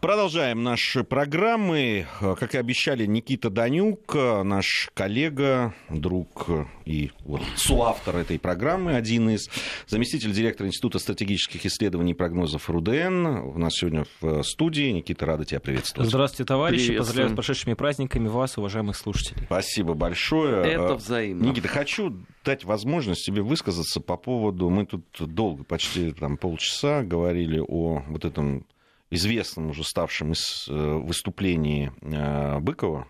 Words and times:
Продолжаем 0.00 0.62
наши 0.62 1.04
программы. 1.04 2.06
Как 2.20 2.54
и 2.54 2.58
обещали, 2.58 3.04
Никита 3.04 3.50
Данюк, 3.50 4.14
наш 4.14 4.88
коллега, 4.94 5.74
друг 5.90 6.48
и 6.86 7.10
вот 7.26 7.42
соавтор 7.56 8.16
этой 8.16 8.38
программы, 8.38 8.96
один 8.96 9.28
из, 9.28 9.50
заместитель 9.86 10.32
директора 10.32 10.68
Института 10.68 10.98
стратегических 10.98 11.66
исследований 11.66 12.12
и 12.12 12.14
прогнозов 12.14 12.70
РУДН. 12.70 13.26
У 13.26 13.58
нас 13.58 13.74
сегодня 13.74 14.06
в 14.22 14.42
студии. 14.42 14.90
Никита, 14.90 15.26
рада 15.26 15.44
тебя 15.44 15.60
приветствовать. 15.60 16.08
Здравствуйте, 16.08 16.48
товарищи. 16.48 16.96
Поздравляю 16.96 17.30
с 17.30 17.34
прошедшими 17.34 17.74
праздниками 17.74 18.28
вас, 18.28 18.56
уважаемых 18.56 18.96
слушателей. 18.96 19.44
Спасибо 19.44 19.92
большое. 19.92 20.64
Это 20.64 20.94
взаимно. 20.94 21.44
Никита, 21.44 21.68
хочу 21.68 22.16
дать 22.42 22.64
возможность 22.64 23.26
тебе 23.26 23.42
высказаться 23.42 24.00
по 24.00 24.16
поводу... 24.16 24.70
Мы 24.70 24.86
тут 24.86 25.04
долго, 25.18 25.62
почти 25.62 26.12
там, 26.12 26.38
полчаса 26.38 27.02
говорили 27.02 27.60
о 27.60 28.02
вот 28.08 28.24
этом 28.24 28.64
известном 29.10 29.70
уже 29.70 29.84
ставшем 29.84 30.32
из 30.32 30.66
э, 30.68 30.72
выступлении 30.72 31.92
э, 32.00 32.58
Быкова, 32.60 33.06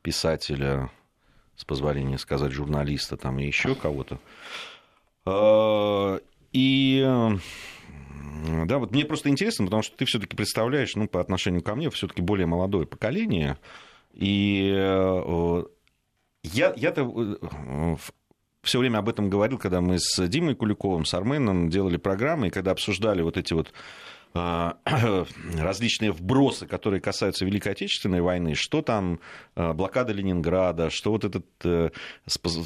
писателя, 0.00 0.90
с 1.56 1.64
позволения 1.64 2.18
сказать, 2.18 2.52
журналиста 2.52 3.16
там 3.16 3.38
и 3.38 3.46
еще 3.46 3.74
кого-то. 3.74 4.18
Э, 5.26 6.18
и 6.52 7.02
да, 8.66 8.78
вот 8.78 8.90
мне 8.90 9.04
просто 9.04 9.28
интересно, 9.28 9.66
потому 9.66 9.82
что 9.82 9.96
ты 9.96 10.04
все-таки 10.04 10.36
представляешь, 10.36 10.96
ну, 10.96 11.06
по 11.06 11.20
отношению 11.20 11.62
ко 11.62 11.74
мне, 11.74 11.90
все-таки 11.90 12.22
более 12.22 12.46
молодое 12.46 12.86
поколение. 12.86 13.58
И 14.12 14.68
я, 16.42 16.74
я-то 16.76 17.98
все 18.62 18.78
время 18.78 18.98
об 18.98 19.08
этом 19.08 19.30
говорил, 19.30 19.58
когда 19.58 19.80
мы 19.80 19.98
с 19.98 20.28
Димой 20.28 20.54
Куликовым, 20.54 21.04
с 21.04 21.14
Арменом 21.14 21.68
делали 21.68 21.96
программы, 21.96 22.48
и 22.48 22.50
когда 22.50 22.72
обсуждали 22.72 23.22
вот 23.22 23.36
эти 23.36 23.52
вот 23.52 23.72
различные 24.34 26.10
вбросы, 26.10 26.66
которые 26.66 27.00
касаются 27.00 27.44
Великой 27.44 27.72
Отечественной 27.72 28.22
войны, 28.22 28.54
что 28.54 28.80
там 28.80 29.20
а, 29.54 29.74
блокада 29.74 30.12
Ленинграда, 30.12 30.88
что 30.88 31.10
вот 31.10 31.24
этот 31.24 31.46
э, 31.64 31.90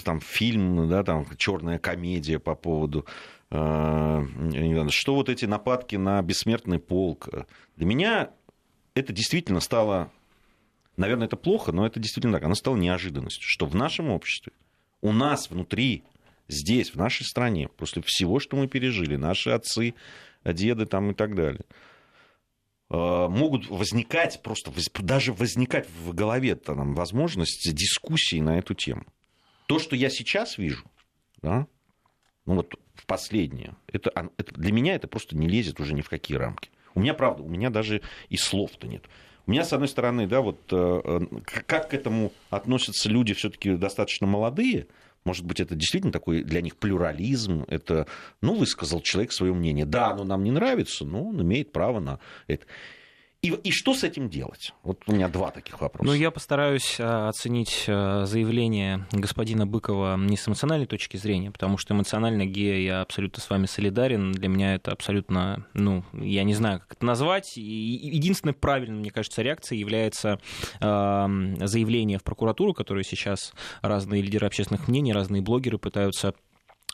там, 0.05 0.20
фильм, 0.20 0.89
да, 0.89 1.03
там, 1.03 1.27
черная 1.36 1.78
комедия 1.78 2.39
по 2.39 2.55
поводу 2.55 3.05
а, 3.50 4.25
что 4.91 5.14
вот 5.14 5.28
эти 5.28 5.45
нападки 5.45 5.97
на 5.97 6.23
бессмертный 6.23 6.78
полк. 6.78 7.28
Для 7.77 7.86
меня 7.86 8.30
это 8.95 9.12
действительно 9.12 9.61
стало, 9.61 10.11
наверное, 10.97 11.27
это 11.27 11.36
плохо, 11.36 11.73
но 11.73 11.86
это 11.86 12.01
действительно 12.01 12.34
так, 12.34 12.45
оно 12.45 12.55
стало 12.55 12.77
неожиданностью, 12.77 13.45
что 13.47 13.67
в 13.67 13.75
нашем 13.75 14.11
обществе, 14.11 14.53
у 15.01 15.12
нас 15.12 15.51
внутри, 15.51 16.05
здесь, 16.48 16.91
в 16.91 16.97
нашей 16.97 17.25
стране, 17.25 17.69
после 17.77 18.03
всего, 18.03 18.41
что 18.41 18.56
мы 18.56 18.69
пережили, 18.69 19.17
наши 19.17 19.51
отцы, 19.51 19.95
деды 20.52 20.86
там 20.86 21.11
и 21.11 21.14
так 21.14 21.34
далее 21.34 21.64
э, 22.91 22.94
могут 23.28 23.69
возникать, 23.69 24.42
просто 24.42 24.72
даже 25.00 25.33
возникать 25.33 25.89
в 25.89 26.14
голове 26.14 26.55
там, 26.55 26.94
возможность 26.94 27.72
дискуссии 27.75 28.41
на 28.41 28.58
эту 28.58 28.74
тему. 28.74 29.05
То, 29.67 29.78
что 29.78 29.97
я 29.97 30.11
сейчас 30.11 30.58
вижу, 30.58 30.84
да, 31.42 31.67
ну 32.44 32.55
вот 32.55 32.78
в 32.94 33.06
последнее, 33.06 33.77
это, 33.89 34.30
это, 34.36 34.55
для 34.55 34.72
меня 34.72 34.94
это 34.94 35.08
просто 35.08 35.36
не 35.36 35.48
лезет 35.48 35.80
уже 35.80 35.94
ни 35.94 36.00
в 36.00 36.08
какие 36.08 36.36
рамки. 36.36 36.70
У 36.94 37.00
меня, 37.00 37.12
правда, 37.12 37.42
у 37.42 37.48
меня 37.48 37.69
даже 37.69 38.00
и 38.30 38.36
слов-то 38.36 38.86
нет. 38.86 39.05
У 39.47 39.50
меня, 39.52 39.64
с 39.64 39.72
одной 39.72 39.89
стороны, 39.89 40.27
да, 40.27 40.41
вот 40.41 40.61
э, 40.72 41.00
э, 41.05 41.20
как 41.44 41.91
к 41.91 41.94
этому 41.94 42.33
относятся 42.50 43.08
люди 43.08 43.34
все-таки 43.34 43.77
достаточно 43.77 44.27
молодые, 44.27 44.89
может 45.27 45.44
быть, 45.44 45.60
это 45.60 45.74
действительно 45.74 46.12
такой 46.12 46.42
для 46.42 46.62
них 46.62 46.77
плюрализм. 46.77 47.64
Это, 47.66 48.06
ну, 48.41 48.55
высказал 48.55 49.00
человек 49.00 49.33
свое 49.33 49.52
мнение. 49.52 49.84
Да, 49.84 50.12
оно 50.12 50.24
нам 50.24 50.44
не 50.44 50.52
нравится, 50.52 51.05
но 51.05 51.24
он 51.24 51.42
имеет 51.42 51.72
право 51.72 51.98
на 51.98 52.20
это. 52.46 52.64
И, 53.47 53.50
и 53.69 53.70
что 53.70 53.94
с 53.94 54.02
этим 54.02 54.28
делать? 54.28 54.75
Вот 54.83 55.02
у 55.06 55.12
меня 55.12 55.28
два 55.28 55.52
таких 55.52 55.80
вопроса. 55.80 56.05
Ну, 56.05 56.14
я 56.14 56.33
постараюсь 56.33 56.97
а, 56.98 57.28
оценить 57.28 57.84
а, 57.86 58.25
заявление 58.27 59.06
господина 59.12 59.69
Быкова 59.69 60.16
не 60.16 60.36
с 60.36 60.48
эмоциональной 60.48 60.86
точки 60.86 61.17
зрения, 61.17 61.52
потому 61.52 61.79
что 61.79 61.95
эмоционально, 61.95 62.45
Гея, 62.45 62.79
я 62.79 63.01
абсолютно 63.02 63.40
с 63.40 63.48
вами 63.48 63.67
солидарен. 63.67 64.33
Для 64.33 64.48
меня 64.48 64.74
это 64.74 64.90
абсолютно, 64.90 65.64
ну, 65.74 66.02
я 66.12 66.42
не 66.42 66.55
знаю, 66.55 66.80
как 66.80 66.95
это 66.95 67.07
назвать. 67.07 67.57
И 67.57 67.61
единственной 67.62 68.52
правильной, 68.52 68.98
мне 68.98 69.11
кажется, 69.12 69.42
реакцией 69.42 69.78
является 69.78 70.40
э, 70.80 71.57
заявление 71.61 72.18
в 72.18 72.24
прокуратуру, 72.24 72.74
которое 72.74 73.05
сейчас 73.05 73.52
разные 73.80 74.23
лидеры 74.23 74.48
общественных 74.48 74.89
мнений, 74.89 75.13
разные 75.13 75.40
блогеры 75.40 75.78
пытаются 75.78 76.34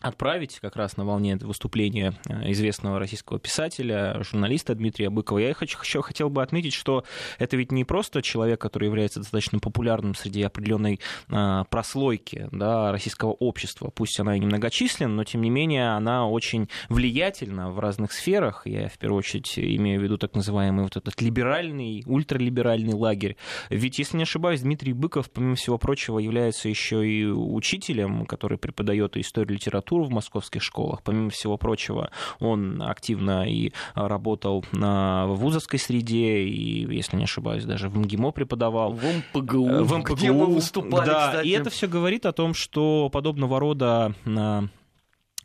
отправить 0.03 0.59
как 0.61 0.77
раз 0.77 0.97
на 0.97 1.05
волне 1.05 1.37
выступления 1.37 2.15
э, 2.29 2.51
известного 2.53 2.99
российского 2.99 3.39
писателя, 3.39 4.23
журналиста 4.23 4.75
Дмитрия 4.75 5.11
Быкова. 5.11 5.39
Я 5.39 5.49
еще 5.49 6.03
хотел 6.03 6.29
бы 6.29 6.43
отметить, 6.43 6.75
что 6.75 7.05
это 7.39 7.57
ведь 7.57 7.73
не 7.73 7.85
просто 7.85 8.21
человек, 8.23 8.61
который 8.61 8.87
является 8.87 9.21
достаточно 9.21 9.59
популярным 9.61 10.15
среди 10.15 10.43
определенной 10.43 11.01
а, 11.31 11.65
прослойки 11.65 12.49
да, 12.51 12.91
российского 12.93 13.31
общества. 13.31 13.91
Пусть 13.95 14.19
она 14.19 14.37
и 14.37 14.41
немногочисленна, 14.41 15.15
но 15.15 15.25
тем 15.25 15.43
не 15.43 15.51
менее 15.51 15.91
она 15.91 16.29
очень 16.29 16.69
влиятельна 16.89 17.71
в 17.71 17.79
разных 17.79 18.13
сферах. 18.13 18.63
Я 18.67 18.89
в 18.89 18.99
первую 18.99 19.19
очередь 19.19 19.59
имею 19.59 20.01
в 20.01 20.03
виду 20.03 20.19
так 20.19 20.35
называемый 20.35 20.85
вот 20.85 20.97
этот 20.97 21.21
либеральный, 21.21 22.03
ультралиберальный 22.07 22.95
лагерь. 22.95 23.37
Ведь, 23.71 23.99
если 23.99 24.17
не 24.17 24.25
ошибаюсь, 24.25 24.63
Дмитрий 24.63 24.93
Быков, 24.93 25.31
помимо 25.31 25.55
всего 25.55 25.79
прочего, 25.79 26.19
является 26.19 26.69
еще 26.69 27.07
и 27.09 27.25
учителем, 27.25 28.27
который 28.27 28.59
преподает 28.59 29.17
историю 29.17 29.55
литературы 29.55 29.92
литературу 29.93 30.05
в 30.05 30.11
московских 30.11 30.63
школах. 30.63 31.03
Помимо 31.03 31.31
всего 31.31 31.57
прочего, 31.57 32.11
он 32.41 32.83
активно 32.83 33.49
и 33.49 33.73
работал 33.95 34.65
на 34.73 35.27
вузовской 35.27 35.79
среде, 35.79 36.43
и, 36.43 36.95
если 36.95 37.17
не 37.17 37.25
ошибаюсь, 37.25 37.65
даже 37.65 37.89
в 37.89 37.99
МГИМО 37.99 38.33
преподавал. 38.33 38.93
В 38.93 39.05
МПГУ, 39.05 39.69
э, 39.69 39.83
в 39.83 39.99
МПГУ 39.99 40.15
где 40.15 40.33
мы 40.33 40.47
выступали, 40.47 41.07
да, 41.07 41.29
кстати. 41.29 41.47
И 41.47 41.51
это 41.51 41.71
все 41.71 41.87
говорит 41.87 42.27
о 42.27 42.33
том, 42.33 42.55
что 42.55 43.09
подобного 43.13 43.61
рода 43.61 44.15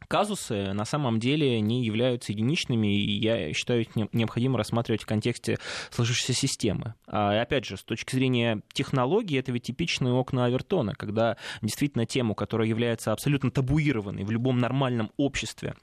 казусы 0.07 0.73
на 0.73 0.85
самом 0.85 1.19
деле 1.19 1.59
не 1.62 1.84
являются 1.84 2.31
единичными, 2.31 2.88
и 2.88 3.19
я 3.19 3.53
считаю, 3.53 3.81
их 3.81 3.90
необходимо 4.13 4.57
рассматривать 4.57 5.03
в 5.03 5.06
контексте 5.06 5.57
сложившейся 5.91 6.34
системы. 6.34 6.95
А 7.07 7.41
опять 7.41 7.66
же, 7.66 7.78
с 7.78 7.84
точки 7.84 8.16
зрения 8.16 8.62
технологии, 8.73 9.40
это 9.40 9.51
ведь 9.51 9.63
типичные 9.63 10.13
окна 10.13 10.45
Авертона, 10.45 10.94
когда 10.95 11.38
действительно 11.62 12.06
тему, 12.06 12.35
которая 12.35 12.68
является 12.68 13.12
абсолютно 13.12 13.51
табуированной 13.51 14.23
в 14.23 14.31
любом 14.31 14.59
нормальном 14.59 15.12
обществе, 15.18 15.75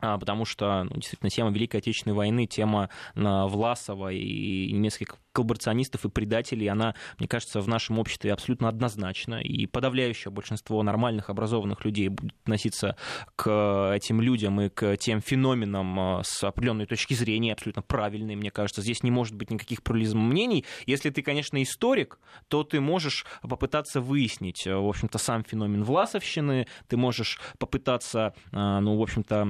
а, 0.00 0.18
потому 0.18 0.44
что 0.44 0.84
ну, 0.84 0.96
действительно 0.96 1.30
тема 1.30 1.50
Великой 1.50 1.78
Отечественной 1.78 2.14
войны, 2.14 2.46
тема 2.46 2.88
Власова 3.14 4.12
и 4.12 4.72
немецких 4.72 5.16
коллаборационистов 5.32 6.04
и 6.04 6.08
предателей, 6.08 6.68
она, 6.68 6.94
мне 7.18 7.28
кажется, 7.28 7.60
в 7.60 7.68
нашем 7.68 7.98
обществе 7.98 8.32
абсолютно 8.32 8.68
однозначна. 8.68 9.40
И 9.40 9.66
подавляющее 9.66 10.30
большинство 10.32 10.82
нормальных, 10.82 11.30
образованных 11.30 11.84
людей 11.84 12.08
будет 12.08 12.34
относиться 12.42 12.96
к 13.36 13.92
этим 13.94 14.20
людям 14.20 14.60
и 14.60 14.68
к 14.68 14.96
тем 14.96 15.20
феноменам 15.20 16.00
а, 16.00 16.22
с 16.24 16.42
определенной 16.44 16.86
точки 16.86 17.14
зрения, 17.14 17.52
абсолютно 17.52 17.82
правильной, 17.82 18.36
мне 18.36 18.50
кажется. 18.50 18.82
Здесь 18.82 19.02
не 19.02 19.10
может 19.10 19.34
быть 19.34 19.50
никаких 19.50 19.82
плурализма 19.82 20.22
мнений. 20.22 20.64
Если 20.86 21.10
ты, 21.10 21.22
конечно, 21.22 21.62
историк, 21.62 22.18
то 22.48 22.64
ты 22.64 22.80
можешь 22.80 23.24
попытаться 23.42 24.00
выяснить, 24.00 24.66
в 24.66 24.88
общем-то, 24.88 25.18
сам 25.18 25.44
феномен 25.44 25.84
власовщины, 25.84 26.66
ты 26.88 26.96
можешь 26.96 27.40
попытаться, 27.58 28.34
а, 28.52 28.80
ну, 28.80 28.96
в 28.96 29.02
общем-то, 29.02 29.42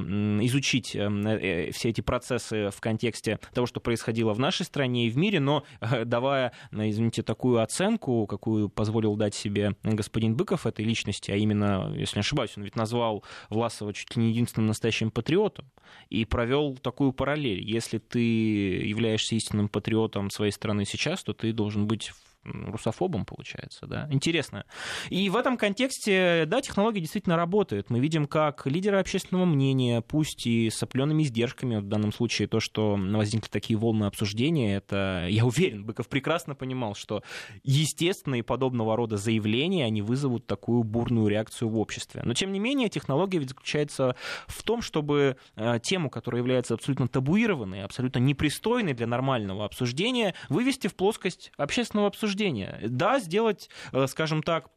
изучить 0.43 0.95
э, 0.95 1.01
э, 1.01 1.71
все 1.73 1.91
эти 1.91 2.01
процессы 2.01 2.71
в 2.71 2.81
контексте 2.81 3.39
того, 3.55 3.67
что 3.67 3.81
происходило 3.81 4.33
в 4.33 4.39
нашей 4.39 4.67
стране 4.67 5.07
и 5.07 5.11
в 5.11 5.17
мире, 5.17 5.41
но 5.41 5.65
давая, 6.05 6.53
извините, 6.73 7.23
такую 7.23 7.61
оценку, 7.61 8.27
какую 8.27 8.69
позволил 8.69 9.17
дать 9.17 9.35
себе 9.35 9.75
господин 9.83 10.37
Быков 10.37 10.67
этой 10.67 10.85
личности, 10.85 11.31
а 11.31 11.37
именно, 11.37 11.93
если 11.97 12.17
не 12.17 12.21
ошибаюсь, 12.21 12.53
он 12.57 12.65
ведь 12.65 12.77
назвал 12.77 13.25
Власова 13.49 13.93
чуть 13.93 14.17
ли 14.17 14.23
не 14.23 14.31
единственным 14.31 14.69
настоящим 14.69 15.11
патриотом 15.11 15.71
и 16.09 16.25
провел 16.25 16.77
такую 16.77 17.13
параллель. 17.13 17.63
Если 17.63 17.99
ты 17.99 18.21
являешься 18.21 19.35
истинным 19.35 19.69
патриотом 19.69 20.31
своей 20.31 20.53
страны 20.53 20.85
сейчас, 20.85 21.23
то 21.23 21.33
ты 21.33 21.53
должен 21.53 21.87
быть 21.87 22.13
русофобом, 22.45 23.25
получается, 23.25 23.87
да. 23.87 24.09
Интересно. 24.11 24.65
И 25.11 25.29
в 25.29 25.37
этом 25.37 25.57
контексте, 25.57 26.45
да, 26.47 26.61
технология 26.61 27.01
действительно 27.01 27.37
работает. 27.37 27.91
Мы 27.91 28.01
видим, 28.01 28.27
как 28.27 28.67
лидеры 28.67 28.99
общественного 28.99 29.45
мнения, 29.45 30.01
пусть 30.01 30.47
и 30.47 30.71
с 30.71 30.83
определенными 30.83 31.23
издержками, 31.23 31.77
в 31.77 31.87
данном 31.87 32.13
случае 32.13 32.49
то, 32.49 32.61
что 32.61 32.97
возникли 32.99 33.49
такие 33.49 33.79
волны 33.79 34.05
обсуждения, 34.05 34.77
это, 34.77 35.27
я 35.29 35.45
уверен, 35.45 35.85
Быков 35.85 36.09
прекрасно 36.09 36.55
понимал, 36.55 36.95
что 36.95 37.23
естественные 37.63 38.43
подобного 38.43 38.97
рода 38.97 39.17
заявления, 39.17 39.85
они 39.85 40.01
вызовут 40.01 40.47
такую 40.47 40.83
бурную 40.83 41.29
реакцию 41.29 41.69
в 41.69 41.79
обществе. 41.79 42.23
Но, 42.25 42.33
тем 42.33 42.53
не 42.53 42.59
менее, 42.59 42.89
технология 42.89 43.39
ведь 43.39 43.51
заключается 43.51 44.17
в 44.47 44.63
том, 44.63 44.81
чтобы 44.81 45.37
э, 45.57 45.79
тему, 45.83 46.09
которая 46.09 46.41
является 46.41 46.75
абсолютно 46.75 47.07
табуированной, 47.07 47.85
абсолютно 47.85 48.19
непристойной 48.19 48.95
для 48.95 49.07
нормального 49.07 49.65
обсуждения, 49.65 50.35
вывести 50.49 50.87
в 50.89 50.95
плоскость 50.95 51.53
общественного 51.59 52.09
обсуждения 52.09 52.30
обсуждения. 52.31 52.79
Да, 52.83 53.19
сделать, 53.19 53.71
э, 53.93 54.07
скажем 54.07 54.43
так, 54.43 54.71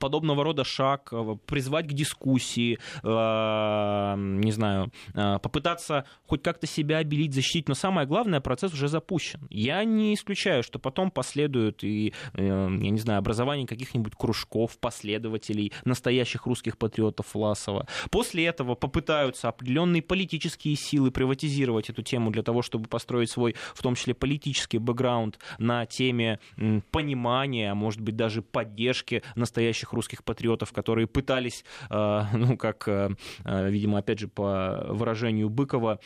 подобного 0.00 0.44
рода 0.44 0.64
шаг, 0.64 1.08
э, 1.12 1.36
призвать 1.46 1.86
к 1.88 1.92
дискуссии, 1.92 2.78
э, 3.02 4.14
не 4.18 4.52
знаю, 4.52 4.92
э, 5.14 5.38
попытаться 5.38 6.04
хоть 6.26 6.42
как-то 6.42 6.66
себя 6.66 6.98
обелить, 6.98 7.34
защитить, 7.34 7.68
но 7.68 7.74
самое 7.74 8.06
главное, 8.06 8.40
процесс 8.40 8.72
уже 8.72 8.88
запущен. 8.88 9.46
Я 9.50 9.84
не 9.84 10.14
исключаю, 10.14 10.62
что 10.62 10.78
потом 10.78 11.10
последует 11.10 11.84
и, 11.84 12.12
я 12.34 12.68
не 12.68 12.98
знаю, 12.98 13.18
образование 13.18 13.66
каких-нибудь 13.66 14.14
кружков, 14.14 14.78
последователей 14.78 15.72
настоящих 15.84 16.46
русских 16.46 16.76
патриотов 16.76 17.34
Власова. 17.34 17.86
После 18.10 18.46
этого 18.46 18.74
попытаются 18.74 19.48
определенные 19.48 20.02
политические 20.02 20.76
силы 20.76 21.10
приватизировать 21.10 21.90
эту 21.90 22.02
тему 22.02 22.30
для 22.30 22.42
того, 22.42 22.62
чтобы 22.62 22.88
построить 22.88 23.30
свой, 23.30 23.54
в 23.74 23.82
том 23.82 23.94
числе, 23.94 24.14
политический 24.14 24.78
бэкграунд 24.78 25.38
на 25.58 25.86
теме 25.86 26.40
понимания, 26.90 27.72
а 27.72 27.74
может 27.74 28.00
быть, 28.00 28.16
даже 28.16 28.42
поддержки 28.42 29.22
настоящих 29.34 29.77
настоящих 29.78 29.92
русских 29.92 30.24
патриотов, 30.24 30.72
которые 30.72 31.06
пытались, 31.06 31.64
э, 31.90 32.22
ну, 32.34 32.56
как, 32.56 32.88
э, 32.88 33.10
э, 33.44 33.70
видимо, 33.70 33.98
опять 33.98 34.18
же, 34.18 34.28
по 34.28 34.86
выражению 34.88 35.48
Быкова, 35.48 36.00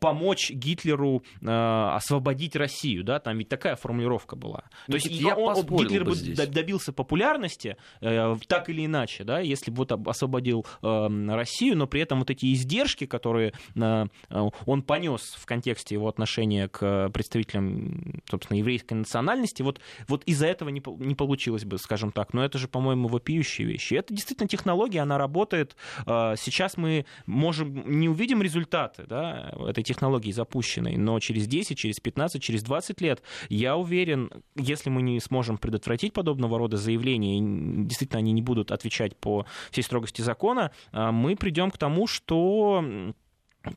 помочь 0.00 0.50
Гитлеру 0.50 1.22
освободить 1.42 2.56
Россию, 2.56 3.04
да, 3.04 3.18
там 3.18 3.38
ведь 3.38 3.48
такая 3.48 3.76
формулировка 3.76 4.36
была. 4.36 4.64
То 4.86 4.94
есть 4.94 5.06
я 5.06 5.34
он, 5.34 5.54
Гитлер 5.64 6.04
бы 6.04 6.14
здесь. 6.14 6.38
добился 6.48 6.92
популярности, 6.92 7.76
так 8.00 8.68
или 8.68 8.86
иначе, 8.86 9.24
да, 9.24 9.40
если 9.40 9.70
бы 9.70 9.78
вот 9.78 9.92
освободил 10.08 10.66
Россию, 10.82 11.76
но 11.76 11.86
при 11.86 12.00
этом 12.00 12.20
вот 12.20 12.30
эти 12.30 12.52
издержки, 12.52 13.06
которые 13.06 13.52
он 13.74 14.82
понес 14.82 15.34
в 15.36 15.46
контексте 15.46 15.94
его 15.94 16.08
отношения 16.08 16.68
к 16.68 17.10
представителям, 17.10 18.22
собственно, 18.28 18.58
еврейской 18.58 18.94
национальности, 18.94 19.62
вот, 19.62 19.80
вот 20.08 20.24
из-за 20.24 20.46
этого 20.46 20.68
не, 20.70 20.82
не 20.98 21.14
получилось 21.14 21.64
бы, 21.64 21.78
скажем 21.78 22.12
так, 22.12 22.17
но 22.34 22.44
это 22.44 22.58
же, 22.58 22.68
по-моему, 22.68 23.08
вопиющие 23.08 23.66
вещи. 23.66 23.94
Это 23.94 24.14
действительно 24.14 24.48
технология, 24.48 25.00
она 25.00 25.18
работает. 25.18 25.76
А, 26.06 26.36
сейчас 26.36 26.76
мы 26.76 27.06
можем, 27.26 27.98
не 27.98 28.08
увидим 28.08 28.42
результаты 28.42 29.04
да, 29.06 29.52
этой 29.66 29.84
технологии 29.84 30.32
запущенной, 30.32 30.96
но 30.96 31.18
через 31.20 31.46
10, 31.46 31.76
через 31.76 32.00
15, 32.00 32.42
через 32.42 32.62
20 32.62 33.00
лет, 33.00 33.22
я 33.48 33.76
уверен, 33.76 34.30
если 34.56 34.90
мы 34.90 35.02
не 35.02 35.20
сможем 35.20 35.58
предотвратить 35.58 36.12
подобного 36.12 36.58
рода 36.58 36.76
заявления, 36.76 37.40
действительно 37.84 38.18
они 38.18 38.32
не 38.32 38.42
будут 38.42 38.70
отвечать 38.70 39.16
по 39.16 39.46
всей 39.70 39.82
строгости 39.82 40.22
закона, 40.22 40.72
а, 40.92 41.12
мы 41.12 41.36
придем 41.36 41.70
к 41.70 41.78
тому, 41.78 42.06
что 42.06 42.84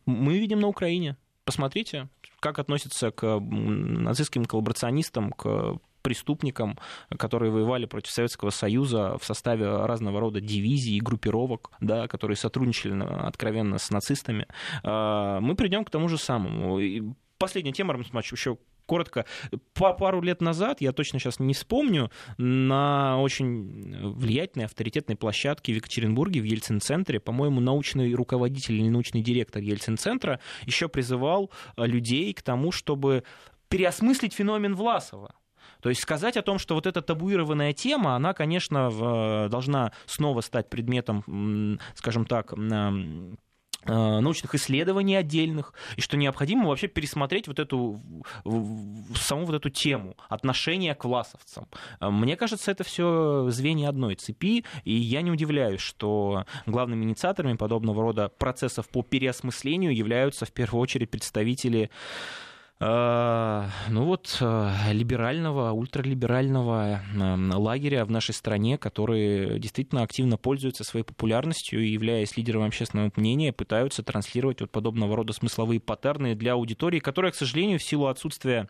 мы 0.05 0.37
видим 0.37 0.59
на 0.59 0.67
Украине. 0.67 1.17
Посмотрите, 1.43 2.07
как 2.39 2.59
относятся 2.59 3.11
к 3.11 3.39
нацистским 3.39 4.45
коллаборационистам, 4.45 5.31
к 5.31 5.77
преступникам, 6.01 6.77
которые 7.17 7.51
воевали 7.51 7.85
против 7.85 8.11
Советского 8.11 8.49
Союза 8.49 9.17
в 9.17 9.25
составе 9.25 9.67
разного 9.85 10.19
рода 10.19 10.41
дивизий 10.41 10.97
и 10.97 11.01
группировок, 11.01 11.71
да, 11.79 12.07
которые 12.07 12.37
сотрудничали 12.37 13.01
откровенно 13.25 13.77
с 13.77 13.89
нацистами, 13.89 14.47
а, 14.83 15.39
мы 15.39 15.55
придем 15.55 15.85
к 15.85 15.89
тому 15.89 16.09
же 16.09 16.17
самому. 16.17 16.79
И 16.79 17.03
последняя 17.37 17.73
тема, 17.73 17.93
Рамсмач, 17.93 18.31
еще 18.31 18.57
коротко. 18.85 19.25
Пару 19.73 20.21
лет 20.21 20.41
назад, 20.41 20.81
я 20.81 20.91
точно 20.91 21.19
сейчас 21.19 21.39
не 21.39 21.53
вспомню, 21.53 22.11
на 22.37 23.21
очень 23.21 24.11
влиятельной, 24.15 24.65
авторитетной 24.65 25.15
площадке 25.15 25.71
в 25.71 25.77
Екатеринбурге, 25.77 26.41
в 26.41 26.43
Ельцин-центре, 26.43 27.21
по-моему, 27.21 27.61
научный 27.61 28.13
руководитель 28.13 28.75
или 28.75 28.89
научный 28.89 29.21
директор 29.21 29.61
Ельцин-центра 29.61 30.41
еще 30.65 30.89
призывал 30.89 31.51
людей 31.77 32.33
к 32.33 32.41
тому, 32.41 32.73
чтобы 32.73 33.23
переосмыслить 33.69 34.33
феномен 34.33 34.75
Власова. 34.75 35.35
То 35.81 35.89
есть 35.89 36.01
сказать 36.01 36.37
о 36.37 36.41
том, 36.41 36.59
что 36.59 36.75
вот 36.75 36.87
эта 36.87 37.01
табуированная 37.01 37.73
тема, 37.73 38.15
она, 38.15 38.33
конечно, 38.33 39.49
должна 39.49 39.91
снова 40.05 40.41
стать 40.41 40.69
предметом, 40.69 41.79
скажем 41.95 42.25
так, 42.25 42.53
э, 42.53 44.19
научных 44.19 44.53
исследований 44.53 45.15
отдельных, 45.15 45.73
и 45.95 46.01
что 46.01 46.15
необходимо 46.15 46.67
вообще 46.67 46.87
пересмотреть 46.87 47.47
вот 47.47 47.57
эту, 47.57 47.99
саму 49.15 49.45
вот 49.45 49.55
эту 49.55 49.69
тему 49.69 50.15
отношения 50.29 50.93
к 50.93 51.03
власовцам. 51.03 51.67
Мне 51.99 52.35
кажется, 52.35 52.69
это 52.69 52.83
все 52.83 53.47
звенья 53.49 53.89
одной 53.89 54.15
цепи, 54.15 54.65
и 54.83 54.93
я 54.93 55.23
не 55.23 55.31
удивляюсь, 55.31 55.81
что 55.81 56.45
главными 56.67 57.03
инициаторами 57.05 57.57
подобного 57.57 58.03
рода 58.03 58.29
процессов 58.29 58.87
по 58.87 59.01
переосмыслению 59.01 59.95
являются 59.95 60.45
в 60.45 60.51
первую 60.51 60.81
очередь 60.81 61.09
представители 61.09 61.89
Э, 61.89 62.49
ну 63.89 64.05
вот, 64.05 64.37
э, 64.41 64.71
либерального, 64.91 65.69
ультралиберального 65.71 67.01
эм, 67.13 67.51
лагеря 67.51 68.03
в 68.05 68.09
нашей 68.09 68.33
стране, 68.33 68.79
которые 68.79 69.59
действительно 69.59 70.01
активно 70.01 70.37
пользуются 70.37 70.83
своей 70.83 71.05
популярностью 71.05 71.79
и, 71.79 71.89
являясь 71.89 72.35
лидером 72.37 72.63
общественного 72.63 73.11
мнения, 73.15 73.53
пытаются 73.53 74.01
транслировать 74.01 74.61
вот 74.61 74.71
подобного 74.71 75.15
рода 75.15 75.31
смысловые 75.31 75.79
паттерны 75.79 76.33
для 76.33 76.53
аудитории, 76.53 76.97
которая, 76.97 77.31
к 77.31 77.35
сожалению, 77.35 77.77
в 77.77 77.83
силу 77.83 78.07
отсутствия 78.07 78.67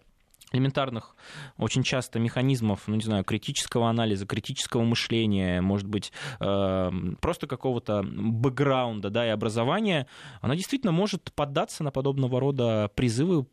элементарных 0.51 1.15
очень 1.57 1.83
часто 1.83 2.19
механизмов, 2.19 2.83
ну 2.87 2.95
не 2.95 3.03
знаю, 3.03 3.23
критического 3.23 3.89
анализа, 3.89 4.25
критического 4.25 4.83
мышления, 4.83 5.61
может 5.61 5.87
быть, 5.87 6.11
э, 6.39 6.91
просто 7.19 7.47
какого-то 7.47 8.03
бэкграунда, 8.03 9.09
да, 9.09 9.25
и 9.25 9.29
образования, 9.29 10.07
она 10.41 10.55
действительно 10.55 10.91
может 10.91 11.31
поддаться 11.33 11.83
на 11.83 11.91
подобного 11.91 12.39
рода 12.39 12.89
призывы, 12.95 13.45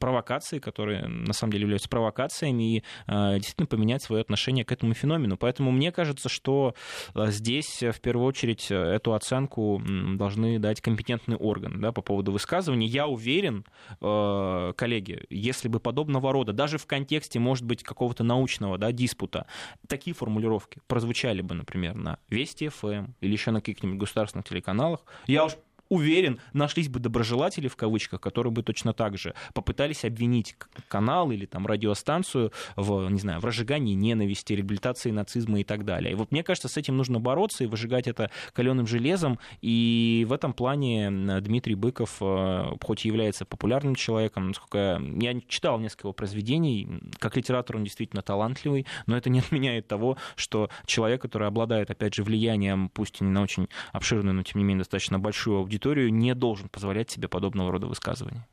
провокации, 0.00 0.58
которые 0.58 1.06
на 1.06 1.32
самом 1.32 1.52
деле 1.52 1.62
являются 1.62 1.88
провокациями, 1.88 2.76
и 2.76 2.84
э, 3.06 3.34
действительно 3.36 3.66
поменять 3.66 4.02
свое 4.02 4.22
отношение 4.22 4.64
к 4.64 4.72
этому 4.72 4.94
феномену. 4.94 5.36
Поэтому 5.36 5.70
мне 5.70 5.92
кажется, 5.92 6.28
что 6.28 6.74
э, 7.14 7.30
здесь 7.30 7.82
в 7.82 8.00
первую 8.00 8.26
очередь 8.26 8.70
эту 8.70 9.14
оценку 9.14 9.82
должны 10.16 10.58
дать 10.58 10.80
компетентный 10.80 11.36
орган 11.36 11.80
да, 11.80 11.92
по 11.92 12.02
поводу 12.02 12.32
высказываний. 12.32 12.86
Я 12.86 13.06
уверен, 13.06 13.64
коллеги, 14.00 15.24
если 15.28 15.68
бы 15.68 15.80
подобного 15.80 16.29
рода, 16.32 16.52
даже 16.52 16.78
в 16.78 16.86
контексте, 16.86 17.38
может 17.38 17.64
быть, 17.64 17.82
какого-то 17.82 18.24
научного 18.24 18.78
да, 18.78 18.92
диспута, 18.92 19.46
такие 19.86 20.14
формулировки 20.14 20.80
прозвучали 20.86 21.42
бы, 21.42 21.54
например, 21.54 21.94
на 21.94 22.18
Вести 22.28 22.68
ФМ 22.68 22.86
эм 22.88 23.14
или 23.20 23.32
еще 23.32 23.50
на 23.50 23.60
каких-нибудь 23.60 23.98
государственных 23.98 24.48
телеканалах, 24.48 25.00
я 25.26 25.44
уж 25.44 25.56
уверен, 25.90 26.40
нашлись 26.52 26.88
бы 26.88 27.00
доброжелатели 27.00 27.68
в 27.68 27.76
кавычках, 27.76 28.20
которые 28.20 28.52
бы 28.52 28.62
точно 28.62 28.94
так 28.94 29.18
же 29.18 29.34
попытались 29.52 30.04
обвинить 30.04 30.56
канал 30.88 31.32
или 31.32 31.46
там 31.46 31.66
радиостанцию 31.66 32.52
в, 32.76 33.10
не 33.10 33.18
знаю, 33.18 33.40
в 33.40 33.44
разжигании 33.44 33.94
ненависти, 33.94 34.52
реабилитации 34.52 35.10
нацизма 35.10 35.60
и 35.60 35.64
так 35.64 35.84
далее. 35.84 36.12
И 36.12 36.14
вот 36.14 36.30
мне 36.30 36.44
кажется, 36.44 36.68
с 36.68 36.76
этим 36.76 36.96
нужно 36.96 37.18
бороться 37.18 37.64
и 37.64 37.66
выжигать 37.66 38.06
это 38.06 38.30
каленым 38.52 38.86
железом. 38.86 39.38
И 39.60 40.24
в 40.28 40.32
этом 40.32 40.52
плане 40.52 41.10
Дмитрий 41.40 41.74
Быков, 41.74 42.18
э, 42.20 42.66
хоть 42.80 43.04
и 43.04 43.08
является 43.08 43.44
популярным 43.44 43.96
человеком, 43.96 44.48
насколько 44.48 45.02
я 45.20 45.40
читал 45.48 45.80
несколько 45.80 46.06
его 46.06 46.12
произведений, 46.12 46.88
как 47.18 47.36
литератор 47.36 47.76
он 47.76 47.84
действительно 47.84 48.22
талантливый, 48.22 48.86
но 49.06 49.16
это 49.16 49.28
не 49.28 49.40
отменяет 49.40 49.88
того, 49.88 50.16
что 50.36 50.70
человек, 50.86 51.20
который 51.20 51.48
обладает, 51.48 51.90
опять 51.90 52.14
же, 52.14 52.22
влиянием, 52.22 52.90
пусть 52.90 53.20
и 53.20 53.24
не 53.24 53.30
на 53.30 53.42
очень 53.42 53.68
обширную, 53.92 54.34
но 54.34 54.44
тем 54.44 54.60
не 54.60 54.64
менее 54.64 54.82
достаточно 54.82 55.18
большую 55.18 55.58
аудиторию, 55.58 55.79
аудиторию 55.80 56.12
не 56.12 56.34
должен 56.34 56.68
позволять 56.68 57.10
себе 57.10 57.28
подобного 57.28 57.72
рода 57.72 57.86
высказывания. 57.86 58.46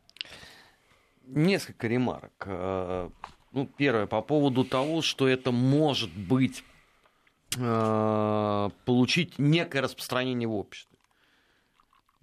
Несколько 1.26 1.88
ремарок. 1.88 2.32
Э, 2.46 3.10
ну, 3.52 3.70
первое, 3.78 4.06
по 4.08 4.22
поводу 4.22 4.64
того, 4.64 5.02
что 5.02 5.28
это 5.28 5.52
может 5.52 6.10
быть 6.12 6.64
э, 7.58 8.70
получить 8.86 9.38
некое 9.38 9.82
распространение 9.82 10.48
в 10.48 10.56
обществе. 10.56 10.98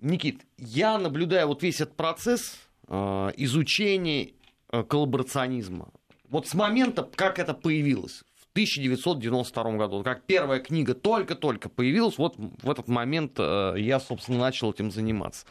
Никит, 0.01 0.47
я 0.59 0.99
наблюдаю 0.99 1.49
вот 1.49 1.63
весь 1.63 1.81
этот 1.81 1.97
процесс 1.97 2.59
э, 2.89 3.33
изучения 3.37 4.33
коллаборационизма. 4.89 5.89
Вот 6.31 6.49
с 6.49 6.55
момента, 6.55 7.09
как 7.15 7.39
это 7.39 7.55
появилось, 7.55 8.25
1992 8.55 9.73
году. 9.73 10.05
Как 10.05 10.23
первая 10.23 10.61
книга 10.61 10.95
только-только 10.95 11.69
появилась, 11.69 12.19
вот 12.19 12.37
в 12.37 12.71
этот 12.71 12.87
момент 12.87 13.33
э, 13.39 13.75
я, 13.79 13.99
собственно, 13.99 14.39
начал 14.39 14.71
этим 14.71 14.93
заниматься. 14.93 15.45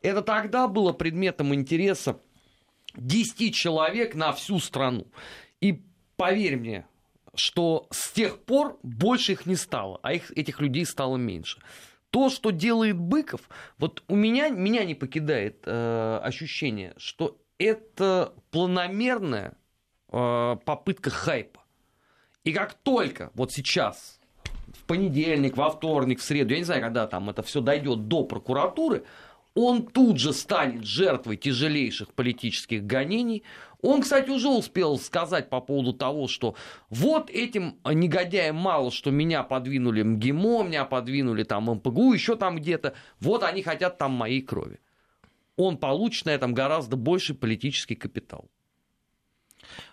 Это 0.00 0.22
тогда 0.22 0.66
было 0.66 0.94
предметом 0.94 1.54
интереса 1.54 2.18
10 2.96 3.54
человек 3.54 4.14
на 4.14 4.32
всю 4.32 4.58
страну. 4.58 5.06
И 5.60 5.82
поверь 6.16 6.56
мне, 6.56 6.86
что 7.34 7.86
с 7.90 8.10
тех 8.10 8.38
пор 8.38 8.78
больше 8.82 9.32
их 9.32 9.44
не 9.44 9.56
стало, 9.56 10.00
а 10.02 10.14
их, 10.14 10.30
этих 10.30 10.60
людей 10.60 10.86
стало 10.86 11.18
меньше. 11.18 11.60
То, 12.08 12.30
что 12.30 12.50
делает 12.50 12.98
Быков, 12.98 13.42
вот 13.76 14.02
у 14.08 14.16
меня, 14.16 14.48
меня 14.48 14.84
не 14.84 14.94
покидает 14.94 15.62
э, 15.66 16.20
ощущение, 16.22 16.94
что 16.96 17.38
это 17.58 18.32
планомерная 18.50 19.58
э, 20.10 20.56
попытка 20.64 21.10
хайпа. 21.10 21.59
И 22.50 22.52
как 22.52 22.74
только 22.74 23.30
вот 23.34 23.52
сейчас, 23.52 24.18
в 24.74 24.82
понедельник, 24.86 25.56
во 25.56 25.70
вторник, 25.70 26.18
в 26.18 26.24
среду, 26.24 26.52
я 26.52 26.58
не 26.58 26.64
знаю, 26.64 26.82
когда 26.82 27.06
там 27.06 27.30
это 27.30 27.44
все 27.44 27.60
дойдет 27.60 28.08
до 28.08 28.24
прокуратуры, 28.24 29.04
он 29.54 29.86
тут 29.86 30.18
же 30.18 30.32
станет 30.32 30.84
жертвой 30.84 31.36
тяжелейших 31.36 32.12
политических 32.12 32.84
гонений. 32.84 33.44
Он, 33.82 34.02
кстати, 34.02 34.30
уже 34.30 34.48
успел 34.48 34.98
сказать 34.98 35.48
по 35.48 35.60
поводу 35.60 35.92
того, 35.92 36.26
что 36.26 36.56
вот 36.88 37.30
этим 37.30 37.78
негодяям 37.84 38.56
мало, 38.56 38.90
что 38.90 39.12
меня 39.12 39.44
подвинули 39.44 40.02
МГИМО, 40.02 40.64
меня 40.64 40.84
подвинули 40.86 41.44
там 41.44 41.70
МПГУ, 41.70 42.12
еще 42.12 42.34
там 42.34 42.56
где-то. 42.56 42.94
Вот 43.20 43.44
они 43.44 43.62
хотят 43.62 43.96
там 43.96 44.10
моей 44.10 44.42
крови. 44.42 44.80
Он 45.54 45.76
получит 45.76 46.26
на 46.26 46.30
этом 46.30 46.52
гораздо 46.52 46.96
больше 46.96 47.32
политический 47.32 47.94
капитал. 47.94 48.50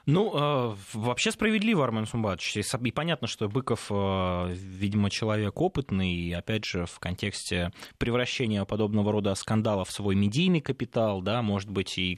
Ну, 0.06 0.32
э, 0.34 0.76
вообще 0.94 1.32
справедливо, 1.32 1.84
Армен 1.84 2.08
Сумбатович. 2.08 2.58
И 2.58 2.92
понятно, 2.92 3.28
что 3.28 3.50
Быков, 3.50 3.88
э, 3.90 4.54
видимо, 4.54 5.10
человек 5.10 5.60
опытный, 5.60 6.12
и, 6.12 6.32
опять 6.34 6.66
же, 6.66 6.86
в 6.86 7.00
контексте 7.00 7.72
превращения 7.98 8.64
подобного 8.66 9.12
рода 9.12 9.36
скандалов 9.36 9.90
в 9.90 9.92
свой 9.92 10.16
медийный 10.16 10.62
капитал, 10.62 11.22
да, 11.22 11.42
может 11.42 11.70
быть, 11.70 11.98
и 11.98 12.18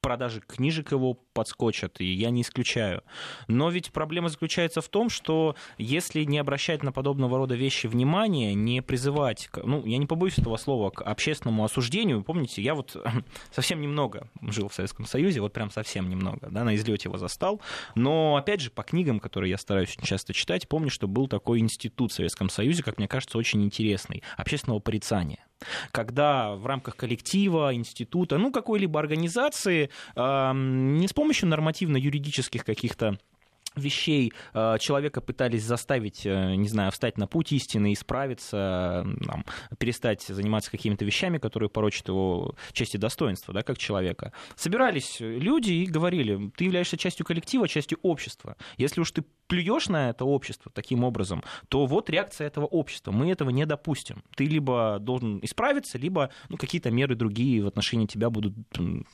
продажи 0.00 0.40
книжек 0.40 0.92
его 0.92 1.14
подскочат, 1.14 2.00
и 2.00 2.04
я 2.04 2.30
не 2.30 2.42
исключаю. 2.42 3.02
Но 3.48 3.70
ведь 3.70 3.92
проблема 3.92 4.28
заключается 4.28 4.80
в 4.80 4.88
том, 4.88 5.10
что 5.10 5.54
если 5.78 6.24
не 6.24 6.38
обращать 6.38 6.82
на 6.82 6.92
подобного 6.92 7.38
рода 7.38 7.54
вещи 7.54 7.86
внимания, 7.86 8.54
не 8.54 8.82
призывать, 8.82 9.48
ну, 9.62 9.84
я 9.86 9.98
не 9.98 10.06
побоюсь 10.06 10.38
этого 10.38 10.56
слова, 10.56 10.90
к 10.90 11.02
общественному 11.02 11.64
осуждению, 11.64 12.22
помните, 12.22 12.62
я 12.62 12.74
вот 12.74 12.96
совсем 13.52 13.80
немного 13.80 14.28
жил 14.42 14.68
в 14.68 14.74
Советском 14.74 15.06
Союзе, 15.06 15.40
вот 15.40 15.52
прям 15.52 15.70
совсем 15.70 16.08
немного, 16.08 16.48
да, 16.50 16.64
на 16.64 16.74
излете 16.74 17.08
его 17.08 17.18
застал, 17.18 17.60
но, 17.94 18.36
опять 18.36 18.60
же, 18.60 18.70
по 18.70 18.82
книгам, 18.82 19.20
которые 19.20 19.50
я 19.50 19.58
стараюсь 19.58 19.96
часто 20.02 20.32
читать, 20.32 20.68
помню, 20.68 20.90
что 20.90 21.08
был 21.08 21.28
такой 21.28 21.60
институт 21.60 22.12
в 22.12 22.14
Советском 22.14 22.48
Союзе, 22.48 22.82
как 22.82 22.98
мне 22.98 23.08
кажется, 23.08 23.38
очень 23.38 23.62
интересный, 23.62 24.22
общественного 24.36 24.80
порицания 24.80 25.44
когда 25.92 26.54
в 26.54 26.66
рамках 26.66 26.96
коллектива, 26.96 27.74
института, 27.74 28.38
ну, 28.38 28.52
какой-либо 28.52 28.98
организации 28.98 29.90
не 30.16 31.06
с 31.06 31.12
помощью 31.12 31.48
нормативно-юридических 31.48 32.64
каких-то 32.64 33.18
вещей 33.76 34.32
э, 34.52 34.76
человека 34.80 35.20
пытались 35.20 35.64
заставить, 35.64 36.26
э, 36.26 36.54
не 36.54 36.68
знаю, 36.68 36.92
встать 36.92 37.18
на 37.18 37.26
путь 37.26 37.52
истины, 37.52 37.92
исправиться, 37.92 39.06
там, 39.26 39.44
перестать 39.78 40.22
заниматься 40.22 40.70
какими-то 40.70 41.04
вещами, 41.04 41.38
которые 41.38 41.70
порочат 41.70 42.08
его 42.08 42.54
честь 42.72 42.94
и 42.94 42.98
достоинство, 42.98 43.54
да, 43.54 43.62
как 43.62 43.78
человека. 43.78 44.32
Собирались 44.56 45.16
люди 45.20 45.72
и 45.72 45.86
говорили, 45.86 46.50
ты 46.56 46.64
являешься 46.64 46.96
частью 46.96 47.26
коллектива, 47.26 47.68
частью 47.68 47.98
общества. 48.02 48.56
Если 48.76 49.00
уж 49.00 49.10
ты 49.12 49.24
плюешь 49.46 49.88
на 49.88 50.10
это 50.10 50.24
общество 50.24 50.70
таким 50.72 51.04
образом, 51.04 51.42
то 51.68 51.86
вот 51.86 52.08
реакция 52.08 52.46
этого 52.46 52.66
общества. 52.66 53.10
Мы 53.10 53.30
этого 53.30 53.50
не 53.50 53.66
допустим. 53.66 54.22
Ты 54.36 54.46
либо 54.46 54.98
должен 55.00 55.40
исправиться, 55.42 55.98
либо 55.98 56.30
ну, 56.48 56.56
какие-то 56.56 56.90
меры 56.90 57.16
другие 57.16 57.62
в 57.62 57.66
отношении 57.66 58.06
тебя 58.06 58.30
будут 58.30 58.54
там, 58.70 59.04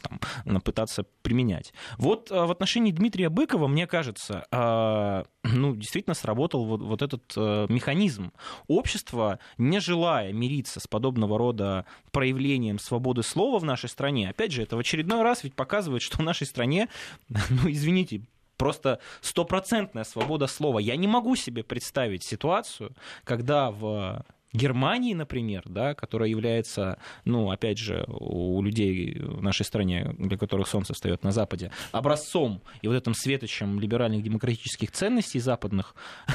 пытаться 0.62 1.04
применять. 1.22 1.72
Вот 1.96 2.30
э, 2.30 2.44
в 2.44 2.50
отношении 2.50 2.92
Дмитрия 2.92 3.30
Быкова, 3.30 3.66
мне 3.66 3.86
кажется, 3.86 4.45
ну, 4.50 5.76
действительно 5.76 6.14
сработал 6.14 6.64
вот, 6.64 6.82
вот 6.82 7.02
этот 7.02 7.32
э, 7.36 7.66
механизм. 7.68 8.32
Общество, 8.68 9.38
не 9.58 9.80
желая 9.80 10.32
мириться 10.32 10.80
с 10.80 10.86
подобного 10.86 11.38
рода 11.38 11.84
проявлением 12.12 12.78
свободы 12.78 13.22
слова 13.22 13.58
в 13.58 13.64
нашей 13.64 13.88
стране, 13.88 14.30
опять 14.30 14.52
же, 14.52 14.62
это 14.62 14.76
в 14.76 14.78
очередной 14.78 15.22
раз 15.22 15.44
ведь 15.44 15.54
показывает, 15.54 16.02
что 16.02 16.18
в 16.18 16.22
нашей 16.22 16.46
стране, 16.46 16.88
ну, 17.28 17.70
извините, 17.70 18.22
просто 18.56 19.00
стопроцентная 19.20 20.04
свобода 20.04 20.46
слова. 20.46 20.78
Я 20.78 20.96
не 20.96 21.06
могу 21.06 21.36
себе 21.36 21.62
представить 21.62 22.24
ситуацию, 22.24 22.94
когда 23.24 23.70
в 23.70 24.24
Германии, 24.56 25.14
например, 25.14 25.62
да, 25.66 25.94
которая 25.94 26.28
является, 26.28 26.98
ну, 27.24 27.50
опять 27.50 27.78
же, 27.78 28.04
у 28.08 28.62
людей 28.62 29.18
в 29.18 29.42
нашей 29.42 29.64
стране, 29.64 30.14
для 30.18 30.36
которых 30.36 30.68
солнце 30.68 30.94
встает 30.94 31.22
на 31.22 31.32
Западе, 31.32 31.70
образцом 31.92 32.62
и 32.82 32.88
вот 32.88 32.94
этим 32.94 33.14
светочем 33.14 33.78
либеральных 33.80 34.22
демократических 34.22 34.90
ценностей 34.90 35.40
западных, 35.40 35.94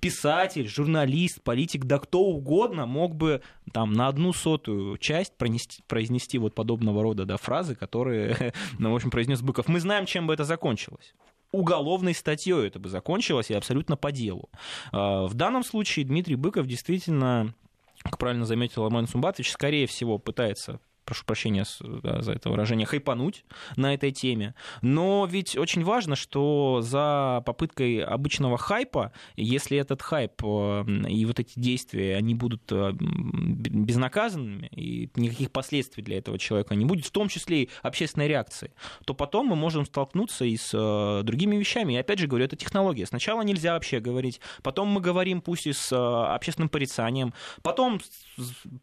писатель, 0.00 0.66
журналист, 0.66 1.42
политик, 1.42 1.84
да 1.84 1.98
кто 2.00 2.24
угодно 2.24 2.86
мог 2.86 3.14
бы 3.14 3.40
там 3.72 3.92
на 3.92 4.08
одну 4.08 4.32
сотую 4.32 4.98
часть 4.98 5.36
пронести, 5.38 5.82
произнести 5.86 6.38
вот 6.38 6.54
подобного 6.54 7.02
рода 7.02 7.24
да, 7.24 7.36
фразы, 7.36 7.76
которые, 7.76 8.52
ну, 8.78 8.92
в 8.92 8.96
общем, 8.96 9.10
произнес 9.10 9.42
Быков. 9.42 9.68
Мы 9.68 9.78
знаем, 9.78 10.06
чем 10.06 10.26
бы 10.26 10.34
это 10.34 10.44
закончилось 10.44 11.14
уголовной 11.52 12.14
статьей 12.14 12.66
это 12.66 12.78
бы 12.78 12.88
закончилось 12.88 13.50
и 13.50 13.54
абсолютно 13.54 13.96
по 13.96 14.10
делу. 14.10 14.50
А, 14.90 15.26
в 15.26 15.34
данном 15.34 15.62
случае 15.64 16.04
Дмитрий 16.04 16.36
Быков 16.36 16.66
действительно 16.66 17.54
как 18.02 18.18
правильно 18.18 18.44
заметил 18.44 18.84
Армен 18.84 19.06
Сумбатович, 19.06 19.52
скорее 19.52 19.86
всего 19.86 20.18
пытается 20.18 20.80
прошу 21.12 21.26
прощения 21.26 21.64
да, 21.80 22.22
за 22.22 22.32
это 22.32 22.48
выражение, 22.48 22.86
хайпануть 22.86 23.44
на 23.76 23.92
этой 23.92 24.12
теме. 24.12 24.54
Но 24.80 25.26
ведь 25.30 25.58
очень 25.58 25.84
важно, 25.84 26.16
что 26.16 26.80
за 26.80 27.42
попыткой 27.44 27.98
обычного 28.02 28.56
хайпа, 28.56 29.12
если 29.36 29.76
этот 29.76 30.00
хайп 30.00 30.42
э, 30.42 30.84
и 31.08 31.26
вот 31.26 31.38
эти 31.38 31.58
действия, 31.60 32.16
они 32.16 32.34
будут 32.34 32.62
э, 32.70 32.92
безнаказанными, 32.92 34.68
и 34.68 35.10
никаких 35.16 35.50
последствий 35.50 36.02
для 36.02 36.16
этого 36.16 36.38
человека 36.38 36.74
не 36.74 36.86
будет, 36.86 37.04
в 37.04 37.10
том 37.10 37.28
числе 37.28 37.64
и 37.64 37.70
общественной 37.82 38.28
реакции, 38.28 38.72
то 39.04 39.12
потом 39.12 39.48
мы 39.48 39.56
можем 39.56 39.84
столкнуться 39.84 40.46
и 40.46 40.56
с 40.56 40.70
э, 40.72 41.22
другими 41.24 41.56
вещами. 41.56 41.92
И 41.92 41.96
опять 41.96 42.20
же 42.20 42.26
говорю, 42.26 42.46
это 42.46 42.56
технология. 42.56 43.04
Сначала 43.04 43.42
нельзя 43.42 43.74
вообще 43.74 44.00
говорить, 44.00 44.40
потом 44.62 44.88
мы 44.88 45.02
говорим 45.02 45.42
пусть 45.42 45.66
и 45.66 45.74
с 45.74 45.92
общественным 45.94 46.70
порицанием, 46.70 47.34
потом 47.62 48.00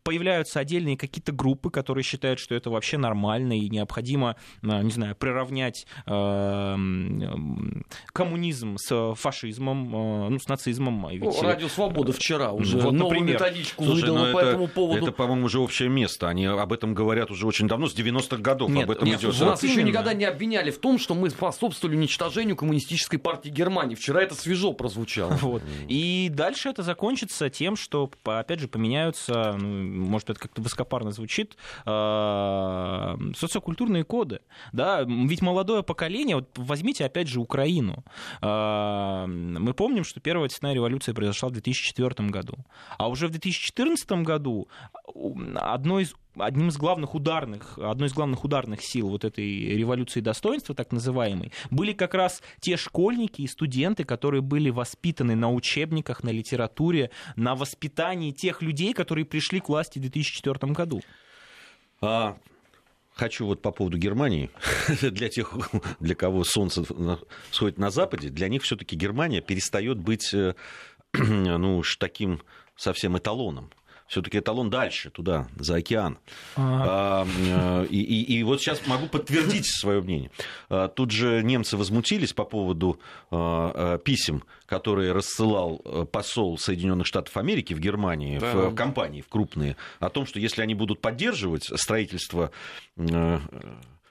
появляются 0.04 0.60
отдельные 0.60 0.96
какие-то 0.96 1.32
группы, 1.32 1.72
которые 1.72 2.04
считают, 2.04 2.19
что 2.40 2.56
это 2.56 2.70
вообще 2.70 2.98
нормально 2.98 3.58
и 3.58 3.70
необходимо, 3.70 4.36
э, 4.62 4.82
не 4.82 4.92
знаю, 4.92 5.16
приравнять 5.16 5.86
э, 6.06 6.76
коммунизм 8.14 8.78
с 8.78 9.14
фашизмом, 9.16 9.96
э, 9.96 10.30
ну, 10.30 10.40
с 10.40 10.48
нацизмом. 10.48 11.08
Ведь... 11.10 11.24
Ну, 11.24 11.42
Радио 11.42 11.68
Свобода 11.68 12.12
вчера 12.12 12.52
уже 12.52 12.78
вот, 12.78 12.92
новую 12.92 13.20
например. 13.22 13.36
методичку 13.36 13.84
Слушай, 13.84 14.02
выдала 14.02 14.26
ну, 14.28 14.34
по 14.34 14.40
это, 14.40 14.50
этому 14.50 14.68
поводу. 14.68 15.04
Это, 15.04 15.12
по-моему, 15.12 15.46
уже 15.46 15.60
общее 15.60 15.90
место. 15.90 16.28
Они 16.28 16.46
об 16.46 16.74
этом 16.74 16.94
говорят 16.94 17.32
уже 17.32 17.46
очень 17.48 17.68
давно, 17.68 17.88
с 17.88 17.96
90-х 17.96 18.38
годов 18.38 18.70
нет, 18.70 18.84
об 18.84 18.92
этом 18.92 19.08
нет, 19.08 19.20
идет. 19.20 19.40
Нас 19.40 19.64
еще 19.64 19.84
никогда 19.84 20.14
не 20.14 20.26
обвиняли 20.26 20.72
в 20.72 20.80
том, 20.80 21.00
что 21.00 21.16
мы 21.16 21.30
способствовали 21.30 21.96
уничтожению 21.96 22.56
коммунистической 22.56 23.20
партии 23.20 23.50
Германии. 23.50 23.96
Вчера 23.96 24.22
это 24.22 24.36
свежо 24.36 24.74
прозвучало. 24.74 25.38
Вот. 25.50 25.64
И 25.88 26.30
дальше 26.32 26.70
это 26.70 26.84
закончится 26.84 27.50
тем, 27.50 27.76
что, 27.76 28.12
опять 28.24 28.60
же, 28.60 28.68
поменяются, 28.68 29.58
ну, 29.58 30.06
может, 30.06 30.30
это 30.30 30.40
как-то 30.40 30.62
высокопарно 30.62 31.12
звучит, 31.12 31.58
а, 31.86 32.09
социокультурные 33.36 34.04
коды. 34.04 34.40
Да? 34.72 35.04
Ведь 35.04 35.42
молодое 35.42 35.84
поколение, 35.84 36.38
вот 36.38 36.50
возьмите 36.58 37.06
опять 37.06 37.28
же 37.28 37.40
Украину. 37.40 38.04
А, 38.42 39.26
мы 39.28 39.74
помним, 39.74 40.04
что 40.04 40.20
первая 40.20 40.50
цветная 40.50 40.74
революция 40.74 41.14
произошла 41.14 41.50
в 41.50 41.54
2004 41.54 42.30
году. 42.30 42.56
А 42.98 43.10
уже 43.10 43.28
в 43.28 43.32
2014 43.32 44.12
году 44.24 44.68
одно 45.56 46.00
из 46.00 46.14
одним 46.38 46.70
из 46.70 46.78
главных 46.78 47.16
ударных, 47.16 47.78
одной 47.78 48.08
из 48.08 48.14
главных 48.14 48.44
ударных 48.44 48.82
сил 48.82 49.10
вот 49.10 49.26
этой 49.26 49.76
революции 49.76 50.22
достоинства, 50.22 50.76
так 50.76 50.92
называемой, 50.92 51.52
были 51.70 51.94
как 51.94 52.14
раз 52.14 52.42
те 52.60 52.78
школьники 52.78 53.42
и 53.42 53.48
студенты, 53.48 54.04
которые 54.04 54.42
были 54.42 54.70
воспитаны 54.70 55.36
на 55.36 55.52
учебниках, 55.52 56.24
на 56.24 56.30
литературе, 56.30 57.12
на 57.36 57.56
воспитании 57.56 58.32
тех 58.32 58.62
людей, 58.62 58.94
которые 58.94 59.26
пришли 59.26 59.60
к 59.60 59.70
власти 59.70 60.00
в 60.00 60.02
2004 60.02 60.72
году. 60.74 61.02
А, 62.02 62.38
хочу 63.14 63.46
вот 63.46 63.62
по 63.62 63.72
поводу 63.72 63.98
Германии. 63.98 64.50
для 65.02 65.30
тех, 65.30 65.54
для 66.00 66.16
кого 66.16 66.44
солнце 66.44 66.84
сходит 67.52 67.78
на 67.78 67.90
Западе, 67.90 68.30
для 68.30 68.48
них 68.48 68.64
все-таки 68.64 68.96
Германия 68.96 69.42
перестает 69.42 70.00
быть 70.00 70.34
э, 70.34 70.56
ну 71.14 71.78
уж 71.78 71.98
таким 71.98 72.42
совсем 72.76 73.18
эталоном 73.18 73.72
все-таки 74.10 74.40
эталон 74.40 74.70
дальше, 74.70 75.12
туда, 75.12 75.48
за 75.56 75.76
океан. 75.76 76.18
А, 76.58 77.26
э, 77.26 77.88
и, 77.90 78.02
и, 78.02 78.40
и 78.40 78.44
вот 78.44 78.60
сейчас 78.60 78.86
могу 78.88 79.08
подтвердить 79.08 79.68
свое 79.68 80.02
мнение. 80.02 80.32
А, 80.68 80.88
тут 80.88 81.12
же 81.12 81.44
немцы 81.44 81.78
возмутились 81.78 82.34
по 82.34 82.44
поводу 82.44 83.00
а, 83.30 84.00
писем, 84.00 84.44
которые 84.66 85.14
рассылал 85.14 85.82
э, 85.86 86.06
посол 86.12 86.58
Соединенных 86.58 87.06
Штатов 87.06 87.38
Америки 87.38 87.74
в 87.74 87.80
Германии, 87.80 88.40
да. 88.40 88.54
в 88.54 88.76
компании, 88.76 89.22
в 89.22 89.28
крупные, 89.28 89.76
о 90.00 90.10
том, 90.10 90.26
что 90.26 90.40
если 90.40 90.62
они 90.64 90.74
будут 90.74 91.02
поддерживать 91.02 91.66
строительство 91.80 92.52
э, 92.98 93.40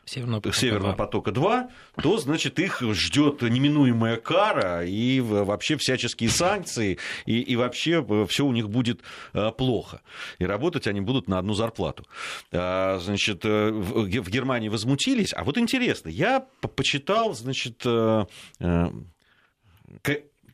Северного 0.09 0.41
потока, 0.41 0.57
Северного 0.57 0.93
потока 0.95 1.33
2, 1.33 1.71
то, 2.03 2.19
значит, 2.19 2.59
их 2.59 2.83
ждет 2.83 3.43
неминуемая 3.43 4.17
кара 4.17 4.85
и 4.85 5.21
вообще 5.21 5.77
всяческие 5.77 6.31
санкции, 6.31 6.99
и, 7.27 7.41
и 7.41 7.57
вообще 7.57 8.05
э, 8.09 8.27
все 8.29 8.45
у 8.45 8.53
них 8.53 8.69
будет 8.71 9.03
э, 9.35 9.51
плохо. 9.53 10.01
И 10.39 10.45
работать 10.45 10.87
они 10.87 11.01
будут 11.01 11.29
на 11.29 11.39
одну 11.39 11.55
зарплату. 11.55 12.07
А, 12.53 12.99
значит, 12.99 13.45
э, 13.45 13.71
в 13.71 14.31
Германии 14.31 14.69
возмутились. 14.69 15.33
А 15.35 15.45
вот 15.45 15.59
интересно, 15.59 16.09
я 16.09 16.47
почитал, 16.75 17.35
значит, 17.35 17.85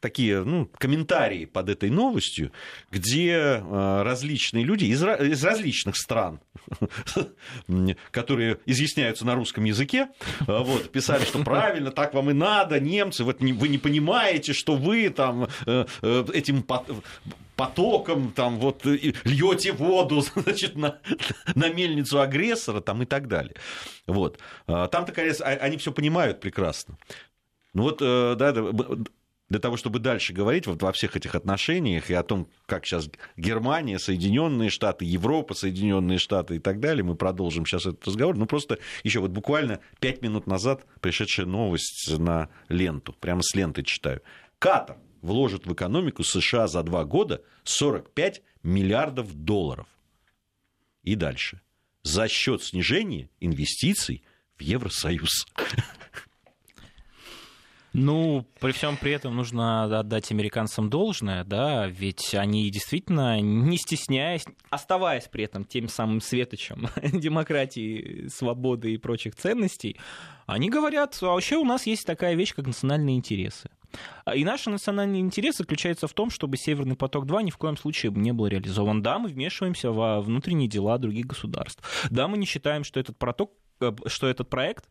такие 0.04 0.44
ну, 0.44 0.66
комментарии 0.76 1.46
под 1.46 1.70
этой 1.70 1.88
новостью, 1.88 2.52
где 2.90 3.64
различные 3.70 4.62
люди 4.62 4.84
из, 4.84 5.02
из 5.02 5.42
различных 5.42 5.96
стран, 5.96 6.40
которые 8.11 8.58
изъясняются 8.66 9.25
на 9.25 9.34
русском 9.34 9.64
языке, 9.64 10.08
вот, 10.40 10.92
писали, 10.92 11.25
что 11.25 11.42
правильно, 11.42 11.90
так 11.90 12.12
вам 12.12 12.28
и 12.28 12.34
надо, 12.34 12.80
немцы, 12.80 13.25
вот 13.25 13.40
вы 13.40 13.68
не 13.68 13.78
понимаете, 13.78 14.52
что 14.52 14.76
вы 14.76 15.08
там 15.08 15.49
этим 16.02 16.62
потоком, 17.56 18.32
там 18.32 18.58
вот 18.58 18.84
льете 18.84 19.73
воду, 19.73 20.20
значит, 20.37 20.76
на, 20.76 20.99
на 21.54 21.70
мельницу 21.70 22.20
агрессора, 22.20 22.82
там 22.82 23.02
и 23.02 23.06
так 23.06 23.26
далее. 23.26 23.54
Вот. 24.06 24.38
Там-то, 24.66 25.12
конечно, 25.12 25.46
они 25.46 25.78
все 25.78 25.92
понимают 25.92 26.40
прекрасно. 26.40 26.99
Ну 27.75 27.82
вот, 27.82 27.99
э, 28.00 28.37
да, 28.38 28.54
для 29.49 29.59
того, 29.59 29.77
чтобы 29.77 29.99
дальше 29.99 30.33
говорить 30.33 30.67
вот 30.67 30.83
во 30.83 30.93
всех 30.93 31.17
этих 31.17 31.35
отношениях 31.35 32.11
и 32.11 32.15
о 32.15 32.23
том, 32.23 32.49
как 32.67 32.87
сейчас 32.87 33.11
Германия, 33.37 33.99
Соединенные 33.99 34.71
Штаты, 34.71 35.05
Европа, 35.05 35.55
Соединенные 35.55 36.19
Штаты 36.19 36.57
и 36.57 36.59
так 36.59 36.81
далее, 36.81 37.05
мы 37.05 37.15
продолжим 37.15 37.67
сейчас 37.67 37.87
этот 37.87 38.07
разговор. 38.07 38.37
Ну, 38.37 38.47
просто 38.47 38.79
еще 39.03 39.21
вот 39.21 39.31
буквально 39.31 39.81
пять 40.01 40.23
минут 40.23 40.47
назад 40.47 40.87
пришедшая 41.01 41.47
новость 41.47 42.11
на 42.19 42.49
ленту, 42.69 43.13
прямо 43.13 43.43
с 43.43 43.55
ленты 43.55 43.83
читаю. 43.83 44.23
Катар 44.59 44.97
вложит 45.21 45.67
в 45.67 45.73
экономику 45.73 46.25
США 46.25 46.67
за 46.67 46.83
два 46.83 47.05
года 47.05 47.43
45 47.65 48.43
миллиардов 48.63 49.33
долларов. 49.35 49.87
И 51.03 51.17
дальше. 51.17 51.61
За 52.03 52.29
счет 52.29 52.63
снижения 52.63 53.31
инвестиций 53.41 54.23
в 54.57 54.63
Евросоюз. 54.63 55.47
Ну, 57.95 58.45
при 58.59 58.73
всем 58.73 58.97
при 58.97 59.13
этом 59.13 59.37
нужно 59.37 59.85
отдать 59.85 60.33
американцам 60.33 60.91
должное, 60.91 61.45
да, 61.45 61.87
ведь 61.87 62.35
они 62.35 62.69
действительно, 62.69 63.41
не 63.41 63.79
стесняясь, 63.79 64.45
оставаясь 64.69 65.29
при 65.29 65.45
этом 65.45 65.65
тем 65.65 65.89
самым 65.89 66.21
светочем 66.21 66.89
демократии, 67.03 68.27
свободы 68.27 68.93
и 68.93 68.99
прочих 68.99 69.37
ценностей, 69.37 69.97
они 70.47 70.71
говорят, 70.71 71.17
а 71.23 71.27
вообще 71.27 71.57
у 71.57 71.65
нас 71.65 71.87
есть 71.87 72.05
такая 72.05 72.35
вещь, 72.35 72.53
как 72.53 72.67
национальные 72.67 73.17
интересы. 73.17 73.71
И 74.35 74.45
наши 74.45 74.71
национальные 74.71 75.21
интересы 75.21 75.59
заключаются 75.59 76.09
в 76.09 76.13
том, 76.15 76.31
чтобы 76.31 76.57
Северный 76.57 76.97
поток-2 76.97 77.45
ни 77.45 77.51
в 77.51 77.59
коем 77.59 77.77
случае 77.77 78.11
не 78.11 78.33
был 78.33 78.49
реализован. 78.49 79.03
Да, 79.03 79.21
мы 79.21 79.29
вмешиваемся 79.29 79.93
во 79.93 80.21
внутренние 80.21 80.69
дела 80.69 80.99
других 80.99 81.27
государств. 81.27 81.81
Да, 82.11 82.27
мы 82.27 82.39
не 82.39 82.47
считаем, 82.47 82.83
что 82.83 82.99
этот, 82.99 83.17
проток, 83.17 83.53
э, 83.81 83.93
что 84.07 84.27
этот 84.27 84.51
проект 84.51 84.87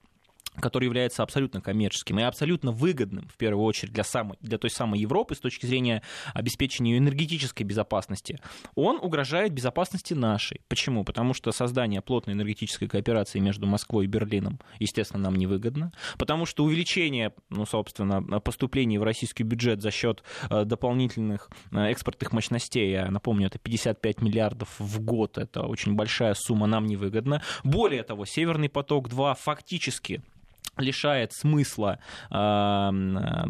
который 0.59 0.85
является 0.85 1.23
абсолютно 1.23 1.61
коммерческим 1.61 2.19
и 2.19 2.23
абсолютно 2.23 2.71
выгодным, 2.71 3.27
в 3.27 3.37
первую 3.37 3.65
очередь, 3.65 3.93
для, 3.93 4.03
самой, 4.03 4.37
для 4.41 4.57
той 4.57 4.69
самой 4.69 4.99
Европы 4.99 5.35
с 5.35 5.39
точки 5.39 5.65
зрения 5.65 6.01
обеспечения 6.33 6.97
энергетической 6.97 7.63
безопасности, 7.63 8.39
он 8.75 8.97
угрожает 9.01 9.53
безопасности 9.53 10.13
нашей. 10.13 10.61
Почему? 10.67 11.03
Потому 11.03 11.33
что 11.33 11.51
создание 11.51 12.01
плотной 12.01 12.33
энергетической 12.33 12.87
кооперации 12.87 13.39
между 13.39 13.65
Москвой 13.65 14.05
и 14.05 14.07
Берлином, 14.07 14.59
естественно, 14.79 15.23
нам 15.23 15.35
невыгодно. 15.35 15.91
Потому 16.17 16.45
что 16.45 16.63
увеличение, 16.63 17.33
ну, 17.49 17.65
собственно, 17.65 18.21
поступлений 18.39 18.97
в 18.97 19.03
российский 19.03 19.43
бюджет 19.43 19.81
за 19.81 19.91
счет 19.91 20.23
э, 20.49 20.65
дополнительных 20.65 21.49
э, 21.71 21.85
экспортных 21.85 22.31
мощностей, 22.31 22.91
я 22.91 23.09
напомню, 23.09 23.47
это 23.47 23.59
55 23.59 24.21
миллиардов 24.21 24.79
в 24.79 24.99
год, 25.01 25.37
это 25.37 25.63
очень 25.63 25.93
большая 25.93 26.33
сумма, 26.35 26.67
нам 26.67 26.85
невыгодно. 26.85 27.41
Более 27.63 28.03
того, 28.03 28.25
Северный 28.25 28.69
поток-2 28.69 29.35
фактически 29.39 30.21
лишает 30.77 31.33
смысла 31.33 31.99
э, 32.29 32.89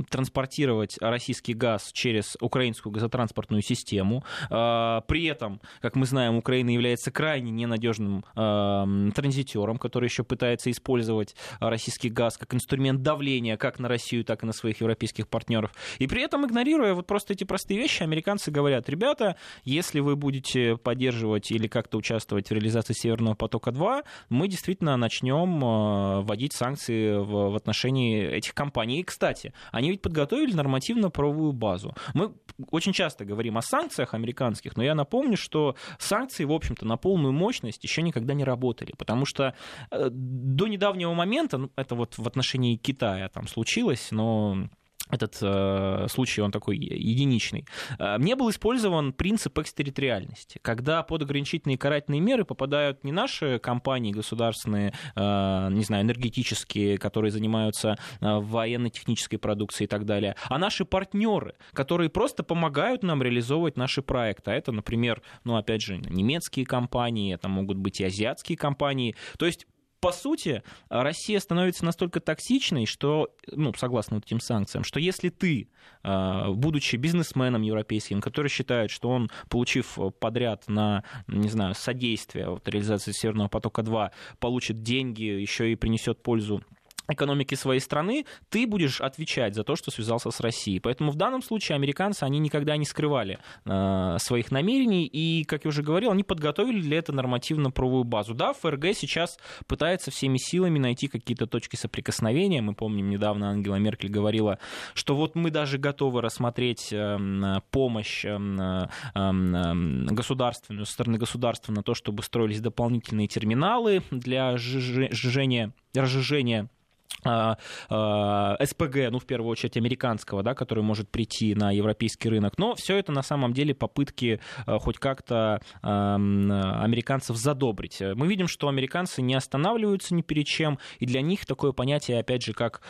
транспортировать 0.09 0.97
российский 0.99 1.53
газ 1.53 1.91
через 1.93 2.35
украинскую 2.41 2.91
газотранспортную 2.91 3.61
систему. 3.61 4.23
Э, 4.49 5.01
при 5.07 5.25
этом, 5.25 5.61
как 5.81 5.95
мы 5.95 6.05
знаем, 6.05 6.35
Украина 6.35 6.69
является 6.69 7.11
крайне 7.11 7.51
ненадежным 7.51 8.25
э, 8.35 9.11
транзитером, 9.15 9.77
который 9.77 10.05
еще 10.05 10.23
пытается 10.23 10.69
использовать 10.71 11.35
российский 11.59 12.09
газ 12.09 12.37
как 12.37 12.53
инструмент 12.53 13.01
давления 13.01 13.57
как 13.57 13.79
на 13.79 13.87
Россию, 13.87 14.25
так 14.25 14.43
и 14.43 14.45
на 14.45 14.53
своих 14.53 14.81
европейских 14.81 15.27
партнеров. 15.27 15.71
И 15.99 16.07
при 16.07 16.21
этом, 16.21 16.45
игнорируя 16.45 16.93
вот 16.93 17.07
просто 17.07 17.33
эти 17.33 17.43
простые 17.43 17.79
вещи, 17.79 18.03
американцы 18.03 18.51
говорят, 18.51 18.89
ребята, 18.89 19.37
если 19.63 19.99
вы 19.99 20.15
будете 20.15 20.77
поддерживать 20.77 21.51
или 21.51 21.67
как-то 21.67 21.97
участвовать 21.97 22.49
в 22.49 22.51
реализации 22.51 22.93
Северного 22.93 23.35
потока-2, 23.35 24.03
мы 24.29 24.47
действительно 24.47 24.97
начнем 24.97 25.63
э, 25.63 26.21
вводить 26.21 26.53
санкции 26.53 27.12
в, 27.19 27.51
в 27.51 27.55
отношении 27.55 28.23
этих 28.23 28.53
компаний. 28.53 28.99
И, 28.99 29.03
кстати, 29.03 29.53
они 29.71 29.89
ведь 29.89 30.01
подготовили 30.01 30.53
нормативно-правовую 30.53 31.53
базу. 31.53 31.95
Мы 32.13 32.33
очень 32.71 32.93
часто 32.93 33.25
говорим 33.25 33.57
о 33.57 33.61
санкциях 33.61 34.13
американских, 34.13 34.77
но 34.77 34.83
я 34.83 34.95
напомню, 34.95 35.37
что 35.37 35.75
санкции, 35.99 36.45
в 36.45 36.51
общем-то, 36.51 36.85
на 36.85 36.97
полную 36.97 37.33
мощность 37.33 37.83
еще 37.83 38.01
никогда 38.01 38.33
не 38.33 38.43
работали, 38.43 38.93
потому 38.97 39.25
что 39.25 39.55
э, 39.91 40.09
до 40.09 40.67
недавнего 40.67 41.13
момента, 41.13 41.57
ну, 41.57 41.71
это 41.75 41.95
вот 41.95 42.17
в 42.17 42.27
отношении 42.27 42.75
Китая 42.75 43.29
там 43.29 43.47
случилось, 43.47 44.09
но 44.11 44.69
этот 45.09 45.37
э, 45.41 46.07
случай, 46.09 46.41
он 46.41 46.51
такой 46.51 46.77
единичный, 46.77 47.65
э, 47.99 48.17
не 48.19 48.35
был 48.35 48.49
использован 48.49 49.13
принцип 49.13 49.57
экстерриториальности, 49.59 50.59
когда 50.61 51.03
под 51.03 51.23
ограничительные 51.23 51.77
карательные 51.77 52.21
меры 52.21 52.45
попадают 52.45 53.03
не 53.03 53.11
наши 53.11 53.59
компании 53.59 54.11
государственные, 54.11 54.93
э, 55.15 55.67
не 55.71 55.83
знаю, 55.83 56.03
энергетические, 56.03 56.97
которые 56.97 57.31
занимаются 57.31 57.97
э, 58.21 58.39
военно-технической 58.39 59.39
продукцией 59.39 59.85
и 59.85 59.89
так 59.89 60.05
далее, 60.05 60.35
а 60.49 60.57
наши 60.57 60.85
партнеры, 60.85 61.55
которые 61.73 62.09
просто 62.09 62.43
помогают 62.43 63.03
нам 63.03 63.21
реализовывать 63.21 63.77
наши 63.77 64.01
проекты. 64.01 64.51
А 64.51 64.53
это, 64.53 64.71
например, 64.71 65.21
ну, 65.43 65.57
опять 65.57 65.81
же, 65.81 65.97
немецкие 65.97 66.65
компании, 66.65 67.33
это 67.33 67.49
могут 67.49 67.77
быть 67.77 67.99
и 67.99 68.05
азиатские 68.05 68.57
компании. 68.57 69.15
То 69.37 69.45
есть 69.45 69.67
по 70.03 70.11
сути, 70.11 70.63
Россия 70.89 71.39
становится 71.39 71.85
настолько 71.85 72.19
токсичной, 72.19 72.85
что, 72.85 73.29
ну, 73.49 73.73
согласно 73.73 74.17
вот 74.17 74.25
этим 74.25 74.41
санкциям, 74.41 74.83
что 74.83 74.99
если 74.99 75.29
ты, 75.29 75.69
а, 76.03 76.51
будучи 76.51 76.97
бизнесменом 76.97 77.61
европейским, 77.61 78.19
который 78.19 78.49
считает, 78.49 78.91
что 78.91 79.07
он, 79.09 79.31
получив 79.47 79.97
подряд 80.19 80.67
на, 80.67 81.05
не 81.27 81.47
знаю, 81.47 81.73
содействие 81.73 82.49
вот, 82.49 82.67
реализации 82.67 83.13
Северного 83.13 83.47
потока-2, 83.47 84.11
получит 84.39 84.83
деньги, 84.83 85.23
еще 85.23 85.71
и 85.71 85.75
принесет 85.75 86.21
пользу 86.21 86.61
экономики 87.07 87.55
своей 87.55 87.79
страны, 87.79 88.25
ты 88.49 88.65
будешь 88.67 89.01
отвечать 89.01 89.55
за 89.55 89.63
то, 89.63 89.75
что 89.75 89.91
связался 89.91 90.31
с 90.31 90.39
Россией. 90.39 90.79
Поэтому 90.79 91.11
в 91.11 91.15
данном 91.15 91.41
случае 91.41 91.75
американцы, 91.75 92.23
они 92.23 92.39
никогда 92.39 92.77
не 92.77 92.85
скрывали 92.85 93.39
э, 93.65 94.17
своих 94.19 94.51
намерений, 94.51 95.05
и, 95.05 95.43
как 95.43 95.65
я 95.65 95.69
уже 95.69 95.83
говорил, 95.83 96.11
они 96.11 96.23
подготовили 96.23 96.81
для 96.81 96.99
этого 96.99 97.15
нормативно-правовую 97.15 98.03
базу. 98.03 98.33
Да, 98.33 98.53
ФРГ 98.53 98.93
сейчас 98.93 99.37
пытается 99.67 100.11
всеми 100.11 100.37
силами 100.37 100.79
найти 100.79 101.07
какие-то 101.07 101.47
точки 101.47 101.75
соприкосновения. 101.75 102.61
Мы 102.61 102.73
помним, 102.73 103.09
недавно 103.09 103.49
Ангела 103.49 103.75
Меркель 103.75 104.09
говорила, 104.09 104.59
что 104.93 105.15
вот 105.15 105.35
мы 105.35 105.51
даже 105.51 105.77
готовы 105.77 106.21
рассмотреть 106.21 106.89
э, 106.91 107.59
помощь 107.71 108.25
э, 108.25 108.29
э, 108.29 108.87
э, 109.15 109.73
государственную, 110.05 110.85
со 110.85 110.93
стороны 110.93 111.17
государства 111.17 111.71
на 111.71 111.83
то, 111.83 111.93
чтобы 111.93 112.23
строились 112.23 112.61
дополнительные 112.61 113.27
терминалы 113.27 114.03
для 114.11 114.57
сжижения, 114.57 115.73
разжижения 115.93 116.63
а, 116.63 116.65
а, 116.65 116.82
СПГ, 117.23 119.09
ну, 119.09 119.19
в 119.19 119.25
первую 119.25 119.49
очередь, 119.49 119.77
американского, 119.77 120.43
да, 120.43 120.53
который 120.53 120.83
может 120.83 121.09
прийти 121.09 121.55
на 121.55 121.71
европейский 121.71 122.27
рынок. 122.27 122.57
Но 122.57 122.75
все 122.75 122.97
это 122.97 123.13
на 123.13 123.23
самом 123.23 123.53
деле 123.53 123.73
попытки 123.73 124.41
а, 124.65 124.77
хоть 124.79 124.97
как-то 124.97 125.61
американцев 125.81 127.37
задобрить. 127.37 128.01
Мы 128.01 128.27
видим, 128.27 128.47
что 128.47 128.67
американцы 128.67 129.21
не 129.21 129.35
останавливаются 129.35 130.13
ни 130.15 130.21
перед 130.21 130.47
чем, 130.47 130.79
и 130.99 131.05
для 131.05 131.21
них 131.21 131.45
такое 131.45 131.71
понятие, 131.71 132.19
опять 132.19 132.43
же, 132.43 132.53
как 132.53 132.81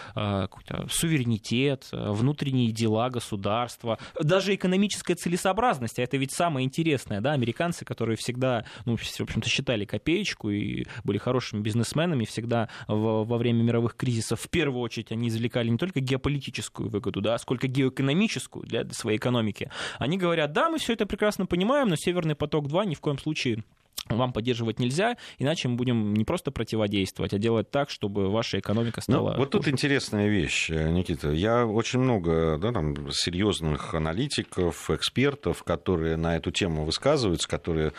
суверенитет, 0.89 1.89
внутренние 1.91 2.71
дела 2.71 3.09
государства, 3.09 3.99
даже 4.19 4.55
экономическая 4.55 5.15
целесообразность, 5.15 5.99
а 5.99 6.03
это 6.03 6.17
ведь 6.17 6.33
самое 6.33 6.65
интересное, 6.65 7.21
да, 7.21 7.33
американцы, 7.33 7.85
которые 7.85 8.17
всегда, 8.17 8.65
ну, 8.85 8.95
в 8.97 9.21
общем-то, 9.21 9.47
считали 9.49 9.85
копеечку 9.85 10.49
и 10.49 10.85
были 11.03 11.17
хорошими 11.17 11.61
бизнесменами, 11.61 12.25
всегда 12.25 12.69
во 12.87 13.37
время 13.37 13.61
мировых 13.63 13.95
кризисов 13.95 14.12
кризисов 14.13 14.41
в 14.41 14.49
первую 14.49 14.81
очередь 14.81 15.11
они 15.11 15.27
извлекали 15.27 15.69
не 15.69 15.77
только 15.77 15.99
геополитическую 15.99 16.89
выгоду, 16.89 17.21
да, 17.21 17.37
сколько 17.37 17.67
геоэкономическую 17.67 18.65
для 18.65 18.87
своей 18.89 19.17
экономики. 19.17 19.71
Они 19.97 20.17
говорят, 20.17 20.53
да, 20.53 20.69
мы 20.69 20.77
все 20.77 20.93
это 20.93 21.05
прекрасно 21.05 21.45
понимаем, 21.45 21.89
но 21.89 21.95
Северный 21.95 22.35
поток-2 22.35 22.85
ни 22.85 22.95
в 22.95 22.99
коем 22.99 23.17
случае 23.17 23.63
вам 24.09 24.33
поддерживать 24.33 24.79
нельзя, 24.79 25.15
иначе 25.37 25.69
мы 25.69 25.75
будем 25.75 26.13
не 26.13 26.25
просто 26.25 26.51
противодействовать, 26.51 27.33
а 27.33 27.37
делать 27.37 27.71
так, 27.71 27.89
чтобы 27.89 28.29
ваша 28.29 28.59
экономика 28.59 29.01
ну, 29.07 29.13
стала... 29.13 29.31
Ну, 29.33 29.37
вот 29.37 29.51
тут 29.51 29.67
интересная 29.67 30.27
вещь, 30.27 30.69
Никита. 30.69 31.31
Я 31.31 31.65
очень 31.65 31.99
много 31.99 32.57
да, 32.57 32.73
там, 32.73 33.11
серьезных 33.11 33.93
аналитиков, 33.93 34.89
экспертов, 34.89 35.63
которые 35.63 36.17
на 36.17 36.35
эту 36.35 36.51
тему 36.51 36.83
высказываются, 36.83 37.47
которые 37.47 37.93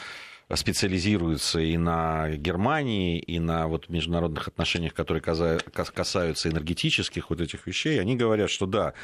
специализируются 0.56 1.60
и 1.60 1.76
на 1.76 2.30
Германии, 2.30 3.18
и 3.18 3.38
на 3.38 3.66
вот 3.66 3.88
международных 3.88 4.48
отношениях, 4.48 4.94
которые 4.94 5.22
касаются 5.22 6.48
энергетических 6.48 7.30
вот 7.30 7.40
этих 7.40 7.66
вещей, 7.66 8.00
они 8.00 8.16
говорят, 8.16 8.50
что 8.50 8.66
да, 8.66 8.94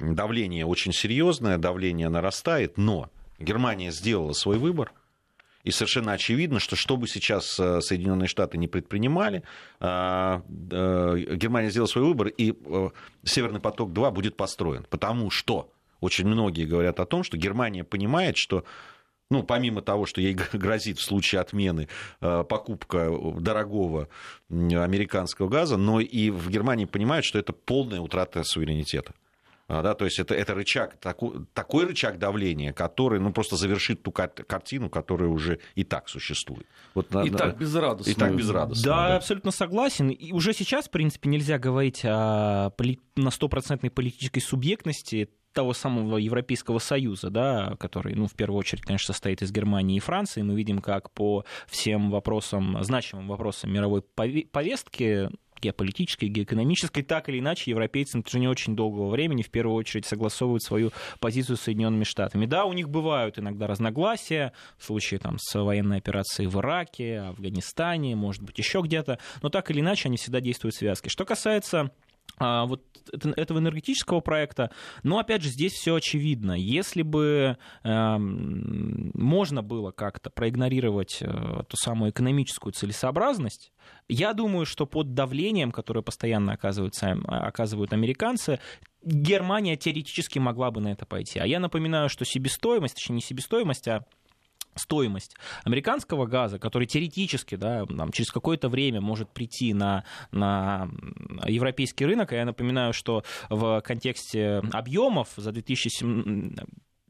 давление 0.00 0.66
очень 0.66 0.92
серьезное, 0.92 1.58
давление 1.58 2.08
нарастает, 2.08 2.76
но 2.78 3.10
Германия 3.38 3.90
сделала 3.90 4.32
свой 4.32 4.58
выбор– 4.58 4.92
и 5.64 5.70
совершенно 5.70 6.12
очевидно, 6.12 6.60
что 6.60 6.76
что 6.76 6.96
бы 6.96 7.08
сейчас 7.08 7.58
э, 7.58 7.80
Соединенные 7.80 8.28
Штаты 8.28 8.58
не 8.58 8.68
предпринимали, 8.68 9.42
э, 9.80 10.40
э, 10.70 11.36
Германия 11.36 11.70
сделала 11.70 11.88
свой 11.88 12.04
выбор, 12.04 12.28
и 12.28 12.54
Северный 13.24 13.60
поток-2 13.60 14.10
будет 14.12 14.36
построен. 14.36 14.86
Потому 14.90 15.30
что 15.30 15.70
очень 16.00 16.26
многие 16.26 16.66
говорят 16.66 17.00
о 17.00 17.06
том, 17.06 17.24
что 17.24 17.38
Германия 17.38 17.82
понимает, 17.82 18.36
что 18.36 18.64
ну, 19.34 19.42
помимо 19.42 19.82
того, 19.82 20.06
что 20.06 20.20
ей 20.20 20.34
грозит 20.52 20.98
в 20.98 21.02
случае 21.02 21.40
отмены 21.40 21.88
покупка 22.20 23.10
дорогого 23.38 24.08
американского 24.48 25.48
газа, 25.48 25.76
но 25.76 26.00
и 26.00 26.30
в 26.30 26.50
Германии 26.50 26.84
понимают, 26.84 27.24
что 27.24 27.38
это 27.38 27.52
полная 27.52 28.00
утрата 28.00 28.44
суверенитета. 28.44 29.12
А, 29.66 29.82
да, 29.82 29.94
то 29.94 30.04
есть 30.04 30.18
это, 30.18 30.34
это 30.34 30.54
рычаг, 30.54 30.98
такой, 30.98 31.46
такой 31.54 31.86
рычаг 31.86 32.18
давления, 32.18 32.72
который 32.74 33.18
ну, 33.18 33.32
просто 33.32 33.56
завершит 33.56 34.02
ту 34.02 34.12
картину, 34.12 34.90
которая 34.90 35.30
уже 35.30 35.58
и 35.74 35.84
так 35.84 36.08
существует. 36.08 36.66
Вот, 36.94 37.10
и 37.10 37.30
на, 37.30 37.38
так 37.38 37.58
безрадостно. 37.58 38.10
И 38.10 38.14
так 38.14 38.36
безрадостно. 38.36 38.84
Да, 38.84 39.08
да, 39.08 39.16
абсолютно 39.16 39.50
согласен. 39.50 40.10
И 40.10 40.32
уже 40.32 40.52
сейчас, 40.52 40.86
в 40.86 40.90
принципе, 40.90 41.30
нельзя 41.30 41.58
говорить 41.58 42.02
о 42.04 42.70
поли... 42.76 43.00
на 43.16 43.30
стопроцентной 43.30 43.90
политической 43.90 44.40
субъектности 44.40 45.30
того 45.54 45.72
самого 45.72 46.18
Европейского 46.18 46.78
Союза, 46.78 47.30
да, 47.30 47.76
который, 47.78 48.14
ну, 48.14 48.26
в 48.26 48.34
первую 48.34 48.58
очередь, 48.58 48.82
конечно, 48.82 49.14
состоит 49.14 49.42
из 49.42 49.52
Германии 49.52 49.96
и 49.96 50.00
Франции. 50.00 50.42
Мы 50.42 50.54
видим, 50.54 50.80
как 50.80 51.10
по 51.10 51.44
всем 51.66 52.10
вопросам, 52.10 52.82
значимым 52.82 53.28
вопросам 53.28 53.72
мировой 53.72 54.02
повестки 54.02 55.30
геополитической, 55.64 56.26
геоэкономической, 56.26 57.02
так 57.02 57.28
или 57.28 57.38
иначе 57.38 57.70
европейцы 57.70 58.16
на 58.16 58.22
протяжении 58.22 58.48
очень 58.48 58.76
долгого 58.76 59.08
времени 59.08 59.42
в 59.42 59.50
первую 59.50 59.76
очередь 59.76 60.04
согласовывают 60.04 60.62
свою 60.62 60.90
позицию 61.20 61.56
с 61.56 61.62
Соединенными 61.62 62.04
Штатами. 62.04 62.46
Да, 62.46 62.66
у 62.66 62.72
них 62.72 62.88
бывают 62.88 63.38
иногда 63.38 63.66
разногласия 63.66 64.52
в 64.76 64.84
случае 64.84 65.20
там, 65.20 65.38
с 65.38 65.58
военной 65.58 65.98
операцией 65.98 66.48
в 66.48 66.58
Ираке, 66.58 67.20
Афганистане, 67.20 68.14
может 68.14 68.42
быть, 68.42 68.58
еще 68.58 68.82
где-то, 68.82 69.18
но 69.42 69.48
так 69.48 69.70
или 69.70 69.80
иначе 69.80 70.08
они 70.08 70.16
всегда 70.16 70.40
действуют 70.40 70.74
в 70.74 70.78
связке. 70.78 71.08
Что 71.08 71.24
касается 71.24 71.90
вот 72.38 72.82
этого 73.36 73.58
энергетического 73.58 74.20
проекта. 74.20 74.70
Но 75.02 75.18
опять 75.18 75.42
же, 75.42 75.48
здесь 75.48 75.72
все 75.72 75.94
очевидно. 75.94 76.52
Если 76.52 77.02
бы 77.02 77.56
э, 77.82 78.16
можно 78.18 79.62
было 79.62 79.90
как-то 79.92 80.30
проигнорировать 80.30 81.18
э, 81.20 81.62
ту 81.68 81.76
самую 81.76 82.10
экономическую 82.10 82.72
целесообразность, 82.72 83.72
я 84.08 84.32
думаю, 84.32 84.66
что 84.66 84.86
под 84.86 85.14
давлением, 85.14 85.70
которое 85.70 86.02
постоянно 86.02 86.52
оказываются, 86.52 87.12
оказывают 87.26 87.92
американцы, 87.92 88.58
Германия 89.04 89.76
теоретически 89.76 90.38
могла 90.38 90.70
бы 90.70 90.80
на 90.80 90.88
это 90.88 91.04
пойти. 91.04 91.38
А 91.38 91.46
я 91.46 91.60
напоминаю, 91.60 92.08
что 92.08 92.24
себестоимость, 92.24 92.94
точнее 92.94 93.16
не 93.16 93.22
себестоимость, 93.22 93.86
а 93.86 94.06
стоимость 94.76 95.36
американского 95.64 96.26
газа, 96.26 96.58
который 96.58 96.86
теоретически 96.86 97.56
да, 97.56 97.86
там, 97.86 98.12
через 98.12 98.30
какое-то 98.30 98.68
время 98.68 99.00
может 99.00 99.30
прийти 99.30 99.74
на, 99.74 100.04
на 100.30 100.88
европейский 101.46 102.06
рынок, 102.06 102.32
а 102.32 102.36
я 102.36 102.44
напоминаю, 102.44 102.92
что 102.92 103.24
в 103.50 103.80
контексте 103.82 104.62
объемов 104.72 105.28
за 105.36 105.52
2007 105.52 106.56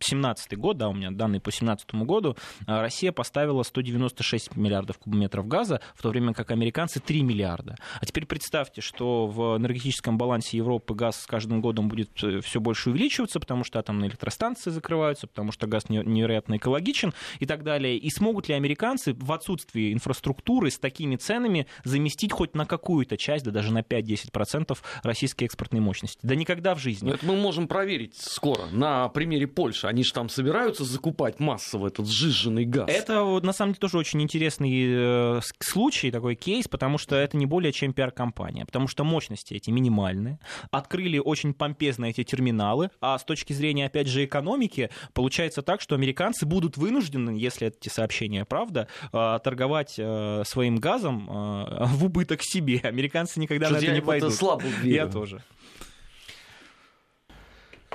17 0.04 0.56
год, 0.58 0.76
да, 0.76 0.88
у 0.88 0.92
меня 0.92 1.10
данные 1.10 1.40
по 1.40 1.50
17 1.50 1.94
году, 2.04 2.36
а, 2.66 2.82
Россия 2.82 3.12
поставила 3.12 3.62
196 3.62 4.56
миллиардов 4.56 4.98
кубометров 4.98 5.48
газа, 5.48 5.80
в 5.94 6.02
то 6.02 6.10
время 6.10 6.34
как 6.34 6.50
американцы 6.50 7.00
3 7.00 7.22
миллиарда. 7.22 7.76
А 8.00 8.06
теперь 8.06 8.26
представьте, 8.26 8.80
что 8.80 9.26
в 9.26 9.56
энергетическом 9.56 10.18
балансе 10.18 10.58
Европы 10.58 10.94
газ 10.94 11.22
с 11.22 11.26
каждым 11.26 11.60
годом 11.60 11.88
будет 11.88 12.10
э, 12.22 12.40
все 12.40 12.60
больше 12.60 12.90
увеличиваться, 12.90 13.40
потому 13.40 13.64
что 13.64 13.78
атомные 13.78 14.10
электростанции 14.10 14.70
закрываются, 14.70 15.26
потому 15.26 15.52
что 15.52 15.66
газ 15.66 15.88
невероятно 15.88 16.56
экологичен 16.56 17.14
и 17.40 17.46
так 17.46 17.62
далее. 17.64 17.96
И 17.96 18.10
смогут 18.10 18.48
ли 18.48 18.54
американцы 18.54 19.14
в 19.14 19.32
отсутствии 19.32 19.92
инфраструктуры 19.92 20.70
с 20.70 20.78
такими 20.78 21.16
ценами 21.16 21.66
заместить 21.84 22.32
хоть 22.32 22.54
на 22.54 22.66
какую-то 22.66 23.16
часть, 23.16 23.44
да 23.44 23.50
даже 23.50 23.72
на 23.72 23.80
5-10% 23.80 24.76
российской 25.02 25.44
экспортной 25.44 25.80
мощности? 25.80 26.18
Да 26.22 26.34
никогда 26.34 26.74
в 26.74 26.78
жизни. 26.78 27.08
Но 27.08 27.14
это 27.14 27.24
мы 27.26 27.36
можем 27.36 27.68
проверить 27.68 28.16
скоро 28.16 28.66
на 28.72 29.08
примере 29.08 29.46
Польши. 29.46 29.86
Они 29.94 30.02
же 30.02 30.12
там 30.12 30.28
собираются 30.28 30.82
закупать 30.82 31.38
массово 31.38 31.86
этот 31.86 32.08
сжиженный 32.08 32.64
газ. 32.64 32.88
Это 32.88 33.22
на 33.40 33.52
самом 33.52 33.74
деле 33.74 33.78
тоже 33.78 33.96
очень 33.96 34.20
интересный 34.20 34.86
э, 34.88 35.40
случай, 35.60 36.10
такой 36.10 36.34
кейс, 36.34 36.66
потому 36.66 36.98
что 36.98 37.14
это 37.14 37.36
не 37.36 37.46
более 37.46 37.70
чем 37.70 37.92
пиар-компания, 37.92 38.66
потому 38.66 38.88
что 38.88 39.04
мощности 39.04 39.54
эти 39.54 39.70
минимальные, 39.70 40.40
открыли 40.72 41.18
очень 41.18 41.54
помпезно 41.54 42.06
эти 42.06 42.24
терминалы, 42.24 42.90
а 43.00 43.16
с 43.16 43.22
точки 43.22 43.52
зрения, 43.52 43.86
опять 43.86 44.08
же, 44.08 44.24
экономики, 44.24 44.90
получается 45.12 45.62
так, 45.62 45.80
что 45.80 45.94
американцы 45.94 46.44
будут 46.44 46.76
вынуждены, 46.76 47.30
если 47.38 47.68
эти 47.68 47.88
сообщения 47.88 48.44
правда, 48.44 48.88
э, 49.12 49.38
торговать 49.44 49.94
э, 49.96 50.42
своим 50.44 50.78
газом 50.78 51.26
в 51.28 52.04
убыток 52.04 52.42
себе. 52.42 52.80
Американцы 52.82 53.38
никогда 53.38 53.66
что 53.66 53.76
на 53.76 53.78
это 53.78 53.92
не 53.92 54.00
пойдут. 54.00 54.34
Я 54.82 55.06
тоже. 55.06 55.40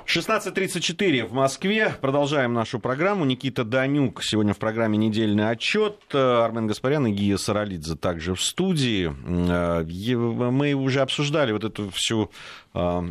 16.34 0.10 1.28
в 1.28 1.34
Москве. 1.34 1.93
Продолжаем 2.02 2.52
нашу 2.56 2.80
программу. 2.80 3.26
Никита 3.26 3.63
Данюк 3.63 4.24
сегодня 4.24 4.56
в 4.56 4.58
программе 4.58 4.98
«Недельный 4.98 5.52
отчет». 5.52 6.00
Армен 6.12 6.65
Гаспарян 6.65 7.06
и 7.06 7.12
Гия 7.12 7.38
Саралидзе 7.38 7.93
также 7.93 8.34
в 8.34 8.41
студии. 8.41 9.06
Мы 9.06 10.74
уже 10.74 11.02
обсуждали 11.02 11.52
вот 11.52 11.63
эту 11.63 11.91
всю 11.91 12.32
а, 12.74 13.04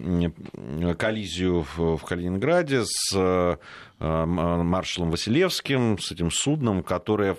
коллизию 0.98 1.64
в 1.76 1.98
Калининграде 1.98 2.82
с 2.84 3.58
маршалом 4.00 5.12
Василевским, 5.12 6.00
с 6.00 6.10
этим 6.10 6.32
судном, 6.32 6.82
которое 6.82 7.36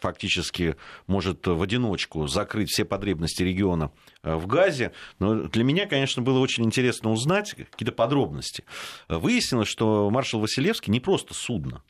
фактически 0.00 0.76
может 1.06 1.46
в 1.46 1.60
одиночку 1.62 2.26
закрыть 2.26 2.70
все 2.70 2.84
потребности 2.84 3.42
региона 3.42 3.90
э, 4.22 4.34
в 4.34 4.46
газе. 4.46 4.92
Но 5.18 5.44
для 5.44 5.64
меня, 5.64 5.86
конечно, 5.86 6.22
было 6.22 6.38
очень 6.38 6.64
интересно 6.64 7.10
узнать 7.10 7.54
какие-то 7.54 7.92
подробности. 7.92 8.64
Выяснилось, 9.08 9.68
что 9.68 10.10
маршал 10.10 10.40
Василевский 10.40 10.92
не 10.92 11.00
просто 11.00 11.34
судно. 11.34 11.82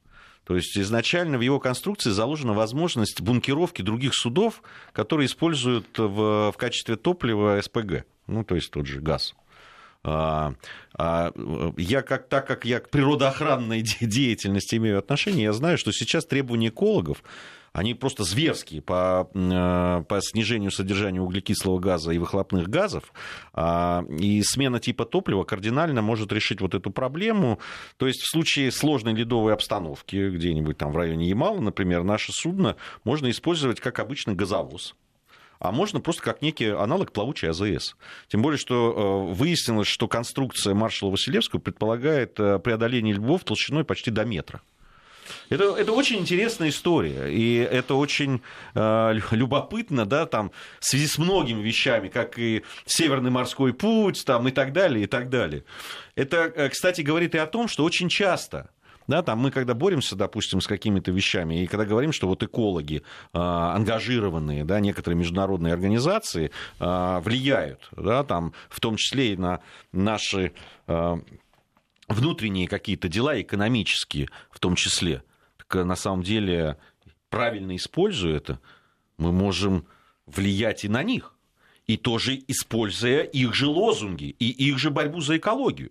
То 0.48 0.56
есть 0.56 0.78
изначально 0.78 1.36
в 1.36 1.42
его 1.42 1.60
конструкции 1.60 2.08
заложена 2.08 2.54
возможность 2.54 3.20
бункировки 3.20 3.82
других 3.82 4.14
судов, 4.14 4.62
которые 4.92 5.26
используют 5.26 5.98
в, 5.98 6.52
в 6.52 6.54
качестве 6.56 6.96
топлива 6.96 7.60
СПГ, 7.62 8.06
ну 8.26 8.44
то 8.44 8.54
есть 8.54 8.70
тот 8.70 8.86
же 8.86 9.00
газ. 9.02 9.34
А, 10.04 10.54
а, 10.94 11.32
я 11.76 12.00
как, 12.00 12.28
так 12.28 12.46
как 12.46 12.64
я 12.64 12.80
к 12.80 12.88
природоохранной 12.88 13.82
деятельности 14.00 14.76
имею 14.76 14.98
отношение, 14.98 15.44
я 15.44 15.52
знаю, 15.52 15.76
что 15.76 15.92
сейчас 15.92 16.24
требования 16.24 16.68
экологов 16.68 17.22
они 17.78 17.94
просто 17.94 18.24
зверские 18.24 18.82
по, 18.82 19.30
э, 19.32 20.04
по 20.08 20.20
снижению 20.20 20.72
содержания 20.72 21.20
углекислого 21.20 21.78
газа 21.78 22.10
и 22.10 22.18
выхлопных 22.18 22.68
газов. 22.68 23.12
А, 23.52 24.04
и 24.08 24.42
смена 24.42 24.80
типа 24.80 25.04
топлива 25.04 25.44
кардинально 25.44 26.02
может 26.02 26.32
решить 26.32 26.60
вот 26.60 26.74
эту 26.74 26.90
проблему. 26.90 27.60
То 27.96 28.08
есть 28.08 28.22
в 28.22 28.30
случае 28.30 28.72
сложной 28.72 29.14
ледовой 29.14 29.54
обстановки 29.54 30.30
где-нибудь 30.30 30.76
там 30.76 30.90
в 30.90 30.96
районе 30.96 31.28
Ямала, 31.28 31.60
например, 31.60 32.02
наше 32.02 32.32
судно 32.32 32.74
можно 33.04 33.30
использовать 33.30 33.78
как 33.78 34.00
обычный 34.00 34.34
газовоз 34.34 34.96
а 35.60 35.72
можно 35.72 36.00
просто 36.00 36.22
как 36.22 36.40
некий 36.40 36.66
аналог 36.66 37.10
плавучей 37.10 37.50
АЗС. 37.50 37.96
Тем 38.28 38.42
более, 38.42 38.58
что 38.58 39.28
э, 39.32 39.34
выяснилось, 39.34 39.88
что 39.88 40.06
конструкция 40.06 40.72
маршала 40.72 41.10
Василевского 41.10 41.58
предполагает 41.58 42.38
э, 42.38 42.60
преодоление 42.60 43.14
львов 43.14 43.42
толщиной 43.42 43.82
почти 43.82 44.12
до 44.12 44.24
метра. 44.24 44.62
Это, 45.50 45.76
это 45.76 45.92
очень 45.92 46.18
интересная 46.18 46.68
история, 46.68 47.28
и 47.32 47.56
это 47.56 47.94
очень 47.94 48.42
э, 48.74 49.14
любопытно, 49.30 50.04
да, 50.06 50.26
там, 50.26 50.50
в 50.80 50.84
связи 50.84 51.06
с 51.06 51.18
многими 51.18 51.62
вещами, 51.62 52.08
как 52.08 52.38
и 52.38 52.64
Северный 52.86 53.30
морской 53.30 53.72
путь, 53.72 54.24
там, 54.24 54.48
и 54.48 54.50
так 54.50 54.72
далее, 54.72 55.04
и 55.04 55.06
так 55.06 55.30
далее. 55.30 55.64
Это, 56.14 56.52
э, 56.54 56.68
кстати, 56.68 57.00
говорит 57.00 57.34
и 57.34 57.38
о 57.38 57.46
том, 57.46 57.68
что 57.68 57.84
очень 57.84 58.08
часто 58.08 58.70
да, 59.08 59.22
там 59.22 59.38
мы 59.38 59.50
когда 59.50 59.74
боремся, 59.74 60.14
допустим, 60.14 60.60
с 60.60 60.66
какими-то 60.66 61.10
вещами, 61.10 61.62
и 61.62 61.66
когда 61.66 61.86
говорим, 61.86 62.12
что 62.12 62.28
вот 62.28 62.42
экологи, 62.42 62.96
э, 62.96 63.02
ангажированные, 63.32 64.64
да, 64.64 64.80
некоторые 64.80 65.18
международные 65.18 65.72
организации 65.72 66.52
э, 66.78 67.20
влияют, 67.24 67.88
да, 67.92 68.22
там, 68.22 68.52
в 68.68 68.80
том 68.80 68.96
числе 68.96 69.32
и 69.32 69.36
на 69.36 69.60
наши 69.92 70.52
э, 70.86 71.16
внутренние 72.08 72.68
какие-то 72.68 73.08
дела, 73.08 73.40
экономические 73.40 74.28
в 74.50 74.60
том 74.60 74.76
числе, 74.76 75.22
на 75.74 75.96
самом 75.96 76.22
деле, 76.22 76.76
правильно 77.30 77.76
используя 77.76 78.36
это, 78.36 78.60
мы 79.16 79.32
можем 79.32 79.86
влиять 80.26 80.84
и 80.84 80.88
на 80.88 81.02
них. 81.02 81.34
И 81.86 81.96
тоже 81.96 82.38
используя 82.48 83.22
их 83.22 83.54
же 83.54 83.66
лозунги 83.66 84.36
и 84.38 84.46
их 84.68 84.78
же 84.78 84.90
борьбу 84.90 85.20
за 85.20 85.38
экологию. 85.38 85.90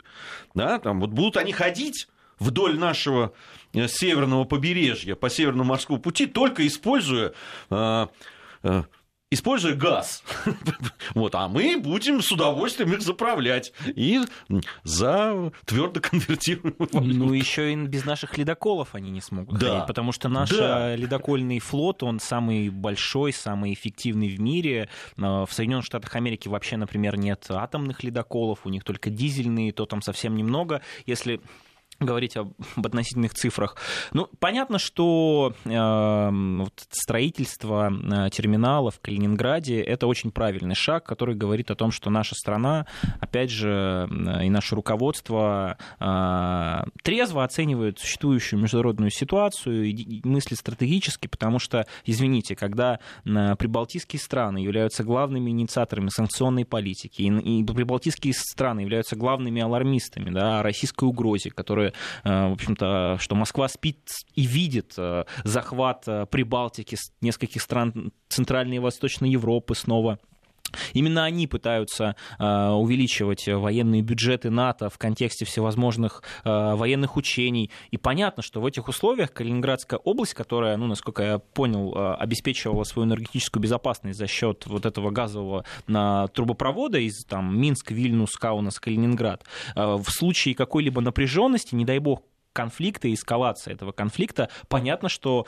Да, 0.54 0.78
там 0.78 1.00
вот 1.00 1.10
будут 1.10 1.38
они 1.38 1.52
ходить 1.52 2.08
вдоль 2.40 2.78
нашего 2.78 3.34
э, 3.74 3.88
северного 3.88 4.44
побережья 4.44 5.16
по 5.16 5.30
Северному 5.30 5.70
морскому 5.70 6.00
пути, 6.00 6.28
только 6.28 6.68
используя 6.68 7.34
э, 7.72 8.08
э, 8.64 8.84
используя 9.30 9.76
газ. 9.76 10.24
вот, 11.14 11.36
а 11.36 11.48
мы 11.48 11.78
будем 11.80 12.22
с 12.22 12.32
удовольствием 12.32 12.94
их 12.94 13.02
заправлять 13.02 13.74
и 13.86 14.22
за 14.84 15.52
твердо 15.66 16.00
конвертируемую 16.00 16.90
Ну, 16.94 17.34
еще 17.34 17.74
и 17.74 17.76
без 17.76 18.06
наших 18.06 18.38
ледоколов 18.38 18.96
они 18.96 19.12
не 19.12 19.22
смогут 19.22 19.60
да. 19.60 19.68
ходить, 19.68 19.88
потому 19.88 20.12
что 20.12 20.30
наш 20.30 20.50
да. 20.50 20.96
ледокольный 20.96 21.60
флот, 21.60 22.04
он 22.04 22.20
самый 22.20 22.70
большой, 22.70 23.34
самый 23.34 23.74
эффективный 23.74 24.30
в 24.30 24.40
мире. 24.40 24.90
В 25.18 25.50
Соединенных 25.50 25.86
Штатах 25.86 26.16
Америки 26.16 26.48
вообще, 26.48 26.78
например, 26.78 27.18
нет 27.18 27.46
атомных 27.50 28.04
ледоколов, 28.04 28.66
у 28.66 28.70
них 28.70 28.84
только 28.84 29.10
дизельные, 29.10 29.74
то 29.74 29.86
там 29.86 30.02
совсем 30.02 30.36
немного. 30.36 30.82
Если 31.06 31.42
говорить 32.00 32.38
об, 32.38 32.54
относительных 32.76 33.34
цифрах. 33.34 33.76
Ну, 34.14 34.30
понятно, 34.40 34.80
что 34.80 35.54
э, 35.66 36.30
вот 36.32 36.88
строительство 36.92 37.92
э, 37.92 38.30
терминала 38.30 38.92
в 38.92 39.00
Калининграде 39.00 39.82
это 39.82 40.08
очень 40.08 40.32
правильный 40.32 40.76
шаг, 40.76 41.06
который 41.06 41.36
говорит 41.36 41.72
о 41.72 41.76
том, 41.76 41.92
что 41.92 42.10
наша 42.10 42.36
страна, 42.36 42.86
опять 43.20 43.50
же, 43.50 44.08
э, 44.10 44.46
и 44.46 44.50
наше 44.50 44.76
руководство 44.76 45.78
э, 46.00 46.84
трезво 47.04 47.44
оценивает 47.44 48.00
существующую 48.00 48.60
международную 48.60 49.10
ситуацию 49.10 49.86
и, 49.86 49.92
и 49.92 50.28
мыслит 50.28 50.60
стратегически, 50.60 51.28
потому 51.28 51.60
что, 51.60 51.88
извините, 52.06 52.56
когда 52.56 53.00
э, 53.26 53.56
прибалтийские 53.56 54.20
страны 54.20 54.60
являются 54.60 55.04
главными 55.04 55.50
инициаторами 55.50 56.10
санкционной 56.10 56.66
политики, 56.66 57.24
и, 57.24 57.60
и 57.62 57.64
прибалтийские 57.64 58.34
страны 58.34 58.82
являются 58.82 59.16
главными 59.16 59.62
алармистами 59.62 60.30
да, 60.30 60.60
о 60.60 60.64
российской 60.64 61.06
угрозе, 61.06 61.50
которая 61.50 61.87
Э, 62.24 62.50
в 62.50 62.54
общем-то, 62.54 63.18
что 63.20 63.36
Москва 63.36 63.68
спит 63.68 64.10
и 64.36 64.44
видит 64.46 64.94
э, 64.98 65.26
захват 65.44 66.08
э, 66.08 66.26
Прибалтики, 66.26 66.98
нескольких 67.22 67.62
стран 67.62 68.12
Центральной 68.30 68.78
и 68.78 68.80
Восточной 68.80 69.30
Европы 69.30 69.76
снова. 69.76 70.20
Именно 70.94 71.26
они 71.26 71.48
пытаются 71.48 72.16
э, 72.40 72.70
увеличивать 72.70 73.48
военные 73.48 74.02
бюджеты 74.02 74.50
НАТО 74.50 74.90
в 74.90 74.98
контексте 74.98 75.46
всевозможных 75.46 76.24
э, 76.44 76.76
военных 76.76 77.18
учений. 77.18 77.72
И 77.92 77.98
понятно, 77.98 78.44
что 78.44 78.62
в 78.62 78.66
этих 78.66 78.88
условиях 78.88 79.34
Калининградская 79.34 80.00
область, 80.00 80.34
которая, 80.34 80.78
ну, 80.78 80.88
насколько 80.88 81.24
я 81.24 81.40
понял, 81.40 81.94
э, 81.96 82.16
обеспечивала 82.16 82.84
свою 82.84 83.08
энергетическую 83.08 83.62
безопасность 83.62 84.18
за 84.18 84.28
счет 84.28 84.66
вот 84.66 84.86
этого 84.86 85.12
газового 85.12 85.66
трубопровода 85.88 87.00
из 87.00 87.24
там, 87.26 87.58
Минск, 87.60 87.92
Вильнюс, 87.92 88.36
Каунас, 88.36 88.80
Калининград, 88.80 89.44
в 89.76 90.06
случае 90.10 90.56
какой-либо 90.56 91.02
напряженности, 91.02 91.76
не 91.76 91.86
дай 91.86 92.00
бог, 92.00 92.24
конфликта 92.54 93.08
и 93.08 93.16
этого 93.68 93.92
конфликта, 93.92 94.50
понятно, 94.68 95.10
что 95.10 95.46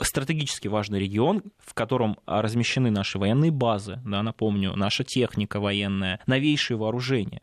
стратегически 0.00 0.68
важный 0.68 1.00
регион, 1.00 1.42
в 1.58 1.74
котором 1.74 2.18
размещены 2.26 2.90
наши 2.90 3.18
военные 3.18 3.50
базы, 3.50 4.00
да, 4.04 4.22
напомню, 4.22 4.74
наша 4.76 5.04
техника 5.04 5.60
военная, 5.60 6.20
новейшие 6.26 6.76
вооружения, 6.76 7.42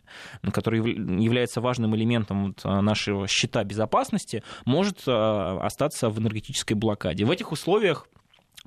которые 0.54 0.84
является 0.84 1.62
важным 1.62 1.96
элементом 1.96 2.56
а, 2.63 2.82
нашего 2.82 3.28
щита 3.28 3.63
безопасности, 3.63 4.44
может 4.65 5.04
а, 5.08 5.60
остаться 5.65 6.10
в 6.10 6.20
энергетической 6.20 6.74
блокаде. 6.74 7.26
В 7.26 7.32
этих 7.32 7.52
условиях 7.52 8.08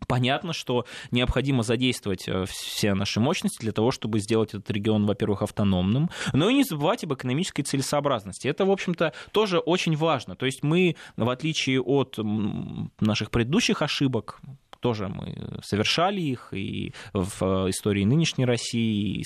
Понятно, 0.06 0.52
что 0.52 0.87
необходимо 1.11 1.62
задействовать 1.62 2.28
э, 2.28 2.44
все 2.46 2.94
наши 2.94 3.20
мощности 3.20 3.58
для 3.61 3.72
того, 3.72 3.90
чтобы 3.90 4.20
сделать 4.20 4.50
этот 4.50 4.70
регион, 4.70 5.06
во-первых, 5.06 5.42
автономным, 5.42 6.11
но 6.32 6.48
и 6.48 6.54
не 6.54 6.64
забывать 6.64 7.04
об 7.04 7.14
экономической 7.14 7.62
целесообразности. 7.62 8.48
Это, 8.48 8.64
в 8.64 8.70
общем-то, 8.70 9.12
тоже 9.32 9.58
очень 9.58 9.96
важно. 9.96 10.37
То 10.37 10.46
есть 10.46 10.62
мы, 10.62 10.96
в 11.16 11.28
отличие 11.28 11.80
от 11.80 12.18
наших 13.00 13.30
предыдущих 13.30 13.82
ошибок, 13.82 14.40
тоже 14.80 15.08
мы 15.08 15.61
совершали 15.62 16.20
их 16.20 16.52
и 16.52 16.92
в 17.12 17.42
э, 17.42 17.70
истории 17.70 18.04
нынешней 18.04 18.44
России, 18.44 19.20
и 19.20 19.24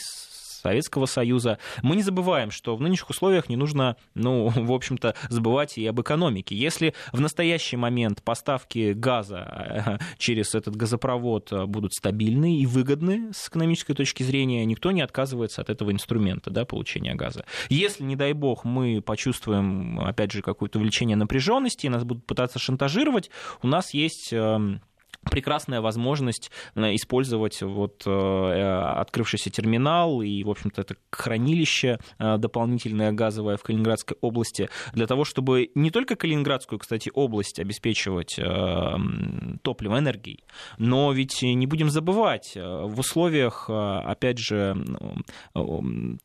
Советского 0.62 1.06
Союза. 1.06 1.58
Мы 1.82 1.96
не 1.96 2.02
забываем, 2.02 2.50
что 2.50 2.76
в 2.76 2.80
нынешних 2.80 3.10
условиях 3.10 3.48
не 3.48 3.56
нужно, 3.56 3.96
ну, 4.14 4.48
в 4.54 4.72
общем-то, 4.72 5.14
забывать 5.28 5.76
и 5.78 5.86
об 5.86 6.00
экономике. 6.00 6.56
Если 6.56 6.94
в 7.12 7.20
настоящий 7.20 7.76
момент 7.76 8.22
поставки 8.22 8.92
газа 8.92 9.98
э, 10.00 10.04
через 10.18 10.54
этот 10.54 10.76
газопровод 10.76 11.52
будут 11.66 11.92
стабильны 11.94 12.58
и 12.58 12.66
выгодны 12.66 13.32
с 13.32 13.48
экономической 13.48 13.94
точки 13.94 14.22
зрения, 14.22 14.64
никто 14.64 14.92
не 14.92 15.02
отказывается 15.02 15.60
от 15.60 15.70
этого 15.70 15.90
инструмента 15.90 16.50
да, 16.50 16.64
получения 16.64 17.14
газа. 17.14 17.44
Если, 17.68 18.04
не 18.04 18.16
дай 18.16 18.32
бог, 18.32 18.64
мы 18.64 19.02
почувствуем, 19.02 20.00
опять 20.00 20.32
же, 20.32 20.42
какое-то 20.42 20.78
увеличение 20.78 21.16
напряженности, 21.16 21.86
нас 21.88 22.04
будут 22.04 22.26
пытаться 22.26 22.58
шантажировать, 22.58 23.30
у 23.62 23.66
нас 23.66 23.94
есть 23.94 24.32
эм, 24.32 24.80
прекрасная 25.30 25.80
возможность 25.80 26.50
э, 26.74 26.94
использовать 26.94 27.62
вот 27.62 28.02
э, 28.06 28.82
открывшийся 28.96 29.50
терминал 29.50 30.22
и, 30.22 30.42
в 30.44 30.50
общем-то, 30.50 30.82
это 30.82 30.96
хранилище 31.10 31.98
э, 32.18 32.38
дополнительное 32.38 33.12
газовое 33.12 33.56
в 33.56 33.62
Калининградской 33.62 34.16
области 34.20 34.68
для 34.92 35.06
того, 35.06 35.24
чтобы 35.24 35.70
не 35.74 35.90
только 35.90 36.16
Калининградскую, 36.16 36.78
кстати, 36.78 37.10
область 37.14 37.58
обеспечивать 37.58 38.36
топливом, 39.62 39.98
энергией, 39.98 40.44
но 40.78 41.12
ведь 41.12 41.42
не 41.42 41.66
будем 41.66 41.90
забывать, 41.90 42.52
в 42.54 42.98
условиях, 42.98 43.68
опять 43.68 44.38
же, 44.38 44.76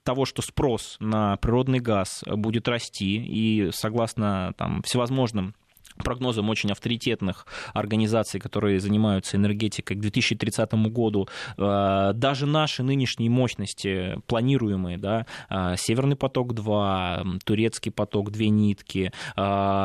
того, 0.03 0.25
что 0.25 0.41
спрос 0.41 0.97
на 0.99 1.37
природный 1.37 1.79
газ 1.79 2.23
будет 2.25 2.67
расти, 2.67 3.17
и 3.17 3.71
согласно 3.71 4.53
там, 4.57 4.81
всевозможным 4.83 5.55
прогнозам 6.03 6.49
очень 6.49 6.71
авторитетных 6.71 7.45
организаций, 7.73 8.39
которые 8.39 8.79
занимаются 8.79 9.37
энергетикой 9.37 9.97
к 9.97 9.99
2030 9.99 10.89
году, 10.89 11.27
э, 11.57 12.11
даже 12.13 12.45
наши 12.45 12.83
нынешние 12.83 13.29
мощности, 13.29 14.19
планируемые, 14.27 14.97
да, 14.97 15.25
э, 15.49 15.75
Северный 15.77 16.15
поток-2, 16.15 17.39
Турецкий 17.43 17.91
поток, 17.91 18.31
две 18.31 18.49
нитки, 18.49 19.11
э, 19.35 19.41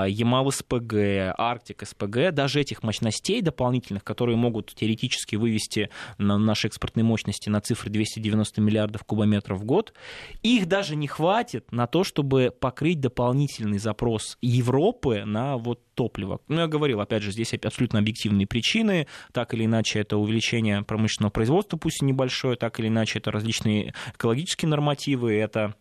Ямал-СПГ, 0.09 1.35
Арктик-СПГ, 1.38 2.33
даже 2.33 2.61
этих 2.61 2.83
мощностей 2.83 3.40
дополнительных, 3.42 4.05
которые 4.05 4.37
могут 4.37 4.75
теоретически 4.75 5.37
вывести 5.37 5.90
на 6.18 6.38
наши 6.38 6.68
экспортные 6.68 7.05
мощности 7.05 7.48
на 7.48 7.61
цифры 7.61 7.90
290 7.90 8.61
миллиардов 8.61 9.05
кубометров 9.05 9.61
в 9.61 9.64
год, 9.64 9.92
их 10.42 10.66
даже 10.66 10.96
не 10.96 11.07
хватит 11.07 11.70
на 11.72 11.87
то, 11.87 12.05
чтобы 12.05 12.53
покрыть 12.59 13.01
дополнительный 13.01 13.79
запрос 13.79 14.38
Европы 14.40 15.25
на 15.25 15.57
вот 15.57 15.81
топлива. 16.03 16.41
Ну, 16.49 16.61
я 16.61 16.67
говорил, 16.67 17.01
опять 17.01 17.23
же, 17.23 17.31
здесь 17.31 17.55
абсолютно 17.55 18.01
объективные 18.01 18.49
причины. 18.49 19.07
Так 19.33 19.55
или 19.55 19.67
иначе, 19.67 20.01
это 20.01 20.17
увеличение 20.17 20.83
промышленного 20.83 21.31
производства, 21.31 21.77
пусть 21.77 22.03
и 22.03 22.05
небольшое, 22.05 22.57
так 22.57 22.81
или 22.81 22.88
иначе, 22.88 23.21
это 23.21 23.31
различные 23.31 23.95
экологические 24.15 24.69
нормативы, 24.69 25.33
это 25.35 25.77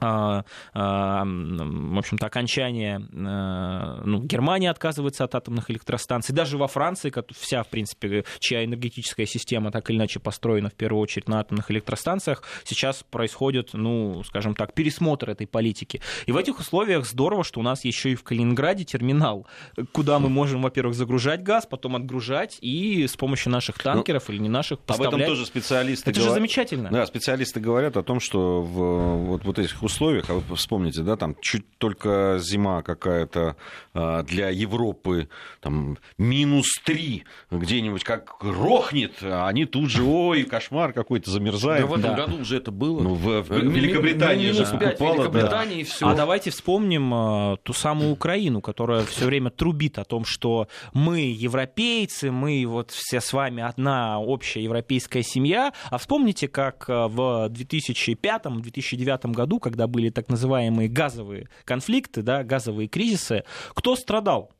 в 0.00 1.98
общем-то, 1.98 2.26
окончание, 2.26 3.00
а, 3.14 4.02
ну, 4.04 4.20
Германия 4.22 4.70
отказывается 4.70 5.24
от 5.24 5.34
атомных 5.34 5.70
электростанций, 5.70 6.34
даже 6.34 6.58
во 6.58 6.66
Франции, 6.66 7.12
вся, 7.38 7.62
в 7.62 7.68
принципе, 7.68 8.24
чья 8.40 8.64
энергетическая 8.64 9.26
система 9.26 9.70
так 9.70 9.88
или 9.90 9.96
иначе 9.96 10.18
построена 10.18 10.70
в 10.70 10.74
первую 10.74 11.00
очередь 11.00 11.28
на 11.28 11.40
атомных 11.40 11.70
электростанциях, 11.70 12.42
сейчас 12.64 13.04
происходит, 13.08 13.70
ну, 13.74 14.24
скажем 14.24 14.54
так, 14.54 14.74
пересмотр 14.74 15.30
этой 15.30 15.46
политики. 15.46 16.00
И 16.26 16.32
в 16.32 16.36
этих 16.36 16.58
условиях 16.58 17.06
здорово, 17.06 17.44
что 17.44 17.60
у 17.60 17.62
нас 17.62 17.84
еще 17.84 18.10
и 18.10 18.14
в 18.14 18.24
Калининграде 18.24 18.84
терминал, 18.84 19.46
куда 19.92 20.18
мы 20.18 20.28
можем, 20.28 20.62
во-первых, 20.62 20.96
загружать 20.96 21.42
газ, 21.42 21.66
потом 21.66 21.96
отгружать 21.96 22.58
и 22.60 23.06
с 23.06 23.16
помощью 23.16 23.52
наших 23.52 23.76
ну, 23.78 23.92
танкеров 23.92 24.24
ну, 24.28 24.34
или 24.34 24.42
не 24.42 24.48
наших 24.48 24.80
поставлять. 24.80 25.14
Об 25.14 25.20
этом 25.20 25.34
тоже 25.34 25.46
специалисты 25.46 26.10
Это 26.10 26.18
говорят. 26.18 26.34
же 26.34 26.40
замечательно. 26.40 26.90
Да, 26.90 27.06
специалисты 27.06 27.60
говорят 27.60 27.96
о 27.96 28.02
том, 28.02 28.18
что 28.18 28.62
в 28.62 29.12
вот, 29.16 29.44
вот 29.44 29.58
этих 29.72 29.82
условиях, 29.82 30.28
а 30.28 30.34
вы 30.34 30.56
вспомните, 30.56 31.02
да, 31.02 31.16
там 31.16 31.34
чуть 31.40 31.64
только 31.78 32.38
зима 32.38 32.82
какая-то 32.82 33.56
а, 33.94 34.22
для 34.22 34.50
Европы, 34.50 35.28
там, 35.60 35.98
минус 36.18 36.66
3 36.84 37.24
где-нибудь 37.50 38.04
как 38.04 38.36
рохнет, 38.42 39.14
а 39.22 39.48
они 39.48 39.64
тут 39.64 39.90
же, 39.90 40.02
ой, 40.04 40.44
кошмар 40.44 40.92
какой-то, 40.92 41.30
замерзают. 41.30 41.88
Да 41.88 41.94
в 41.94 41.98
этом 41.98 42.16
да. 42.16 42.26
году 42.26 42.40
уже 42.42 42.56
это 42.58 42.70
было. 42.70 43.02
Ну, 43.02 43.14
в, 43.14 43.42
в 43.42 43.50
Великобритании 43.50 44.52
минус 44.52 44.68
же 44.68 44.78
покупала. 44.78 45.14
Великобритании 45.14 45.74
да. 45.74 45.80
и 45.80 45.84
все. 45.84 46.08
А 46.08 46.14
давайте 46.14 46.50
вспомним 46.50 47.14
а, 47.14 47.56
ту 47.62 47.72
самую 47.72 48.12
Украину, 48.12 48.60
которая 48.60 49.04
все 49.04 49.26
время 49.26 49.50
трубит 49.50 49.98
о 49.98 50.04
том, 50.04 50.24
что 50.24 50.68
мы 50.92 51.20
европейцы, 51.20 52.30
мы 52.30 52.64
вот 52.66 52.90
все 52.90 53.20
с 53.20 53.32
вами 53.32 53.62
одна 53.62 54.20
общая 54.20 54.62
европейская 54.62 55.22
семья. 55.22 55.72
А 55.90 55.98
вспомните, 55.98 56.48
как 56.48 56.88
в 56.88 57.48
2005-2009 57.50 59.32
году, 59.32 59.58
когда 59.62 59.86
были 59.86 60.10
так 60.10 60.28
называемые 60.28 60.88
газовые 60.88 61.48
конфликты, 61.64 62.22
да, 62.22 62.44
газовые 62.44 62.88
кризисы, 62.88 63.44
кто 63.70 63.96
страдал? 63.96 64.52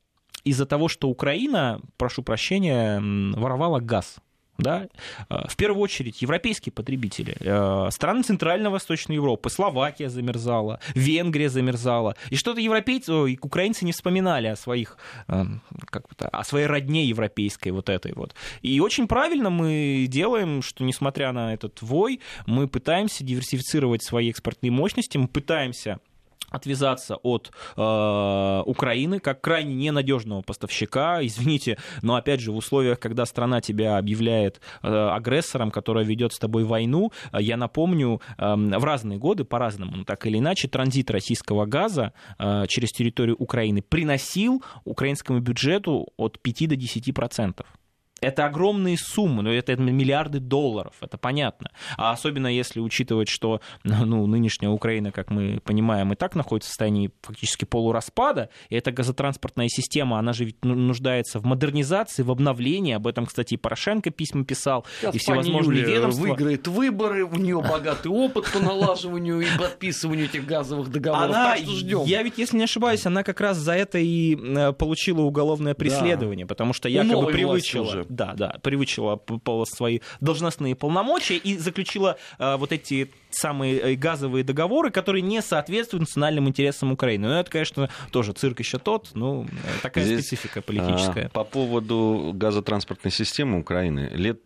Из-за 0.44 0.66
того, 0.66 0.88
что 0.88 1.08
Украина, 1.08 1.80
прошу 1.98 2.22
прощения, 2.22 3.00
воровала 3.36 3.78
газ 3.78 4.16
да, 4.62 4.88
э, 5.28 5.48
в 5.48 5.56
первую 5.56 5.82
очередь 5.82 6.22
европейские 6.22 6.72
потребители, 6.72 7.36
э, 7.40 7.90
страны 7.90 8.22
Центрально-Восточной 8.22 9.16
Европы, 9.16 9.50
Словакия 9.50 10.08
замерзала, 10.08 10.80
Венгрия 10.94 11.48
замерзала, 11.48 12.16
и 12.30 12.36
что-то 12.36 12.60
европейцы, 12.60 13.12
ой, 13.12 13.38
украинцы 13.42 13.84
не 13.84 13.92
вспоминали 13.92 14.46
о 14.46 14.56
своих, 14.56 14.96
э, 15.28 15.44
как 15.86 16.14
то 16.14 16.28
о 16.28 16.44
своей 16.44 16.66
родне 16.66 17.04
европейской 17.04 17.70
вот 17.70 17.88
этой 17.88 18.12
вот. 18.14 18.34
И 18.62 18.80
очень 18.80 19.06
правильно 19.06 19.50
мы 19.50 20.06
делаем, 20.08 20.62
что 20.62 20.84
несмотря 20.84 21.32
на 21.32 21.54
этот 21.54 21.82
вой, 21.82 22.20
мы 22.46 22.68
пытаемся 22.68 23.24
диверсифицировать 23.24 24.02
свои 24.02 24.30
экспортные 24.30 24.70
мощности, 24.70 25.18
мы 25.18 25.28
пытаемся 25.28 25.98
отвязаться 26.52 27.16
от 27.16 27.50
э, 27.76 28.62
Украины 28.66 29.18
как 29.18 29.40
крайне 29.40 29.74
ненадежного 29.74 30.42
поставщика. 30.42 31.20
Извините, 31.26 31.78
но 32.02 32.14
опять 32.14 32.40
же 32.40 32.52
в 32.52 32.56
условиях, 32.56 33.00
когда 33.00 33.24
страна 33.26 33.60
тебя 33.60 33.98
объявляет 33.98 34.60
э, 34.82 34.88
агрессором, 34.88 35.70
которая 35.70 36.04
ведет 36.04 36.32
с 36.32 36.38
тобой 36.38 36.64
войну, 36.64 37.12
э, 37.32 37.38
я 37.40 37.56
напомню, 37.56 38.20
э, 38.38 38.54
в 38.54 38.84
разные 38.84 39.18
годы 39.18 39.44
по-разному, 39.44 39.96
но 39.96 40.04
так 40.04 40.26
или 40.26 40.38
иначе, 40.38 40.68
транзит 40.68 41.10
российского 41.10 41.66
газа 41.66 42.12
э, 42.38 42.66
через 42.68 42.90
территорию 42.90 43.36
Украины 43.38 43.82
приносил 43.82 44.62
украинскому 44.84 45.40
бюджету 45.40 46.08
от 46.16 46.38
5 46.40 46.68
до 46.68 46.76
10 46.76 47.14
процентов. 47.14 47.66
Это 48.22 48.46
огромные 48.46 48.96
суммы, 48.96 49.42
но 49.42 49.52
это 49.52 49.76
миллиарды 49.76 50.38
долларов, 50.38 50.94
это 51.00 51.18
понятно. 51.18 51.70
А 51.96 52.12
особенно 52.12 52.46
если 52.46 52.80
учитывать, 52.80 53.28
что 53.28 53.60
ну, 53.84 54.26
нынешняя 54.26 54.70
Украина, 54.70 55.10
как 55.10 55.30
мы 55.30 55.60
понимаем, 55.64 56.12
и 56.12 56.16
так 56.16 56.34
находится 56.36 56.68
в 56.68 56.70
состоянии 56.70 57.10
фактически 57.22 57.64
полураспада, 57.64 58.48
и 58.68 58.76
эта 58.76 58.92
газотранспортная 58.92 59.68
система, 59.68 60.18
она 60.18 60.32
же 60.32 60.44
ведь 60.44 60.64
ну, 60.64 60.74
нуждается 60.74 61.40
в 61.40 61.44
модернизации, 61.44 62.22
в 62.22 62.30
обновлении. 62.30 62.94
Об 62.94 63.06
этом, 63.06 63.26
кстати, 63.26 63.54
и 63.54 63.56
Порошенко 63.56 64.10
письма 64.10 64.44
писал, 64.44 64.86
Сейчас 65.00 65.14
и 65.16 65.18
всевозможные 65.18 65.84
ведомства. 65.84 66.22
выиграет 66.22 66.68
выборы, 66.68 67.24
у 67.24 67.36
нее 67.36 67.60
богатый 67.60 68.08
опыт 68.08 68.50
по 68.52 68.60
налаживанию 68.60 69.40
и 69.40 69.46
подписыванию 69.58 70.26
этих 70.26 70.46
газовых 70.46 70.90
договоров. 70.90 71.30
Она, 71.30 71.54
так 71.54 71.58
что 71.58 71.72
ждем. 71.72 72.04
Я 72.04 72.22
ведь, 72.22 72.38
если 72.38 72.56
не 72.56 72.64
ошибаюсь, 72.64 73.04
она 73.04 73.24
как 73.24 73.40
раз 73.40 73.56
за 73.56 73.72
это 73.72 73.98
и 73.98 74.36
э, 74.36 74.72
получила 74.72 75.22
уголовное 75.22 75.74
преследование, 75.74 76.46
да. 76.46 76.48
потому 76.48 76.72
что 76.72 76.88
якобы 76.88 77.32
привычила 77.32 78.04
да, 78.14 78.34
да, 78.34 78.58
привычила 78.62 79.20
свои 79.64 80.00
должностные 80.20 80.74
полномочия 80.74 81.36
и 81.36 81.56
заключила 81.56 82.16
э, 82.38 82.56
вот 82.56 82.72
эти 82.72 83.10
самые 83.30 83.78
э, 83.78 83.94
газовые 83.94 84.44
договоры, 84.44 84.90
которые 84.90 85.22
не 85.22 85.40
соответствуют 85.42 86.02
национальным 86.02 86.48
интересам 86.48 86.92
Украины. 86.92 87.28
Но 87.28 87.40
это, 87.40 87.50
конечно, 87.50 87.90
тоже 88.10 88.32
цирк 88.32 88.60
еще 88.60 88.78
тот, 88.78 89.10
ну, 89.14 89.46
такая 89.82 90.04
Здесь, 90.04 90.26
специфика 90.26 90.62
политическая. 90.62 91.26
А, 91.26 91.28
по 91.30 91.44
поводу 91.44 92.32
газотранспортной 92.34 93.12
системы 93.12 93.58
Украины, 93.58 94.10
лет 94.12 94.40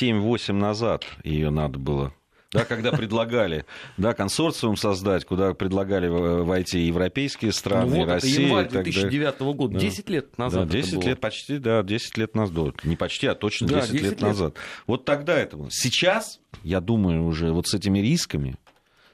7-8 0.00 0.52
назад 0.52 1.04
ее 1.24 1.50
надо 1.50 1.78
было 1.78 2.12
да, 2.52 2.64
когда 2.64 2.90
предлагали 2.92 3.64
да, 3.96 4.12
консорциум 4.12 4.76
создать, 4.76 5.24
куда 5.24 5.54
предлагали 5.54 6.08
войти 6.08 6.80
европейские 6.80 7.52
страны, 7.52 7.90
ну, 7.90 7.96
вот 7.98 8.08
Россия. 8.08 8.32
Это 8.32 8.42
январь 8.42 8.68
2009 8.68 9.40
-го 9.40 9.54
года, 9.54 9.74
да. 9.74 9.80
10 9.80 10.10
лет 10.10 10.38
назад. 10.38 10.68
Да, 10.68 10.72
10 10.72 11.04
лет 11.04 11.20
почти, 11.20 11.58
да, 11.58 11.82
10 11.82 12.16
лет 12.18 12.34
назад. 12.34 12.84
Не 12.84 12.96
почти, 12.96 13.26
а 13.28 13.34
точно 13.34 13.68
10, 13.68 13.80
да, 13.80 13.86
10 13.86 13.94
лет, 13.94 14.10
лет 14.12 14.20
назад. 14.20 14.54
Вот 14.86 15.04
тогда 15.04 15.38
это 15.38 15.56
было. 15.56 15.68
Сейчас, 15.70 16.40
я 16.64 16.80
думаю, 16.80 17.24
уже 17.24 17.52
вот 17.52 17.68
с 17.68 17.74
этими 17.74 18.00
рисками, 18.00 18.56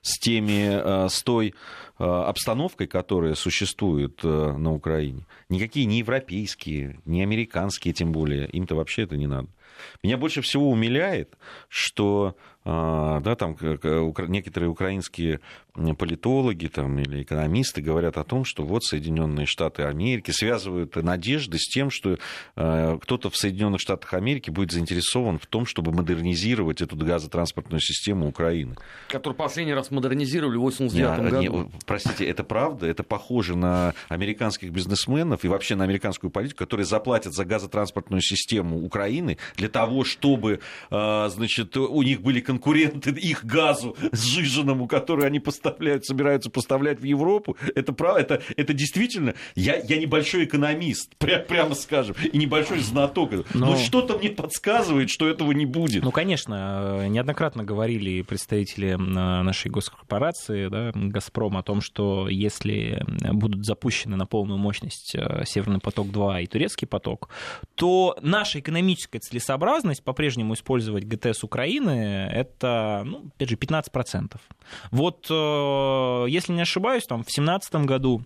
с 0.00 0.18
теми, 0.18 0.68
э, 0.70 1.08
с 1.08 1.22
той 1.22 1.54
э, 1.98 2.04
обстановкой, 2.04 2.86
которая 2.86 3.34
существует 3.34 4.20
э, 4.22 4.28
на 4.28 4.72
Украине, 4.72 5.26
никакие 5.48 5.84
не 5.84 5.98
европейские, 5.98 7.00
не 7.04 7.22
американские, 7.22 7.92
тем 7.92 8.12
более, 8.12 8.48
им-то 8.48 8.76
вообще 8.76 9.02
это 9.02 9.16
не 9.16 9.26
надо. 9.26 9.48
Меня 10.02 10.16
больше 10.16 10.40
всего 10.40 10.70
умиляет, 10.70 11.36
что 11.68 12.36
да, 12.66 13.36
там 13.36 13.56
некоторые 14.28 14.70
украинские 14.70 15.40
политологи 15.98 16.66
там, 16.66 16.98
или 16.98 17.22
экономисты 17.22 17.80
говорят 17.80 18.16
о 18.16 18.24
том, 18.24 18.44
что 18.44 18.64
вот 18.64 18.84
Соединенные 18.84 19.46
Штаты 19.46 19.84
Америки 19.84 20.30
связывают 20.30 20.96
надежды 20.96 21.58
с 21.58 21.68
тем, 21.68 21.90
что 21.90 22.18
а, 22.56 22.98
кто-то 22.98 23.30
в 23.30 23.36
Соединенных 23.36 23.80
Штатах 23.80 24.14
Америки 24.14 24.50
будет 24.50 24.72
заинтересован 24.72 25.38
в 25.38 25.46
том, 25.46 25.66
чтобы 25.66 25.92
модернизировать 25.92 26.80
эту 26.80 26.96
газотранспортную 26.96 27.80
систему 27.80 28.26
Украины. 28.26 28.74
Которую 29.08 29.36
последний 29.36 29.74
раз 29.74 29.90
модернизировали 29.90 30.56
в 30.56 30.62
89 30.62 31.30
году. 31.30 31.62
Не, 31.62 31.70
простите, 31.84 32.26
это 32.26 32.42
правда? 32.42 32.86
Это 32.86 33.02
похоже 33.02 33.56
на 33.56 33.94
американских 34.08 34.70
бизнесменов 34.70 35.44
и 35.44 35.48
вообще 35.48 35.76
на 35.76 35.84
американскую 35.84 36.30
политику, 36.30 36.58
которые 36.58 36.86
заплатят 36.86 37.34
за 37.34 37.44
газотранспортную 37.44 38.22
систему 38.22 38.82
Украины 38.82 39.38
для 39.56 39.68
того, 39.68 40.04
чтобы 40.04 40.60
а, 40.90 41.28
значит, 41.28 41.76
у 41.76 42.02
них 42.02 42.22
были 42.22 42.40
конкуренты 42.40 42.55
их 42.56 43.44
газу 43.44 43.96
сжиженному, 44.12 44.86
который 44.86 45.26
они 45.26 45.40
поставляют, 45.40 46.04
собираются 46.04 46.50
поставлять 46.50 47.00
в 47.00 47.04
Европу. 47.04 47.56
Это 47.74 47.92
правда, 47.92 48.20
это, 48.20 48.42
это 48.56 48.72
действительно, 48.72 49.34
я, 49.54 49.76
я 49.76 49.98
небольшой 49.98 50.44
экономист, 50.44 51.16
пря, 51.16 51.38
прямо 51.38 51.74
скажем, 51.74 52.16
и 52.32 52.36
небольшой 52.36 52.80
знаток. 52.80 53.26
Но, 53.32 53.44
Но 53.54 53.76
что-то 53.76 54.18
мне 54.18 54.30
подсказывает, 54.30 55.10
что 55.10 55.28
этого 55.28 55.52
не 55.52 55.66
будет. 55.66 56.02
Ну, 56.02 56.12
конечно, 56.12 57.00
э, 57.00 57.08
неоднократно 57.08 57.64
говорили 57.64 58.22
представители 58.22 58.92
э, 58.92 58.96
нашей 58.96 59.70
госкорпорации, 59.70 60.68
да, 60.68 60.92
«Газпром», 60.94 61.56
о 61.56 61.62
том, 61.62 61.80
что 61.80 62.28
если 62.28 63.02
будут 63.32 63.64
запущены 63.64 64.16
на 64.16 64.26
полную 64.26 64.58
мощность 64.58 65.14
э, 65.14 65.44
«Северный 65.44 65.80
поток-2» 65.80 66.42
и 66.42 66.46
«Турецкий 66.46 66.86
поток», 66.86 67.30
то 67.74 68.16
наша 68.22 68.60
экономическая 68.60 69.18
целесообразность 69.18 70.04
по-прежнему 70.04 70.54
использовать 70.54 71.04
ГТС 71.04 71.44
Украины 71.44 72.45
это, 72.48 73.02
ну, 73.04 73.30
опять 73.34 73.50
же, 73.50 73.56
15%. 73.56 74.40
Вот, 74.90 75.26
э, 75.30 76.26
если 76.28 76.52
не 76.52 76.62
ошибаюсь, 76.62 77.04
там 77.04 77.22
в 77.22 77.26
2017 77.26 77.86
году 77.86 78.22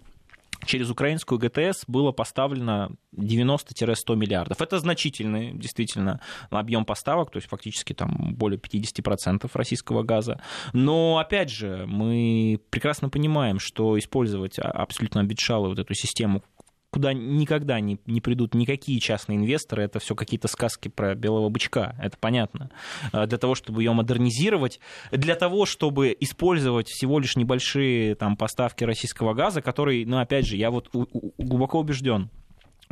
через 0.65 0.91
украинскую 0.91 1.39
ГТС 1.39 1.85
было 1.87 2.13
поставлено 2.13 2.91
90-100 3.17 4.17
миллиардов. 4.17 4.61
Это 4.61 4.79
значительный, 4.79 5.53
действительно, 5.55 6.21
объем 6.51 6.85
поставок, 6.85 7.31
то 7.31 7.39
есть 7.39 7.49
фактически 7.49 7.93
там 7.93 8.35
более 8.35 8.59
50% 8.59 9.51
российского 9.55 10.03
газа. 10.03 10.41
Но, 10.73 11.19
опять 11.19 11.51
же, 11.51 11.85
мы 11.87 12.61
прекрасно 12.71 13.09
понимаем, 13.09 13.59
что 13.59 13.99
использовать 13.99 14.59
а, 14.59 14.71
абсолютно 14.71 15.21
обетшалую 15.21 15.71
вот 15.71 15.79
эту 15.79 15.95
систему 15.95 16.43
куда 16.91 17.13
никогда 17.13 17.81
не, 17.81 17.99
не 18.07 18.21
придут 18.21 18.55
никакие 18.55 19.01
частные 19.01 19.39
инвесторы, 19.39 19.85
это 19.85 19.99
все 19.99 20.15
какие-то 20.15 20.49
сказки 20.49 20.89
про 20.89 21.15
белого 21.15 21.49
бычка, 21.49 21.95
это 22.01 22.17
понятно. 22.19 22.71
А 23.13 23.27
для 23.27 23.39
того, 23.39 23.55
чтобы 23.55 23.83
ее 23.83 23.93
модернизировать, 23.93 24.81
для 25.11 25.37
того, 25.37 25.67
чтобы 25.67 26.17
использовать 26.19 26.89
всего 26.89 27.19
лишь 27.19 27.37
небольшие 27.37 28.15
там, 28.17 28.37
поставки 28.37 28.85
российского 28.85 29.35
газа, 29.35 29.63
который, 29.63 30.05
ну, 30.05 30.19
опять 30.19 30.47
же, 30.47 30.57
я 30.57 30.71
вот 30.71 30.91
глубоко 30.93 31.81
убежден, 31.81 32.31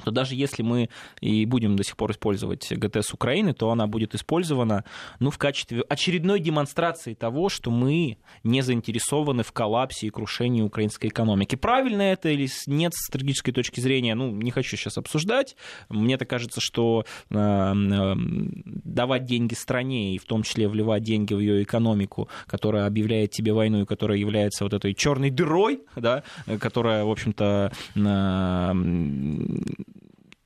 то 0.04 0.10
даже 0.10 0.34
если 0.34 0.62
мы 0.62 0.88
и 1.20 1.44
будем 1.44 1.76
до 1.76 1.84
сих 1.84 1.96
пор 1.96 2.12
использовать 2.12 2.70
ГТС 2.70 3.12
Украины, 3.12 3.52
то 3.52 3.70
она 3.70 3.86
будет 3.86 4.14
использована 4.14 4.84
ну, 5.20 5.30
в 5.30 5.38
качестве 5.38 5.82
очередной 5.88 6.40
демонстрации 6.40 7.14
того, 7.14 7.48
что 7.48 7.70
мы 7.70 8.18
не 8.44 8.62
заинтересованы 8.62 9.42
в 9.42 9.52
коллапсе 9.52 10.06
и 10.06 10.10
крушении 10.10 10.62
украинской 10.62 11.08
экономики. 11.08 11.56
Правильно 11.56 12.02
это 12.02 12.28
или 12.28 12.48
нет 12.66 12.94
с 12.94 13.06
стратегической 13.06 13.52
точки 13.52 13.80
зрения, 13.80 14.14
ну, 14.14 14.30
не 14.30 14.50
хочу 14.50 14.76
сейчас 14.76 14.98
обсуждать. 14.98 15.56
Мне 15.88 16.16
так 16.16 16.28
кажется, 16.28 16.60
что 16.60 17.04
э, 17.30 17.34
э, 17.34 18.14
давать 18.16 19.24
деньги 19.24 19.54
стране 19.54 20.14
и 20.14 20.18
в 20.18 20.24
том 20.24 20.42
числе 20.42 20.68
вливать 20.68 21.02
деньги 21.02 21.34
в 21.34 21.40
ее 21.40 21.62
экономику, 21.62 22.28
которая 22.46 22.86
объявляет 22.86 23.30
тебе 23.30 23.52
войну 23.52 23.82
и 23.82 23.86
которая 23.86 24.18
является 24.18 24.64
вот 24.64 24.74
этой 24.74 24.94
черной 24.94 25.30
дырой, 25.30 25.80
да, 25.96 26.22
которая, 26.60 27.04
в 27.04 27.10
общем-то, 27.10 27.72
э, 27.94 28.72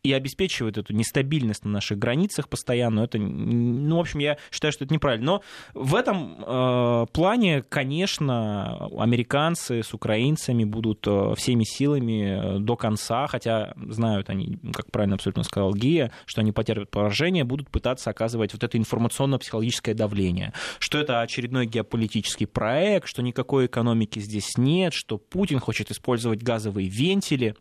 и 0.03 0.13
обеспечивает 0.13 0.79
эту 0.79 0.93
нестабильность 0.93 1.65
на 1.65 1.71
наших 1.71 1.99
границах 1.99 2.49
постоянно. 2.49 3.01
Это, 3.01 3.19
ну, 3.19 3.97
в 3.97 4.01
общем, 4.01 4.19
я 4.19 4.37
считаю, 4.51 4.73
что 4.73 4.85
это 4.85 4.93
неправильно. 4.93 5.25
Но 5.25 5.43
в 5.75 5.95
этом 5.95 6.45
э, 6.45 7.07
плане, 7.13 7.63
конечно, 7.69 8.89
американцы 8.99 9.83
с 9.83 9.95
украинцами 9.95 10.65
будут 10.65 11.07
э, 11.07 11.35
всеми 11.37 11.63
силами 11.63 12.57
э, 12.57 12.59
до 12.59 12.77
конца, 12.77 13.29
хотя 13.29 13.75
знают 13.77 14.29
они, 14.29 14.59
как 14.73 14.91
правильно 14.91 15.15
абсолютно 15.15 15.45
сказал 15.45 15.73
Гия, 15.73 16.11
что 16.27 16.41
они 16.41 16.51
потерпят 16.51 16.91
поражение, 16.91 17.45
будут 17.45 17.71
пытаться 17.71 18.11
оказывать 18.11 18.53
вот 18.53 18.65
это 18.65 18.77
информационно-психологическое 18.79 19.95
давление, 19.95 20.53
что 20.81 20.99
это 20.99 21.21
очередной 21.21 21.67
геополитический 21.67 22.49
проект, 22.49 23.07
что 23.07 23.23
никакой 23.23 23.67
экономики 23.67 24.19
здесь 24.19 24.59
нет, 24.59 24.95
что 24.95 25.19
Путин 25.19 25.61
хочет 25.61 25.93
использовать 25.93 26.43
газовые 26.43 26.89
вентили 26.89 27.55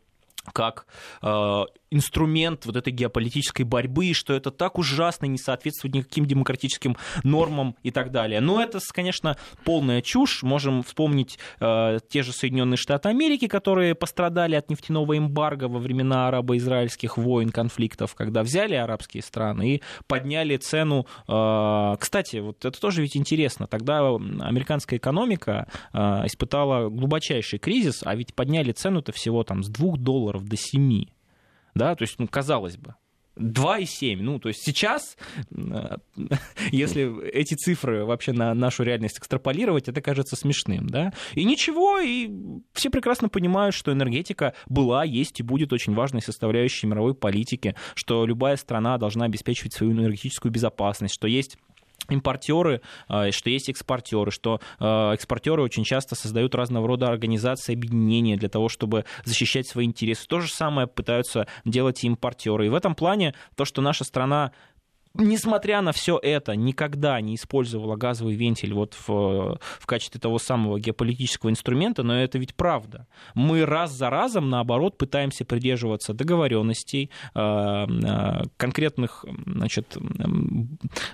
как 0.54 0.88
э, 1.21 1.63
инструмент 1.91 2.65
вот 2.65 2.77
этой 2.77 2.91
геополитической 2.91 3.63
борьбы, 3.63 4.13
что 4.13 4.34
это 4.34 4.49
так 4.49 4.77
ужасно, 4.77 5.25
не 5.25 5.38
соответствует 5.38 5.93
никаким 5.93 6.25
демократическим 6.25 6.97
нормам 7.23 7.75
и 7.84 7.91
так 7.91 8.12
далее. 8.12 8.39
Но 8.39 8.62
это, 8.63 8.80
конечно, 8.91 9.38
полная 9.65 10.01
чушь. 10.01 10.41
Можем 10.41 10.84
вспомнить 10.84 11.38
э, 11.60 11.99
те 12.10 12.23
же 12.23 12.32
Соединенные 12.32 12.77
Штаты 12.77 13.10
Америки, 13.10 13.47
которые 13.47 13.93
пострадали 13.93 14.56
от 14.56 14.69
нефтяного 14.69 15.17
эмбарго 15.17 15.65
во 15.65 15.80
времена 15.80 16.30
арабо-израильских 16.30 17.17
войн, 17.17 17.49
конфликтов, 17.49 18.15
когда 18.15 18.41
взяли 18.43 18.75
арабские 18.75 19.21
страны 19.21 19.75
и 19.75 19.81
подняли 20.08 20.56
цену. 20.56 21.06
Э, 21.27 21.98
кстати, 22.00 22.37
вот 22.37 22.63
это 22.63 22.79
тоже 22.79 23.02
ведь 23.02 23.17
интересно. 23.17 23.67
Тогда 23.67 24.00
американская 24.00 24.98
экономика 24.98 25.67
э, 25.92 25.98
испытала 26.25 26.89
глубочайший 26.89 27.60
кризис, 27.60 28.02
а 28.06 28.15
ведь 28.15 28.33
подняли 28.33 28.71
цену-то 28.71 29.12
всего 29.12 29.44
там 29.44 29.63
с 29.63 29.67
2 29.67 29.98
долларов 29.98 30.46
до 30.46 30.56
7 30.56 31.06
да, 31.74 31.96
то 31.96 32.04
есть, 32.04 32.19
ну, 32.19 32.28
казалось 32.28 32.78
бы, 32.78 32.96
2,7. 33.38 34.17
Ну, 34.22 34.40
то 34.40 34.50
есть 34.50 34.63
сейчас, 34.63 35.17
э, 35.52 35.98
если 36.72 37.30
эти 37.30 37.56
цифры 37.56 38.06
вообще 38.06 38.34
на 38.34 38.54
нашу 38.54 38.84
реальность 38.84 39.19
экстраполировать, 39.19 39.88
это 39.88 40.02
кажется 40.02 40.36
смешным, 40.36 40.88
да? 40.88 41.13
И 41.34 41.44
ничего, 41.44 42.00
и 42.00 42.30
все 42.74 42.90
прекрасно 42.90 43.30
понимают, 43.30 43.76
что 43.76 43.92
энергетика 43.92 44.54
была, 44.67 45.04
есть 45.04 45.40
и 45.40 45.44
будет 45.44 45.74
очень 45.74 45.94
важной 45.94 46.22
составляющей 46.22 46.88
мировой 46.88 47.15
политики, 47.15 47.76
что 47.96 48.26
любая 48.26 48.58
страна 48.58 48.98
должна 48.98 49.26
обеспечивать 49.26 49.74
свою 49.74 49.94
энергетическую 49.94 50.52
безопасность, 50.52 51.15
что 51.15 51.28
есть 51.28 51.58
импортеры, 52.10 52.81
а, 53.08 53.31
что 53.31 53.49
есть 53.49 53.69
экспортеры, 53.69 54.31
что 54.31 54.60
а, 54.79 55.13
экспортеры 55.13 55.62
очень 55.62 55.83
часто 55.83 56.15
создают 56.15 56.56
разного 56.56 56.87
рода 56.87 57.08
организации, 57.08 57.73
объединения 57.73 58.37
для 58.37 58.49
того, 58.49 58.69
чтобы 58.69 59.06
защищать 59.23 59.67
свои 59.67 59.85
интересы. 59.85 60.27
То 60.27 60.39
же 60.39 60.52
самое 60.52 60.87
пытаются 60.87 61.47
делать 61.65 62.04
и 62.04 62.08
импортеры. 62.08 62.65
И 62.65 62.69
в 62.69 62.75
этом 62.75 62.95
плане 62.95 63.33
то, 63.56 63.65
что 63.65 63.81
наша 63.81 64.04
страна 64.04 64.52
несмотря 65.14 65.82
на 65.82 65.92
все 65.92 66.20
это, 66.22 66.56
никогда 66.56 67.20
не 67.22 67.36
использовала 67.36 67.96
газовый 67.96 68.36
вентиль 68.36 68.74
вот 68.74 68.96
в, 69.08 69.60
в 69.80 69.86
качестве 69.86 70.20
того 70.20 70.40
самого 70.40 70.80
геополитического 70.80 71.50
инструмента, 71.50 72.04
но 72.04 72.22
это 72.22 72.38
ведь 72.38 72.56
правда. 72.56 73.08
Мы 73.36 73.66
раз 73.66 73.92
за 73.92 74.10
разом, 74.10 74.50
наоборот, 74.50 74.98
пытаемся 74.98 75.46
придерживаться 75.46 76.14
договоренностей, 76.14 77.10
э, 77.36 77.40
э, 77.40 78.44
конкретных 78.58 79.26
значит, 79.46 79.98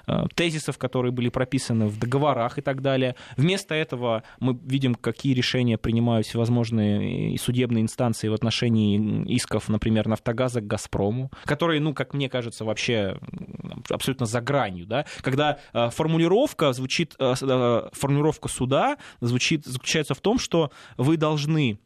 э, 0.07 0.25
тезисов, 0.35 0.77
которые 0.77 1.11
были 1.11 1.29
прописаны 1.29 1.87
в 1.87 1.99
договорах 1.99 2.57
и 2.57 2.61
так 2.61 2.81
далее. 2.81 3.15
Вместо 3.35 3.73
этого 3.75 4.23
мы 4.39 4.57
видим, 4.63 4.95
какие 4.95 5.33
решения 5.33 5.77
принимают 5.77 6.27
всевозможные 6.27 7.37
судебные 7.37 7.81
инстанции 7.83 8.27
в 8.27 8.33
отношении 8.33 9.25
исков, 9.33 9.69
например, 9.69 10.07
Нафтогаза 10.07 10.61
к 10.61 10.67
Газпрому, 10.67 11.31
которые, 11.45 11.81
ну, 11.81 11.93
как 11.93 12.13
мне 12.13 12.29
кажется, 12.29 12.65
вообще 12.65 13.17
абсолютно 13.91 14.25
за 14.25 14.41
гранью, 14.41 14.85
да, 14.85 15.05
когда 15.21 15.59
э, 15.73 15.89
формулировка 15.89 16.73
звучит, 16.73 17.15
э, 17.19 17.33
э, 17.39 17.89
формулировка 17.93 18.47
суда 18.47 18.97
звучит, 19.21 19.65
заключается 19.65 20.13
в 20.13 20.21
том, 20.21 20.39
что 20.39 20.71
вы 20.97 21.17
должны 21.17 21.79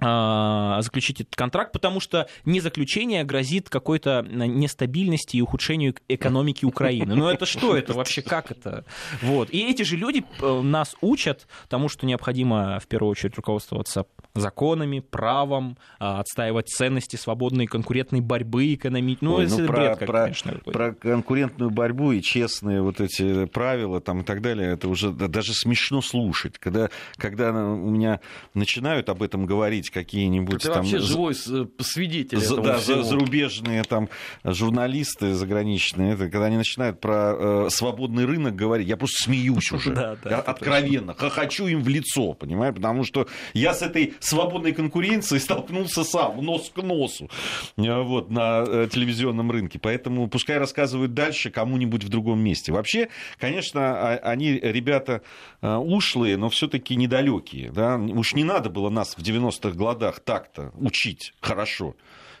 заключить 0.00 1.20
этот 1.20 1.36
контракт, 1.36 1.72
потому 1.72 2.00
что 2.00 2.28
не 2.44 2.60
заключение 2.60 3.24
грозит 3.24 3.68
какой-то 3.68 4.22
нестабильности 4.22 5.36
и 5.36 5.40
ухудшению 5.42 5.94
экономики 6.08 6.64
Украины. 6.64 7.14
Ну 7.14 7.28
это 7.28 7.46
что 7.46 7.76
это 7.76 7.92
вообще, 7.92 8.22
как 8.22 8.50
это? 8.50 8.84
Вот. 9.20 9.50
И 9.50 9.60
эти 9.70 9.82
же 9.82 9.96
люди 9.96 10.24
нас 10.40 10.96
учат 11.00 11.46
тому, 11.68 11.88
что 11.88 12.06
необходимо 12.06 12.80
в 12.80 12.86
первую 12.86 13.10
очередь 13.10 13.36
руководствоваться 13.36 14.06
законами, 14.34 15.00
правом, 15.00 15.76
а, 15.98 16.20
отстаивать 16.20 16.68
ценности 16.68 17.16
свободной 17.16 17.66
конкурентной 17.66 18.20
борьбы 18.20 18.74
экономить. 18.74 19.20
Ну, 19.20 19.34
Ой, 19.34 19.46
ну 19.46 19.66
про, 19.66 19.72
бред, 19.72 19.98
про, 19.98 20.22
конечно, 20.22 20.52
про 20.64 20.94
конкурентную 20.94 21.70
борьбу 21.70 22.12
и 22.12 22.22
честные 22.22 22.80
вот 22.82 23.00
эти 23.00 23.44
правила 23.46 24.00
там 24.00 24.20
и 24.22 24.24
так 24.24 24.40
далее, 24.40 24.72
это 24.72 24.88
уже 24.88 25.10
даже 25.10 25.52
смешно 25.52 26.00
слушать. 26.00 26.58
Когда, 26.58 26.88
когда 27.16 27.50
у 27.50 27.90
меня 27.90 28.20
начинают 28.54 29.08
об 29.08 29.22
этом 29.22 29.46
говорить 29.46 29.81
какие-нибудь 29.90 30.64
это 30.64 30.74
там... 30.74 30.82
вообще 30.82 30.98
живой 30.98 31.34
э, 31.34 31.66
свидетель 31.80 32.38
за, 32.38 32.56
Да, 32.56 32.78
всего. 32.78 33.02
зарубежные 33.02 33.82
там 33.84 34.08
журналисты 34.44 35.34
заграничные, 35.34 36.14
это, 36.14 36.28
когда 36.28 36.46
они 36.46 36.56
начинают 36.56 37.00
про 37.00 37.66
э, 37.66 37.70
свободный 37.70 38.24
рынок 38.24 38.54
говорить, 38.54 38.88
я 38.88 38.96
просто 38.96 39.24
смеюсь 39.24 39.70
уже. 39.72 39.94
Да, 39.94 40.16
да, 40.22 40.40
откровенно. 40.40 41.14
Хохочу 41.14 41.66
им 41.66 41.82
в 41.82 41.88
лицо, 41.88 42.34
понимаешь? 42.34 42.74
Потому 42.74 43.04
что 43.04 43.26
я 43.52 43.74
с 43.74 43.82
этой 43.82 44.14
свободной 44.20 44.72
конкуренции 44.72 45.38
столкнулся 45.52 46.04
сам, 46.04 46.42
нос 46.44 46.70
к 46.74 46.82
носу, 46.82 47.30
э, 47.76 48.02
вот, 48.02 48.30
на 48.30 48.64
э, 48.66 48.88
телевизионном 48.90 49.50
рынке. 49.50 49.78
Поэтому 49.78 50.28
пускай 50.28 50.58
рассказывают 50.58 51.14
дальше 51.14 51.50
кому-нибудь 51.50 52.04
в 52.04 52.08
другом 52.08 52.40
месте. 52.40 52.72
Вообще, 52.72 53.08
конечно, 53.38 53.80
а, 53.80 54.16
они 54.22 54.52
ребята 54.52 55.22
ушлые, 55.60 56.36
но 56.36 56.48
все-таки 56.48 56.96
недалекие. 56.96 57.70
Да? 57.70 57.96
Уж 57.96 58.34
не 58.34 58.44
надо 58.44 58.70
было 58.70 58.90
нас 58.90 59.14
в 59.16 59.22
90-х 59.22 59.71
годах 59.76 60.20
так-то 60.20 60.72
учить 60.74 61.34
хорошо. 61.40 61.94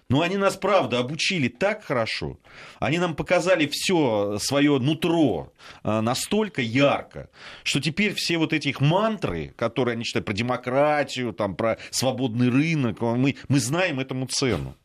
Но 0.08 0.20
они 0.20 0.36
нас, 0.36 0.56
правда, 0.56 0.98
обучили 0.98 1.48
так 1.48 1.84
хорошо. 1.84 2.38
Они 2.80 2.98
нам 2.98 3.16
показали 3.16 3.66
все 3.66 4.36
свое 4.38 4.78
нутро 4.78 5.52
а, 5.82 6.02
настолько 6.02 6.60
ярко, 6.60 7.30
что 7.62 7.80
теперь 7.80 8.12
все 8.14 8.36
вот 8.36 8.52
эти 8.52 8.68
их 8.68 8.82
мантры, 8.82 9.54
которые 9.56 9.94
они 9.94 10.04
читают 10.04 10.26
про 10.26 10.34
демократию, 10.34 11.32
там, 11.32 11.56
про 11.56 11.78
свободный 11.90 12.50
рынок, 12.50 13.00
мы, 13.00 13.36
мы 13.48 13.58
знаем 13.58 14.00
этому 14.00 14.26
цену. 14.26 14.76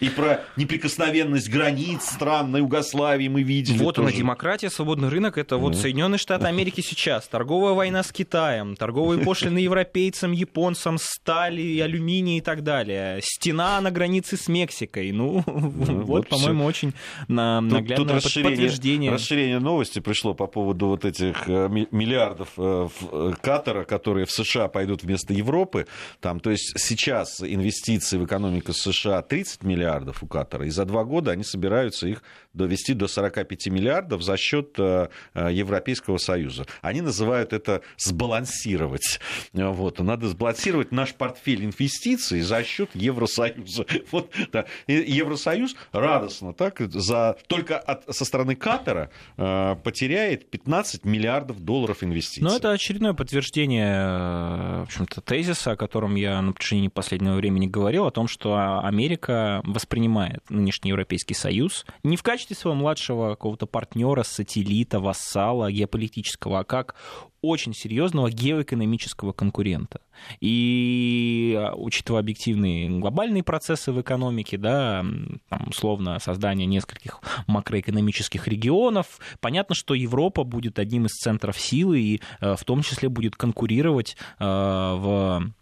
И 0.00 0.08
про 0.08 0.42
неприкосновенность 0.56 1.48
границ 1.48 2.02
стран 2.02 2.54
Югославии 2.56 3.28
мы 3.28 3.42
видели. 3.42 3.78
Вот 3.78 3.94
тоже. 3.94 4.08
она, 4.08 4.16
демократия, 4.16 4.68
свободный 4.68 5.08
рынок. 5.08 5.38
Это 5.38 5.56
вот 5.56 5.76
Соединенные 5.76 6.18
Штаты 6.18 6.46
Америки 6.46 6.80
сейчас. 6.80 7.28
Торговая 7.28 7.74
война 7.74 8.02
с 8.02 8.10
Китаем, 8.10 8.74
торговые 8.74 9.22
пошлины 9.24 9.58
европейцам, 9.58 10.32
японцам, 10.32 10.98
стали, 10.98 11.78
алюминий 11.78 12.38
и 12.38 12.40
так 12.40 12.64
далее. 12.64 13.20
Стена 13.22 13.80
на 13.80 13.90
границе 13.90 14.36
с 14.36 14.48
Мексикой. 14.48 15.12
Ну, 15.12 15.44
ну 15.46 16.02
вот, 16.02 16.28
по-моему, 16.28 16.64
очень 16.64 16.92
наглядное 17.28 18.20
подтверждение. 18.20 19.12
Расширение 19.12 19.60
новости 19.60 20.00
пришло 20.00 20.34
по 20.34 20.46
поводу 20.46 20.88
вот 20.88 21.04
этих 21.04 21.48
э, 21.48 21.68
миллиардов 21.68 22.48
э, 22.56 22.88
э, 23.12 23.32
Катара, 23.40 23.84
которые 23.84 24.26
в 24.26 24.32
США 24.32 24.68
пойдут 24.68 25.04
вместо 25.04 25.32
Европы. 25.32 25.86
Там, 26.20 26.40
то 26.40 26.50
есть 26.50 26.78
сейчас 26.78 27.40
инвестиции 27.40 28.18
в 28.18 28.24
экономику 28.24 28.72
США 28.72 29.22
30 29.22 29.62
миллиардов 29.62 29.83
миллиардов 29.84 30.22
у 30.22 30.26
Катара. 30.26 30.66
И 30.66 30.70
за 30.70 30.84
два 30.84 31.04
года 31.04 31.32
они 31.32 31.44
собираются 31.44 32.06
их 32.06 32.22
довести 32.54 32.94
до 32.94 33.08
45 33.08 33.66
миллиардов 33.68 34.22
за 34.22 34.36
счет 34.36 34.74
э, 34.78 35.08
э, 35.34 35.48
Европейского 35.52 36.18
Союза. 36.18 36.66
Они 36.82 37.00
называют 37.00 37.52
это 37.52 37.82
сбалансировать. 37.98 39.20
Вот. 39.52 39.98
Надо 39.98 40.28
сбалансировать 40.28 40.92
наш 40.92 41.14
портфель 41.14 41.64
инвестиций 41.64 42.40
за 42.40 42.62
счет 42.64 42.90
Евросоюза. 42.94 43.86
Вот, 44.10 44.32
да. 44.52 44.66
Евросоюз 44.86 45.74
радостно 45.92 46.52
так, 46.52 46.78
за, 46.78 47.36
только 47.48 47.78
от, 47.78 48.14
со 48.14 48.24
стороны 48.24 48.54
Катара 48.54 49.10
э, 49.36 49.76
потеряет 49.82 50.50
15 50.50 51.04
миллиардов 51.04 51.60
долларов 51.60 52.04
инвестиций. 52.04 52.44
Но 52.44 52.56
это 52.56 52.70
очередное 52.70 53.14
подтверждение 53.14 54.80
в 54.80 54.82
общем-то, 54.82 55.20
тезиса, 55.20 55.72
о 55.72 55.76
котором 55.76 56.14
я 56.14 56.40
на 56.40 56.52
протяжении 56.52 56.88
последнего 56.88 57.34
времени 57.34 57.66
говорил, 57.66 58.06
о 58.06 58.10
том, 58.10 58.28
что 58.28 58.80
Америка 58.82 59.60
воспринимает 59.64 60.42
нынешний 60.50 60.90
Европейский 60.90 61.34
Союз 61.34 61.84
не 62.02 62.16
в 62.16 62.22
качестве 62.22 62.43
своего 62.52 62.78
младшего 62.78 63.30
какого-то 63.30 63.66
партнера, 63.66 64.22
сателлита, 64.22 65.00
вассала 65.00 65.72
геополитического, 65.72 66.60
а 66.60 66.64
как 66.64 66.94
очень 67.40 67.74
серьезного 67.74 68.30
геоэкономического 68.30 69.32
конкурента. 69.32 70.00
И 70.40 71.60
учитывая 71.76 72.20
объективные 72.20 72.88
глобальные 72.88 73.42
процессы 73.42 73.92
в 73.92 74.00
экономике, 74.00 74.56
да, 74.56 75.04
там, 75.48 75.68
условно 75.68 76.18
создание 76.18 76.66
нескольких 76.66 77.20
макроэкономических 77.46 78.48
регионов, 78.48 79.18
понятно, 79.40 79.74
что 79.74 79.94
Европа 79.94 80.44
будет 80.44 80.78
одним 80.78 81.06
из 81.06 81.12
центров 81.12 81.58
силы 81.58 82.00
и 82.00 82.20
э, 82.40 82.56
в 82.56 82.64
том 82.64 82.82
числе 82.82 83.08
будет 83.08 83.36
конкурировать 83.36 84.16
э, 84.38 84.44
в 84.44 85.52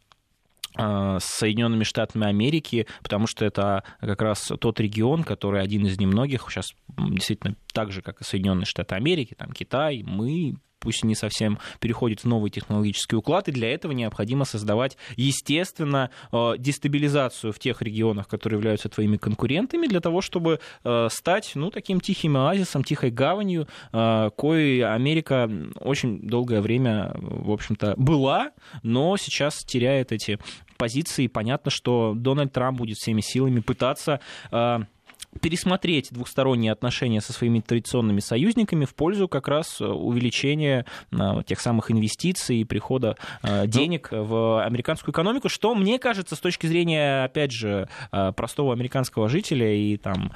с 0.77 1.25
Соединенными 1.25 1.85
Штатами 1.85 2.27
Америки, 2.27 2.87
потому 3.03 3.27
что 3.27 3.45
это 3.45 3.85
как 4.01 4.23
раз 4.23 4.51
тот 4.61 4.81
регион, 4.81 5.25
который 5.25 5.63
один 5.63 5.87
из 5.87 5.99
немногих, 5.99 6.47
сейчас 6.49 6.75
действительно 6.97 7.57
так 7.73 7.93
же, 7.93 8.03
как 8.03 8.21
и 8.21 8.25
Соединенные 8.25 8.67
Штаты 8.67 8.95
Америки, 8.95 9.35
там 9.37 9.53
Китай, 9.53 10.03
мы 10.03 10.57
пусть 10.83 11.05
не 11.05 11.15
совсем 11.15 11.59
переходит 11.81 12.21
в 12.21 12.25
новый 12.27 12.51
технологический 12.51 13.17
уклад, 13.17 13.49
и 13.49 13.53
для 13.53 13.73
этого 13.73 13.93
необходимо 13.93 14.45
создавать, 14.45 14.97
естественно, 15.17 16.11
э, 16.33 16.55
дестабилизацию 16.59 17.53
в 17.53 17.59
тех 17.59 17.81
регионах, 17.83 18.29
которые 18.29 18.59
являются 18.59 18.89
твоими 18.89 19.17
конкурентами, 19.17 19.87
для 19.87 20.01
того, 20.01 20.21
чтобы 20.21 20.59
э, 20.85 21.09
стать, 21.11 21.53
ну, 21.55 21.71
таким 21.71 22.01
тихим 22.01 22.37
оазисом, 22.37 22.83
тихой 22.83 23.11
гаванью, 23.11 23.69
э, 23.93 24.31
кое 24.37 24.93
Америка 24.93 25.51
очень 25.81 26.21
долгое 26.21 26.61
время, 26.61 27.13
в 27.15 27.51
общем-то, 27.53 27.95
была, 27.97 28.51
но 28.83 29.17
сейчас 29.17 29.59
теряет 29.65 30.11
эти 30.13 30.39
позиции. 30.77 31.29
Понятно, 31.29 31.71
что 31.71 32.15
Дональд 32.17 32.53
Трамп 32.53 32.79
будет 32.79 32.97
всеми 32.99 33.21
силами 33.21 33.61
пытаться 33.61 34.21
пересмотреть 35.41 36.09
двухсторонние 36.13 36.73
отношения 36.73 37.21
со 37.21 37.33
своими 37.33 37.61
традиционными 37.61 38.21
союзниками 38.21 38.85
в 38.85 38.95
пользу 38.95 39.29
как 39.29 39.49
раз 39.49 39.81
э, 39.81 39.87
увеличения 39.87 40.85
э, 41.11 41.43
тех 41.47 41.61
самых 41.61 41.91
инвестиций 41.91 42.59
и 42.59 42.65
прихода 42.65 43.17
э, 43.43 43.63
ну, 43.63 43.67
денег 43.67 44.09
ну, 44.13 44.25
в 44.25 44.65
американскую 44.65 45.13
экономику, 45.13 45.49
что, 45.49 45.75
мне 45.75 45.99
кажется, 45.99 46.37
с 46.37 46.41
точки 46.41 46.67
зрения, 46.67 47.25
опять 47.25 47.53
же, 47.53 47.89
простого 48.37 48.73
американского 48.73 49.29
жителя 49.29 49.73
и 49.73 49.97
там 49.97 50.33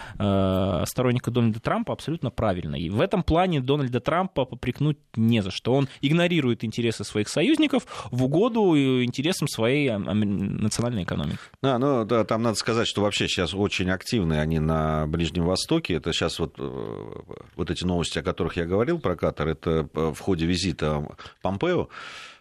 сторонника 0.87 1.31
Дональда 1.31 1.61
Трампа 1.61 1.93
абсолютно 1.93 2.31
правильно. 2.31 2.77
И 2.77 2.89
в 2.89 3.01
этом 3.01 3.23
плане 3.23 3.61
Дональда 3.61 4.01
Трампа 4.01 4.45
попрекнуть 4.45 4.99
не 5.17 5.43
за 5.43 5.51
что. 5.51 5.75
Он 5.75 5.89
игнорирует 6.01 6.65
интересы 6.65 7.05
своих 7.05 7.29
союзников 7.29 7.87
в 8.11 8.25
угоду 8.25 8.77
интересам 9.03 9.49
своей 9.49 9.91
национальной 9.91 11.05
экономики. 11.05 11.39
А, 11.63 11.79
ну, 11.79 12.05
да, 12.05 12.25
там 12.25 12.43
надо 12.43 12.57
сказать, 12.57 12.87
что 12.87 13.03
вообще 13.03 13.29
сейчас 13.29 13.55
очень 13.55 13.91
активны 13.91 14.35
они 14.35 14.59
на 14.59 14.86
Ближнем 15.07 15.45
Востоке. 15.45 15.95
Это 15.95 16.13
сейчас 16.13 16.39
вот, 16.39 16.55
э, 16.59 17.13
вот 17.57 17.71
эти 17.71 17.85
новости, 17.85 18.19
о 18.19 18.23
которых 18.23 18.57
я 18.57 18.65
говорил 18.65 18.99
про 18.99 19.17
Катар, 19.17 19.49
это 19.49 19.89
в 19.93 20.19
ходе 20.19 20.47
визита 20.47 21.07
Помпео. 21.43 21.89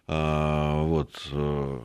А, 0.08 0.82
вот, 0.84 1.10
э, 1.32 1.80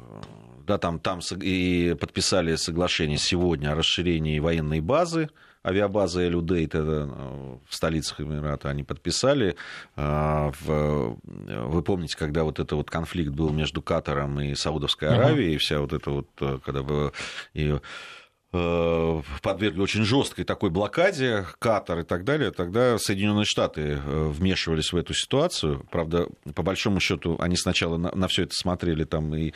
да, 0.66 0.78
там, 0.78 0.98
там 0.98 1.20
и 1.40 1.96
подписали 1.98 2.56
соглашение 2.56 3.18
сегодня 3.18 3.72
о 3.72 3.74
расширении 3.74 4.38
военной 4.38 4.80
базы, 4.80 5.30
авиабазы 5.64 6.26
Элюдейт, 6.26 6.74
э, 6.74 6.78
в 6.78 7.74
столицах 7.74 8.20
Эмирата, 8.20 8.68
они 8.68 8.82
подписали. 8.82 9.56
А, 9.96 10.52
вы 10.66 11.82
помните, 11.82 12.16
когда 12.18 12.44
вот 12.44 12.61
это 12.61 12.76
вот 12.76 12.90
конфликт 12.90 13.30
был 13.30 13.50
между 13.50 13.80
Катаром 13.80 14.38
и 14.40 14.54
Саудовской 14.54 15.08
Аравией, 15.08 15.52
uh-huh. 15.52 15.54
и 15.54 15.58
вся 15.58 15.80
вот 15.80 15.92
эта 15.94 16.11
вот, 16.11 16.28
когда 16.62 16.82
бы 16.82 17.12
и 17.54 17.72
Э, 17.72 18.19
подвергли 18.53 19.80
очень 19.80 20.05
жесткой 20.05 20.44
такой 20.44 20.70
блокаде, 20.70 21.46
Катар 21.61 22.01
и 22.01 22.03
так 22.03 22.24
далее, 22.24 22.51
тогда 22.51 22.98
Соединенные 22.98 23.44
Штаты 23.44 24.01
э, 24.05 24.28
вмешивались 24.28 24.92
в 24.92 24.96
эту 24.96 25.14
ситуацию. 25.14 25.86
Правда, 25.90 26.26
по 26.57 26.64
большому 26.64 26.98
счету, 26.98 27.36
они 27.38 27.57
сначала 27.57 27.96
на, 27.96 28.12
на 28.12 28.26
все 28.26 28.42
это 28.42 28.55
смотрели 28.55 29.05
там 29.05 29.32
и 29.36 29.53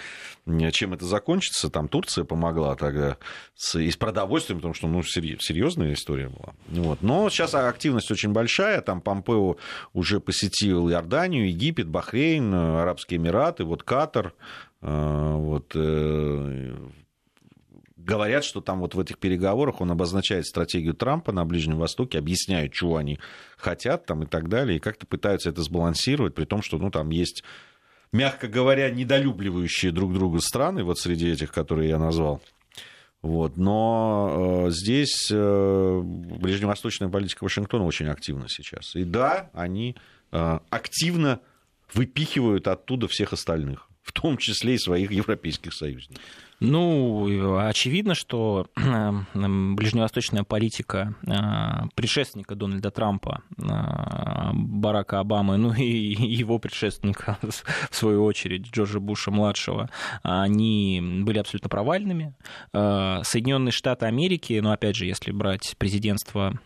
чем 0.71 0.95
это 0.95 1.07
закончится. 1.07 1.71
Там 1.71 1.89
Турция 1.89 2.25
помогла 2.25 2.77
тогда 2.77 3.17
с, 3.57 3.77
и 3.77 3.91
с 3.91 3.97
продовольствием, 3.97 4.59
потому 4.59 4.75
что 4.75 4.87
ну, 4.87 5.03
серьезная 5.03 5.95
история 5.95 6.29
была. 6.29 6.55
Вот. 6.69 7.03
Но 7.03 7.29
сейчас 7.31 7.55
активность 7.55 8.13
очень 8.13 8.31
большая. 8.31 8.81
Там 8.81 9.01
Помпео 9.01 9.57
уже 9.93 10.21
посетил 10.21 10.89
Иорданию, 10.89 11.49
Египет, 11.49 11.89
Бахрейн, 11.89 12.55
Арабские 12.55 13.19
Эмираты, 13.19 13.65
вот 13.65 13.83
Катар. 13.83 14.35
Э, 14.83 15.33
вот, 15.35 15.75
говорят, 18.05 18.45
что 18.45 18.61
там 18.61 18.81
вот 18.81 18.95
в 18.95 19.01
этих 19.01 19.19
переговорах 19.19 19.81
он 19.81 19.91
обозначает 19.91 20.47
стратегию 20.47 20.95
Трампа 20.95 21.33
на 21.33 21.45
Ближнем 21.45 21.79
Востоке, 21.79 22.19
объясняет, 22.19 22.73
чего 22.73 22.97
они 22.97 23.19
хотят 23.57 24.07
там 24.07 24.23
и 24.23 24.27
так 24.27 24.49
далее, 24.49 24.77
и 24.77 24.81
как-то 24.81 25.07
пытаются 25.07 25.51
это 25.51 25.63
сбалансировать, 25.63 26.35
при 26.35 26.45
том, 26.45 26.63
что 26.63 26.79
ну, 26.79 26.91
там 26.91 27.11
есть, 27.11 27.43
мягко 28.13 28.47
говоря, 28.47 28.91
недолюбливающие 28.91 29.91
друг 29.91 30.13
друга 30.13 30.41
страны, 30.41 30.85
вот 30.85 30.99
среди 30.99 31.31
этих, 31.31 31.53
которые 31.53 31.89
я 31.89 31.99
назвал. 31.99 32.43
Вот. 33.23 33.57
Но 33.57 34.67
э, 34.67 34.71
здесь 34.71 35.31
э, 35.33 36.01
ближневосточная 36.05 37.09
политика 37.09 37.45
Вашингтона 37.45 37.87
очень 37.87 38.09
активна 38.09 38.49
сейчас. 38.51 38.95
И 38.95 39.05
да, 39.05 39.49
они 39.55 39.97
э, 40.31 40.59
активно 40.69 41.41
выпихивают 41.95 42.69
оттуда 42.69 43.09
всех 43.09 43.33
остальных, 43.33 43.89
в 44.05 44.13
том 44.13 44.37
числе 44.37 44.75
и 44.75 44.79
своих 44.79 45.11
европейских 45.11 45.73
союзников. 45.73 46.23
Ну, 46.61 47.59
очевидно, 47.59 48.15
что 48.15 48.69
ближневосточная 48.77 50.45
политика 50.45 51.15
э, 51.27 51.89
предшественника 51.95 52.55
Дональда 52.55 52.91
Трампа, 52.91 53.43
э, 53.59 53.65
Барака 54.53 55.19
Обамы, 55.19 55.57
ну 55.57 55.75
и 55.75 55.85
его 55.85 56.59
предшественника, 56.59 57.39
в 57.91 57.97
свою 57.97 58.25
очередь, 58.25 58.69
Джорджа 58.71 59.01
Буша-младшего, 59.01 59.91
они 60.23 61.23
были 61.23 61.39
абсолютно 61.39 61.69
провальными. 61.69 62.35
Э, 62.73 63.21
Соединенные 63.25 63.73
Штаты 63.73 64.07
Америки, 64.07 64.59
ну, 64.63 64.71
опять 64.71 64.97
же, 64.97 65.07
если 65.07 65.33
брать 65.33 65.75
президентство 65.77 66.59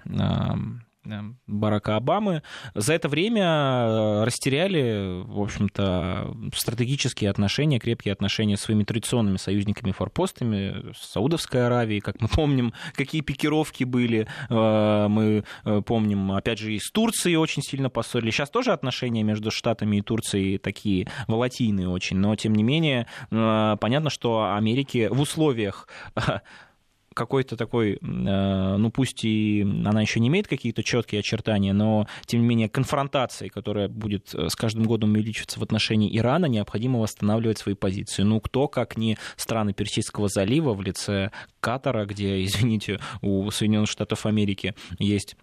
Барака 1.46 1.96
Обамы, 1.96 2.42
за 2.74 2.94
это 2.94 3.08
время 3.08 3.44
э, 3.44 4.24
растеряли, 4.24 5.22
в 5.24 5.40
общем-то, 5.40 6.36
стратегические 6.54 7.30
отношения, 7.30 7.78
крепкие 7.78 8.12
отношения 8.12 8.56
с 8.56 8.62
своими 8.62 8.84
традиционными 8.84 9.36
союзниками 9.36 9.92
форпостами, 9.92 10.92
с 10.92 11.12
Саудовской 11.12 11.66
Аравией, 11.66 12.00
как 12.00 12.20
мы 12.20 12.28
помним, 12.28 12.72
какие 12.94 13.22
пикировки 13.22 13.84
были, 13.84 14.26
э, 14.48 15.08
мы 15.08 15.44
э, 15.64 15.82
помним, 15.82 16.32
опять 16.32 16.58
же, 16.58 16.74
и 16.74 16.78
с 16.78 16.90
Турцией 16.90 17.36
очень 17.36 17.62
сильно 17.62 17.90
поссорили. 17.90 18.30
Сейчас 18.30 18.50
тоже 18.50 18.72
отношения 18.72 19.22
между 19.22 19.50
Штатами 19.50 19.96
и 19.96 20.02
Турцией 20.02 20.58
такие 20.58 21.08
волатильные 21.26 21.88
очень, 21.88 22.18
но, 22.18 22.34
тем 22.36 22.54
не 22.54 22.62
менее, 22.62 23.06
понятно, 23.30 24.10
что 24.10 24.54
Америке 24.54 25.08
в 25.08 25.20
условиях 25.20 25.88
какой-то 27.18 27.56
такой, 27.56 27.94
э, 27.94 28.76
ну 28.76 28.90
пусть 28.90 29.24
и 29.24 29.62
она 29.84 30.00
еще 30.00 30.20
не 30.20 30.28
имеет 30.28 30.46
какие-то 30.46 30.84
четкие 30.84 31.18
очертания, 31.18 31.72
но 31.72 32.06
тем 32.26 32.40
не 32.40 32.46
менее 32.46 32.68
конфронтации, 32.68 33.48
которая 33.48 33.88
будет 33.88 34.32
э, 34.34 34.48
с 34.48 34.54
каждым 34.54 34.84
годом 34.84 35.14
увеличиваться 35.14 35.58
в 35.58 35.62
отношении 35.64 36.16
Ирана, 36.16 36.46
необходимо 36.46 37.00
восстанавливать 37.00 37.58
свои 37.58 37.74
позиции. 37.74 38.22
Ну 38.22 38.40
кто, 38.40 38.68
как 38.68 38.96
не 38.96 39.18
страны 39.36 39.74
Персидского 39.74 40.28
залива 40.28 40.74
в 40.74 40.80
лице 40.80 41.32
Катара, 41.60 42.06
где, 42.06 42.44
извините, 42.44 43.00
у 43.20 43.50
Соединенных 43.50 43.90
Штатов 43.90 44.24
Америки 44.24 44.74
есть 45.00 45.36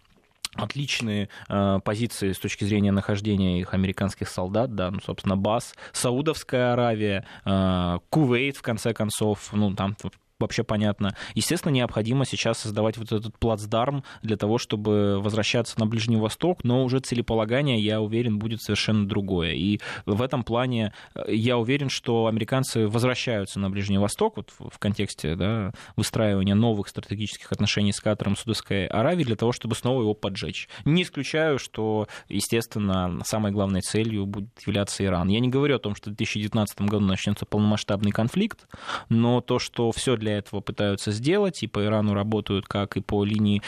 отличные 0.54 1.28
э, 1.50 1.80
позиции 1.84 2.32
с 2.32 2.40
точки 2.40 2.64
зрения 2.64 2.94
нахождения 2.94 3.60
их 3.60 3.74
американских 3.74 4.30
солдат, 4.30 4.74
да, 4.74 4.92
ну, 4.92 5.02
собственно, 5.06 5.36
БАС, 5.36 5.76
Саудовская 5.92 6.72
Аравия, 6.72 7.26
э, 7.44 8.00
Кувейт, 8.10 8.56
в 8.56 8.62
конце 8.62 8.94
концов, 8.94 9.50
ну, 9.52 9.76
там 9.76 9.98
вообще 10.40 10.64
понятно. 10.64 11.16
Естественно, 11.34 11.72
необходимо 11.72 12.26
сейчас 12.26 12.60
создавать 12.60 12.98
вот 12.98 13.12
этот 13.12 13.38
плацдарм 13.40 14.04
для 14.22 14.36
того, 14.38 14.58
чтобы 14.58 15.20
возвращаться 15.22 15.80
на 15.80 15.86
Ближний 15.86 16.18
Восток, 16.18 16.64
но 16.64 16.84
уже 16.84 17.00
целеполагание, 17.00 17.80
я 17.80 18.02
уверен, 18.02 18.38
будет 18.38 18.62
совершенно 18.62 19.08
другое. 19.08 19.54
И 19.54 19.80
в 20.06 20.22
этом 20.22 20.44
плане 20.44 20.94
э, 21.14 21.34
я 21.34 21.58
уверен, 21.58 21.90
что 21.90 22.28
американцы 22.28 22.88
возвращаются 22.88 23.60
на 23.60 23.70
Ближний 23.70 23.98
Восток 23.98 24.38
вот 24.38 24.52
в 24.58 24.78
контексте 24.78 25.36
да, 25.36 25.72
выстраивания 25.96 26.56
новых 26.56 26.90
стратегических 26.90 27.52
отношений 27.52 27.94
с 27.94 28.00
Катаром, 28.02 28.36
Судовской 28.36 28.88
Аравией 28.88 29.26
для 29.26 29.36
того, 29.36 29.54
чтобы 29.54 29.76
снова 29.76 30.02
его 30.02 30.14
поджечь. 30.14 30.68
Не 30.84 31.04
исключаю, 31.04 31.60
что, 31.60 32.08
естественно, 32.28 33.22
самой 33.24 33.52
главной 33.52 33.82
целью 33.82 34.26
будет 34.26 34.50
являться 34.66 35.06
Иран. 35.06 35.30
Я 35.30 35.40
не 35.40 35.50
говорю 35.50 35.78
о 35.78 35.80
том, 35.80 35.96
что 35.96 36.10
в 36.10 36.14
2019 36.14 36.82
году 36.82 37.06
начнется 37.06 37.46
полномасштабный 37.46 38.12
конфликт, 38.12 38.68
но 39.10 39.40
то, 39.40 39.60
что 39.60 39.92
все 39.92 40.18
для 40.18 40.25
для 40.26 40.38
этого 40.38 40.60
пытаются 40.60 41.12
сделать, 41.12 41.62
и 41.62 41.68
по 41.68 41.84
Ирану 41.84 42.14
работают 42.14 42.66
как 42.66 42.98
и 42.98 43.02
по 43.02 43.24
линии 43.24 43.62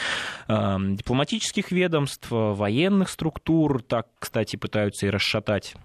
э, 0.48 0.76
дипломатических 0.80 1.70
ведомств, 1.70 2.26
военных 2.30 3.08
структур, 3.10 3.82
так, 3.82 4.08
кстати, 4.18 4.56
пытаются 4.56 5.06
и 5.06 5.10
расшатать 5.10 5.76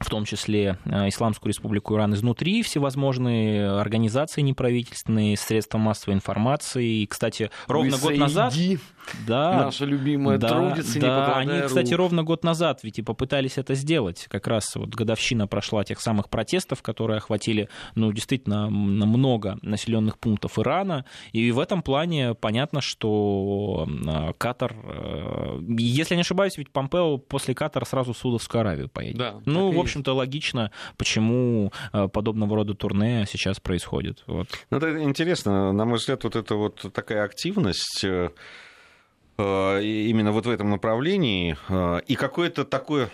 в 0.00 0.10
том 0.10 0.24
числе 0.24 0.78
э, 0.84 1.08
Исламскую 1.08 1.50
республику 1.50 1.94
Иран 1.94 2.14
изнутри, 2.14 2.62
всевозможные 2.62 3.70
организации 3.70 4.42
неправительственные, 4.42 5.36
средства 5.36 5.78
массовой 5.78 6.14
информации. 6.14 7.02
И, 7.02 7.06
кстати, 7.06 7.50
ровно 7.66 7.96
год 7.98 8.16
назад... 8.16 8.54
Да, 9.26 9.66
наша 9.66 9.84
любимая 9.84 10.36
да, 10.36 10.48
трудится, 10.48 10.98
да, 10.98 11.44
не 11.44 11.52
Они, 11.52 11.60
рук. 11.60 11.68
кстати, 11.68 11.94
ровно 11.94 12.24
год 12.24 12.42
назад 12.42 12.80
ведь 12.82 12.98
и 12.98 13.02
попытались 13.02 13.56
это 13.56 13.74
сделать. 13.74 14.26
Как 14.28 14.48
раз 14.48 14.74
вот 14.74 14.88
годовщина 14.88 15.46
прошла 15.46 15.84
тех 15.84 16.00
самых 16.00 16.28
протестов, 16.28 16.82
которые 16.82 17.18
охватили, 17.18 17.68
ну, 17.94 18.12
действительно, 18.12 18.68
много 18.68 19.58
населенных 19.62 20.18
пунктов 20.18 20.58
Ирана. 20.58 21.04
И 21.32 21.52
в 21.52 21.60
этом 21.60 21.82
плане 21.82 22.34
понятно, 22.34 22.80
что 22.80 23.86
э, 23.88 24.32
Катар... 24.38 24.74
Э, 24.82 25.60
если 25.78 26.16
не 26.16 26.22
ошибаюсь, 26.22 26.58
ведь 26.58 26.70
Помпео 26.70 27.18
после 27.18 27.54
Катара 27.54 27.84
сразу 27.84 28.12
в 28.12 28.18
Судовскую 28.18 28.60
Аравию 28.62 28.88
поедет. 28.88 29.18
Да, 29.18 29.34
ну, 29.44 29.70
в 29.70 29.78
общем-то, 29.86 30.14
логично, 30.14 30.70
почему 30.96 31.72
э, 31.92 32.08
подобного 32.08 32.56
рода 32.56 32.74
турне 32.74 33.24
сейчас 33.28 33.60
происходит. 33.60 34.22
Вот. 34.26 34.48
Ну, 34.70 34.76
это 34.76 35.02
интересно. 35.02 35.72
На 35.72 35.84
мой 35.84 35.98
взгляд, 35.98 36.24
вот 36.24 36.36
эта 36.36 36.54
вот 36.54 36.92
такая 36.92 37.24
активность 37.24 38.04
э, 38.04 38.30
э, 39.38 39.82
именно 39.82 40.32
вот 40.32 40.46
в 40.46 40.50
этом 40.50 40.70
направлении 40.70 41.56
и 42.06 42.14
какое-то 42.14 42.64
такое 42.64 43.08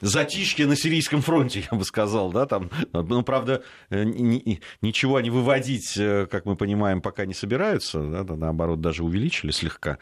затишье 0.00 0.66
на 0.66 0.76
Сирийском 0.76 1.22
фронте, 1.22 1.64
я 1.72 1.76
бы 1.76 1.84
сказал, 1.84 2.30
да, 2.30 2.46
там, 2.46 2.70
ну, 2.92 3.22
правда, 3.22 3.64
ничего 3.90 5.16
они 5.16 5.30
выводить, 5.30 5.94
как 6.30 6.44
мы 6.44 6.54
понимаем, 6.54 7.00
пока 7.00 7.26
не 7.26 7.34
собираются, 7.34 8.00
да, 8.00 8.36
наоборот, 8.36 8.80
даже 8.80 9.02
увеличили 9.02 9.50
слегка 9.50 9.98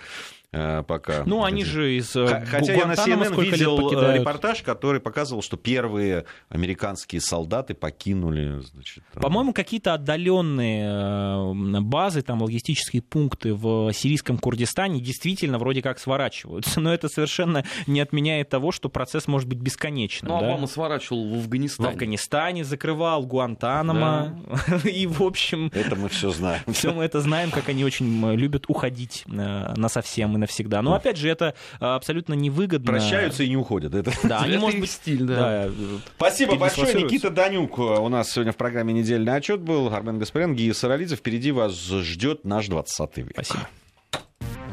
пока. 0.87 1.25
Ну, 1.27 1.45
они 1.45 1.65
же 1.65 1.97
из 1.97 2.15
э, 2.17 2.45
Хотя 2.47 2.75
я 2.75 2.87
на 2.87 2.93
CNN 2.93 3.41
видел 3.43 3.91
э, 3.93 4.19
репортаж, 4.19 4.63
который 4.63 5.01
показывал, 5.01 5.43
что 5.43 5.57
первые 5.57 6.25
американские 6.49 7.21
солдаты 7.21 7.75
покинули, 7.75 8.61
значит, 8.61 9.05
По-моему, 9.15 9.53
какие-то 9.53 9.95
отдаленные 9.95 10.89
э, 10.89 11.81
базы, 11.81 12.23
там, 12.23 12.43
логистические 12.43 13.03
пункты 13.03 13.55
в 13.55 13.93
сирийском 13.93 14.39
Курдистане 14.39 15.01
действительно 15.01 15.59
вроде 15.59 15.83
как 15.83 15.99
сворачиваются. 15.99 16.81
Но 16.87 16.93
это 16.93 17.09
совершенно 17.09 17.65
не 17.87 18.01
отменяет 18.01 18.49
того, 18.49 18.73
что 18.73 18.89
процесс 18.89 19.27
может 19.27 19.49
быть 19.49 19.59
бесконечным. 19.59 20.33
Ну, 20.33 20.41
да? 20.41 20.47
Обама 20.47 20.67
сворачивал 20.67 21.25
в 21.29 21.37
В 21.37 21.45
Афганистане. 21.45 21.89
Афганистане 21.89 22.65
закрывал, 22.65 23.27
Гуантанамо. 23.27 24.41
И, 24.85 25.07
в 25.07 25.23
общем, 25.23 25.71
Это 25.75 25.97
мы 25.97 26.09
все 26.09 26.31
знаем. 26.31 26.63
все 26.73 26.93
мы 26.93 27.05
это 27.05 27.21
знаем, 27.21 27.51
как 27.51 27.69
они 27.69 27.85
очень 27.85 28.35
любят 28.35 28.65
уходить 28.69 29.25
на 29.27 29.89
совсем 29.89 30.35
и 30.35 30.39
навсегда. 30.47 30.83
Но, 30.83 30.95
опять 30.95 31.17
же, 31.17 31.29
это 31.29 31.55
э, 31.81 31.85
абсолютно 31.85 32.35
невыгодно. 32.35 32.87
Прощаются 32.87 33.43
и 33.43 33.49
не 33.49 33.57
уходят. 33.57 33.95
Это... 33.95 34.13
Да, 34.23 34.41
они, 34.41 34.53
Это 34.53 34.61
может 34.61 34.81
быть, 34.81 34.91
стиль, 34.91 35.23
да. 35.23 35.67
да, 35.67 35.71
Спасибо 36.17 36.57
большое. 36.57 36.95
Никита 36.95 37.31
Данюк 37.31 37.79
у 37.79 38.09
нас 38.09 38.31
сегодня 38.31 38.53
в 38.53 38.57
программе 38.57 38.93
«Недельный 38.93 39.35
отчет» 39.35 39.61
был. 39.61 39.93
Армен 39.93 40.19
Гаспарян, 40.19 40.55
Гия 40.55 40.73
Саралидзе. 40.73 41.17
Впереди 41.17 41.53
вас 41.53 41.75
ждет 41.75 42.45
наш 42.45 42.69
20 42.69 43.17
век. 43.19 43.31
Спасибо. 43.33 43.69